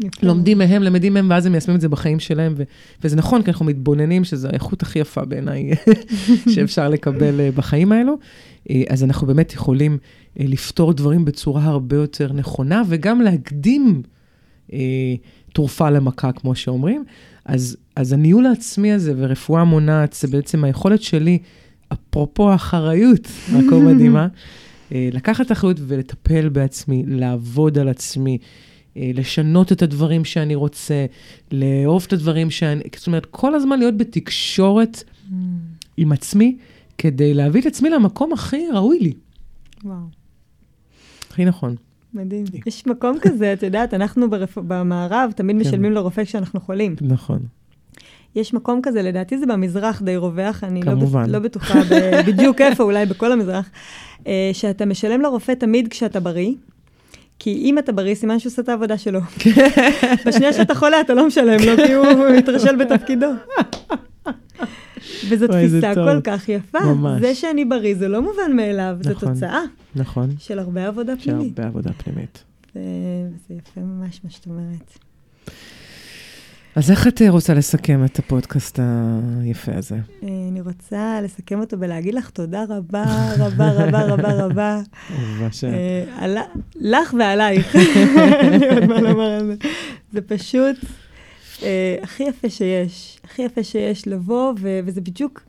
יפה. 0.00 0.26
לומדים 0.26 0.58
מהם, 0.58 0.82
למדים 0.82 1.14
מהם, 1.14 1.30
ואז 1.30 1.46
הם 1.46 1.52
מיישמים 1.52 1.76
את 1.76 1.80
זה 1.80 1.88
בחיים 1.88 2.20
שלהם, 2.20 2.54
ו- 2.56 2.62
וזה 3.04 3.16
נכון, 3.16 3.42
כי 3.42 3.50
אנחנו 3.50 3.64
מתבוננים 3.64 4.24
שזו 4.24 4.48
האיכות 4.48 4.82
הכי 4.82 4.98
יפה 4.98 5.24
בעיניי 5.24 5.70
שאפשר 6.54 6.88
לקבל 6.88 7.40
אה, 7.40 7.50
בחיים 7.54 7.92
האלו. 7.92 8.14
אה, 8.70 8.82
אז 8.88 9.04
אנחנו 9.04 9.26
באמת 9.26 9.52
יכולים 9.52 9.98
אה, 10.40 10.44
לפתור 10.48 10.92
דברים 10.92 11.24
בצורה 11.24 11.64
הרבה 11.64 11.96
יותר 11.96 12.32
נכונה, 12.32 12.82
וגם 12.88 13.20
להקדים 13.20 14.02
תרופה 15.52 15.90
למכה, 15.90 16.32
כמו 16.32 16.54
שאומרים. 16.54 17.04
אז, 17.44 17.76
אז 17.96 18.12
הניהול 18.12 18.46
העצמי 18.46 18.92
הזה 18.92 19.14
ורפואה 19.16 19.64
מונעת, 19.64 20.12
זה 20.12 20.28
בעצם 20.28 20.64
היכולת 20.64 21.02
שלי, 21.02 21.38
אפרופו 21.92 22.54
אחריות, 22.54 23.28
מקום 23.52 23.86
מדהימה, 23.88 24.28
לקחת 24.90 25.52
אחריות 25.52 25.76
ולטפל 25.86 26.48
בעצמי, 26.48 27.04
לעבוד 27.06 27.78
על 27.78 27.88
עצמי. 27.88 28.38
אה, 28.96 29.10
לשנות 29.14 29.72
את 29.72 29.82
הדברים 29.82 30.24
שאני 30.24 30.54
רוצה, 30.54 31.06
לאהוב 31.52 32.04
את 32.06 32.12
הדברים 32.12 32.50
שאני... 32.50 32.82
זאת 32.96 33.06
אומרת, 33.06 33.26
כל 33.26 33.54
הזמן 33.54 33.78
להיות 33.78 33.96
בתקשורת 33.96 34.96
mm. 34.96 35.32
עם 35.96 36.12
עצמי, 36.12 36.56
כדי 36.98 37.34
להביא 37.34 37.60
את 37.60 37.66
עצמי 37.66 37.90
למקום 37.90 38.32
הכי 38.32 38.66
ראוי 38.72 38.98
לי. 38.98 39.12
וואו. 39.84 39.96
הכי 41.30 41.44
נכון. 41.44 41.74
מדהים. 42.14 42.44
יש 42.66 42.86
מקום 42.86 43.16
כזה, 43.20 43.52
את 43.52 43.62
יודעת, 43.62 43.94
אנחנו 43.94 44.30
ברפ... 44.30 44.58
במערב 44.58 45.32
תמיד 45.36 45.56
כן. 45.56 45.62
משלמים 45.62 45.92
לרופא 45.92 46.24
כשאנחנו 46.24 46.60
חולים. 46.60 46.96
נכון. 47.00 47.38
יש 48.36 48.54
מקום 48.54 48.80
כזה, 48.82 49.02
לדעתי 49.02 49.38
זה 49.38 49.46
במזרח 49.46 50.02
די 50.02 50.16
רווח, 50.16 50.64
אני 50.64 50.82
לא 50.82 50.90
כמובן. 50.90 51.26
לא, 51.26 51.32
לא 51.32 51.38
בטוחה 51.38 51.80
בדיוק 52.26 52.60
איפה, 52.60 52.82
אולי 52.82 53.06
בכל 53.06 53.32
המזרח, 53.32 53.70
אה, 54.26 54.50
שאתה 54.52 54.86
משלם 54.86 55.20
לרופא 55.20 55.52
תמיד 55.52 55.88
כשאתה 55.88 56.20
בריא. 56.20 56.52
כי 57.38 57.50
אם 57.50 57.78
אתה 57.78 57.92
בריא, 57.92 58.14
סימן 58.14 58.38
שהוא 58.38 58.50
עושה 58.50 58.62
את 58.62 58.68
העבודה 58.68 58.98
שלו. 58.98 59.20
בשנייה 60.26 60.52
שאתה 60.52 60.74
חולה, 60.74 61.00
אתה 61.00 61.14
לא 61.14 61.26
משלם 61.26 61.60
לו, 61.66 61.86
כי 61.86 61.92
הוא 61.92 62.06
מתרשל 62.38 62.76
בתפקידו. 62.76 63.26
וזו 65.28 65.46
תפיסה 65.48 65.94
כל 65.94 66.20
כך 66.24 66.48
יפה. 66.48 66.80
ממש. 66.80 67.20
זה 67.20 67.34
שאני 67.34 67.64
בריא 67.64 67.94
זה 67.96 68.08
לא 68.08 68.22
מובן 68.22 68.56
מאליו, 68.56 68.96
נכון, 69.00 69.12
זו 69.14 69.20
תוצאה. 69.34 69.60
נכון. 69.96 70.30
של 70.38 70.58
הרבה 70.58 70.86
עבודה 70.86 71.12
פנימית. 71.16 71.54
של 71.56 71.62
הרבה 71.62 71.66
עבודה 71.68 71.90
פנימית. 71.92 72.44
וזה 72.70 72.84
יפה 73.54 73.80
ממש 73.80 74.20
מה 74.24 74.30
שאת 74.30 74.46
אומרת. 74.46 74.98
אז 76.76 76.90
איך 76.90 77.08
את 77.08 77.22
אה, 77.22 77.30
רוצה 77.30 77.54
לסכם 77.54 78.04
את 78.04 78.18
הפודקאסט 78.18 78.78
היפה 79.42 79.72
הזה? 79.74 79.94
אה, 79.94 80.28
אני 80.50 80.60
רוצה 80.60 81.20
לסכם 81.22 81.60
אותו 81.60 81.80
ולהגיד 81.80 82.14
לך 82.14 82.30
תודה 82.30 82.64
רבה, 82.68 83.04
רבה, 83.38 83.70
רבה, 83.72 84.02
רבה, 84.02 84.44
רבה. 84.44 84.80
אה, 85.64 86.26
לך 86.76 87.14
ועלייך. 87.18 87.76
אין 88.40 88.60
לי 88.60 88.68
עוד 88.70 88.84
מה 88.84 89.00
לומר 89.00 89.30
על 89.30 89.46
זה. 89.46 89.54
זה 90.12 90.20
פשוט 90.20 90.76
הכי 92.02 92.22
יפה 92.22 92.50
שיש. 92.50 93.18
הכי 93.24 93.42
יפה 93.42 93.62
שיש 93.62 94.08
לבוא, 94.08 94.52
וזה 94.84 95.00
בדיוק... 95.00 95.45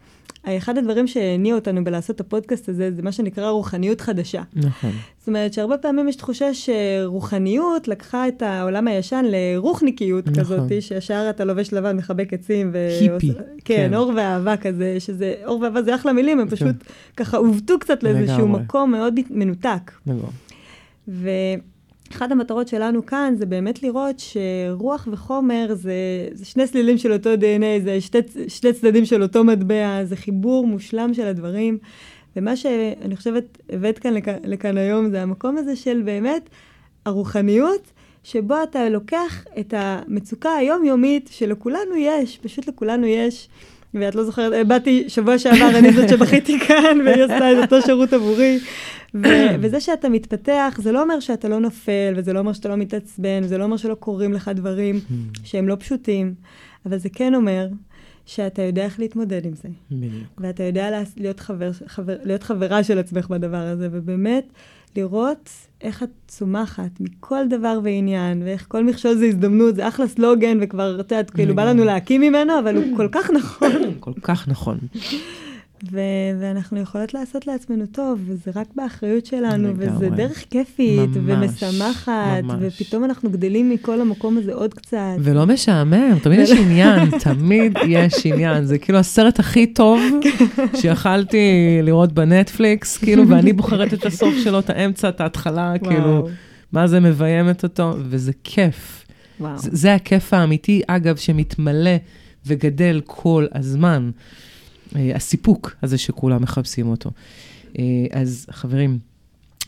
אחד 0.58 0.78
הדברים 0.78 1.08
שהניע 1.08 1.56
אותנו 1.56 1.84
בלעשות 1.84 2.16
את 2.16 2.22
הפודקאסט 2.22 2.70
הזה, 2.70 2.92
זה 2.92 3.02
מה 3.02 3.12
שנקרא 3.12 3.50
רוחניות 3.50 4.02
חדשה. 4.02 4.42
נכון. 4.56 4.92
זאת 5.20 5.28
אומרת 5.28 5.54
שהרבה 5.54 5.78
פעמים 5.78 6.10
יש 6.10 6.16
תחושה 6.16 6.50
שרוחניות 6.54 7.88
לקחה 7.88 8.28
את 8.28 8.42
העולם 8.42 8.88
הישן 8.88 9.26
לרוחניקיות 9.28 10.28
נכון. 10.28 10.44
כזאת, 10.44 10.82
שישר 10.82 11.28
אתה 11.30 11.46
לובש 11.46 11.74
לבן, 11.74 11.98
מחבק 11.98 12.34
עצים. 12.34 12.70
ו... 12.74 12.88
היפי. 13.00 13.34
כן, 13.34 13.44
כן, 13.66 13.94
אור 13.94 14.12
ואהבה 14.16 14.58
כזה, 14.58 15.00
שזה, 15.00 15.34
אור 15.46 15.62
ואהבה 15.62 15.82
זה 15.82 15.96
אחלה 15.96 16.14
מילים, 16.14 16.40
הם 16.40 16.48
כן. 16.50 16.56
פשוט 16.56 16.76
ככה 17.18 17.38
עוותו 17.38 17.80
קצת 17.80 18.04
לאיזשהו 18.04 18.48
מקום 18.48 18.92
מאוד 18.92 19.20
מנותק. 19.30 19.92
לגמרי. 20.08 20.28
אחת 22.12 22.32
המטרות 22.32 22.68
שלנו 22.68 23.06
כאן 23.06 23.34
זה 23.38 23.46
באמת 23.46 23.84
לראות 23.84 24.16
שרוח 24.20 25.08
וחומר 25.12 25.68
זה, 25.74 25.94
זה 26.32 26.46
שני 26.46 26.68
סלילים 26.68 26.98
של 26.98 27.14
אותו 27.14 27.34
DNA, 27.34 27.84
זה 27.84 28.02
שתי, 28.02 28.18
שתי 28.48 28.74
צדדים 28.74 29.06
של 29.06 29.24
אותו 29.24 29.44
מטבע, 29.44 30.04
זה 30.04 30.16
חיבור 30.16 30.68
מושלם 30.68 31.14
של 31.14 31.28
הדברים. 31.28 31.78
ומה 32.36 32.56
שאני 32.56 33.16
חושבת 33.16 33.58
הבאת 33.70 34.00
כאן 34.00 34.14
לכאן, 34.14 34.36
לכאן 34.44 34.78
היום 34.78 35.10
זה 35.10 35.22
המקום 35.22 35.58
הזה 35.58 35.76
של 35.76 36.02
באמת 36.06 36.50
הרוחניות, 37.06 37.92
שבו 38.24 38.56
אתה 38.64 38.90
לוקח 38.90 39.46
את 39.60 39.74
המצוקה 39.78 40.56
היומיומית 40.56 41.30
שלכולנו 41.32 41.96
יש, 41.96 42.38
פשוט 42.38 42.68
לכולנו 42.68 43.06
יש. 43.06 43.50
ואת 43.94 44.16
לא 44.16 44.24
זוכרת, 44.24 44.68
באתי 44.68 45.04
שבוע 45.08 45.38
שעבר, 45.38 45.70
אני 45.80 45.94
זאת 45.94 46.10
שבכיתי 46.10 46.60
כאן, 46.60 47.02
והיא 47.06 47.24
עשתה 47.24 47.52
את 47.52 47.58
אותו 47.58 47.86
שירות 47.86 48.14
עבורי. 48.14 48.60
ו- 49.14 49.20
וזה 49.62 49.80
שאתה 49.80 50.10
מתפתח, 50.10 50.80
זה 50.82 50.92
לא 50.92 51.02
אומר 51.04 51.20
שאתה 51.20 51.50
לא 51.50 51.60
נופל, 51.60 52.14
וזה 52.16 52.34
לא 52.34 52.40
אומר 52.40 52.54
שאתה 52.54 52.70
לא 52.70 52.76
מתעצבן, 52.76 53.42
וזה 53.44 53.58
לא 53.58 53.64
אומר 53.64 53.78
שלא 53.78 53.96
קורים 53.96 54.34
לך 54.34 54.52
דברים 54.56 55.00
שהם 55.44 55.68
לא 55.68 55.76
פשוטים, 55.80 56.34
אבל 56.86 56.98
זה 56.98 57.10
כן 57.10 57.36
אומר 57.36 57.68
שאתה 58.26 58.62
יודע 58.62 58.84
איך 58.86 59.00
להתמודד 59.00 59.46
עם 59.46 59.54
זה. 59.54 59.70
ואתה 60.38 60.64
יודע 60.64 61.02
להיות, 61.18 61.40
חבר, 61.40 61.72
חבר, 61.88 62.16
להיות 62.24 62.44
חברה 62.44 62.84
של 62.84 63.00
עצמך 63.00 63.28
בדבר 63.30 63.58
הזה, 63.58 63.90
ובאמת 63.92 64.46
לראות 64.96 65.50
איך 65.82 66.04
את 66.04 66.10
צומחת 66.28 66.92
מכל 67.00 67.48
דבר 67.50 67.80
ועניין, 67.84 68.42
ואיך 68.44 68.66
כל 68.68 68.84
מכשול 68.84 69.16
זה 69.16 69.26
הזדמנות, 69.26 69.76
זה 69.76 69.88
אחלה 69.88 70.08
סלוגן, 70.08 70.58
וכבר, 70.62 71.00
את 71.00 71.12
יודעת, 71.12 71.30
כאילו 71.30 71.56
בא 71.56 71.66
לנו 71.66 71.86
להקים 71.86 72.22
ממנו, 72.22 72.60
אבל 72.60 72.76
הוא 72.76 72.98
כל 72.98 73.08
כך 73.12 73.32
נכון. 73.32 73.72
כל 74.00 74.12
כך 74.22 74.48
נכון. 74.48 74.78
ו- 75.92 76.00
ואנחנו 76.40 76.80
יכולות 76.80 77.14
לעשות 77.14 77.48
לעצמנו 77.48 77.86
טוב, 77.86 78.20
וזה 78.26 78.52
רק 78.56 78.68
באחריות 78.76 79.26
שלנו, 79.26 79.68
לגמרי. 79.68 79.88
וזה 79.90 80.10
דרך 80.10 80.44
כיפית 80.50 81.10
ממש, 81.16 81.64
ומשמחת, 81.64 82.44
ממש. 82.44 82.56
ופתאום 82.60 83.04
אנחנו 83.04 83.30
גדלים 83.30 83.70
מכל 83.70 84.02
המקום 84.02 84.38
הזה 84.38 84.54
עוד 84.54 84.74
קצת. 84.74 85.16
ולא 85.20 85.46
משעמם, 85.46 86.20
תמיד 86.24 86.40
יש 86.40 86.52
עניין, 86.52 87.20
תמיד 87.20 87.74
יש 87.88 88.26
עניין. 88.26 88.66
זה 88.66 88.78
כאילו 88.78 88.98
הסרט 88.98 89.40
הכי 89.40 89.68
טוב 89.68 90.02
שיכלתי 90.82 91.38
לראות 91.84 92.12
בנטפליקס, 92.12 92.98
כאילו, 92.98 93.28
ואני 93.30 93.54
בוחרת 93.54 93.94
את 93.94 94.06
הסוף 94.06 94.36
שלו, 94.44 94.60
את 94.60 94.70
האמצע, 94.70 95.10
את 95.10 95.22
ההתחלה, 95.22 95.74
וואו. 95.82 95.92
כאילו, 95.92 96.28
מה 96.72 96.88
זה 96.88 97.00
מביימת 97.00 97.64
אותו, 97.64 97.94
וזה 98.10 98.32
כיף. 98.44 99.06
וואו. 99.40 99.58
זה, 99.58 99.70
זה 99.74 99.94
הכיף 99.94 100.34
האמיתי, 100.34 100.82
אגב, 100.88 101.16
שמתמלא 101.16 101.96
וגדל 102.46 103.02
כל 103.06 103.46
הזמן. 103.56 104.10
אה, 104.96 105.16
הסיפוק 105.16 105.76
הזה 105.84 105.98
שכולם 105.98 106.42
מחפשים 106.42 106.88
אותו. 106.88 107.12
אה, 107.80 107.84
אז 108.12 108.48
חברים, 108.52 109.00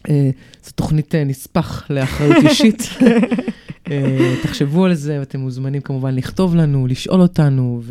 אה, 0.10 0.30
זו 0.64 0.72
תוכנית 0.76 1.16
נספח 1.16 1.92
לאחריות 1.92 2.38
אישית. 2.44 2.90
תחשבו 4.44 4.86
על 4.86 4.94
זה, 4.94 5.20
ואתם 5.20 5.40
מוזמנים 5.40 5.82
כמובן 5.82 6.16
לכתוב 6.16 6.56
לנו, 6.56 6.88
לשאול 6.88 7.22
אותנו, 7.22 7.82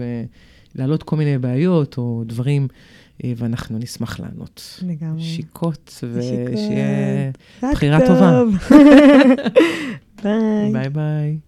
ולהעלות 0.75 1.03
כל 1.03 1.17
מיני 1.17 1.39
בעיות 1.39 1.99
או 1.99 2.23
דברים, 2.27 2.69
ואנחנו 3.37 3.79
נשמח 3.79 4.21
לענות. 4.21 4.81
לגמרי. 4.87 5.23
שיקות, 5.23 6.05
ושיהיה 6.13 7.31
בחירה 7.73 7.99
טובה. 8.07 8.43
ביי. 10.23 10.73
ביי 10.73 10.89
ביי. 10.89 11.39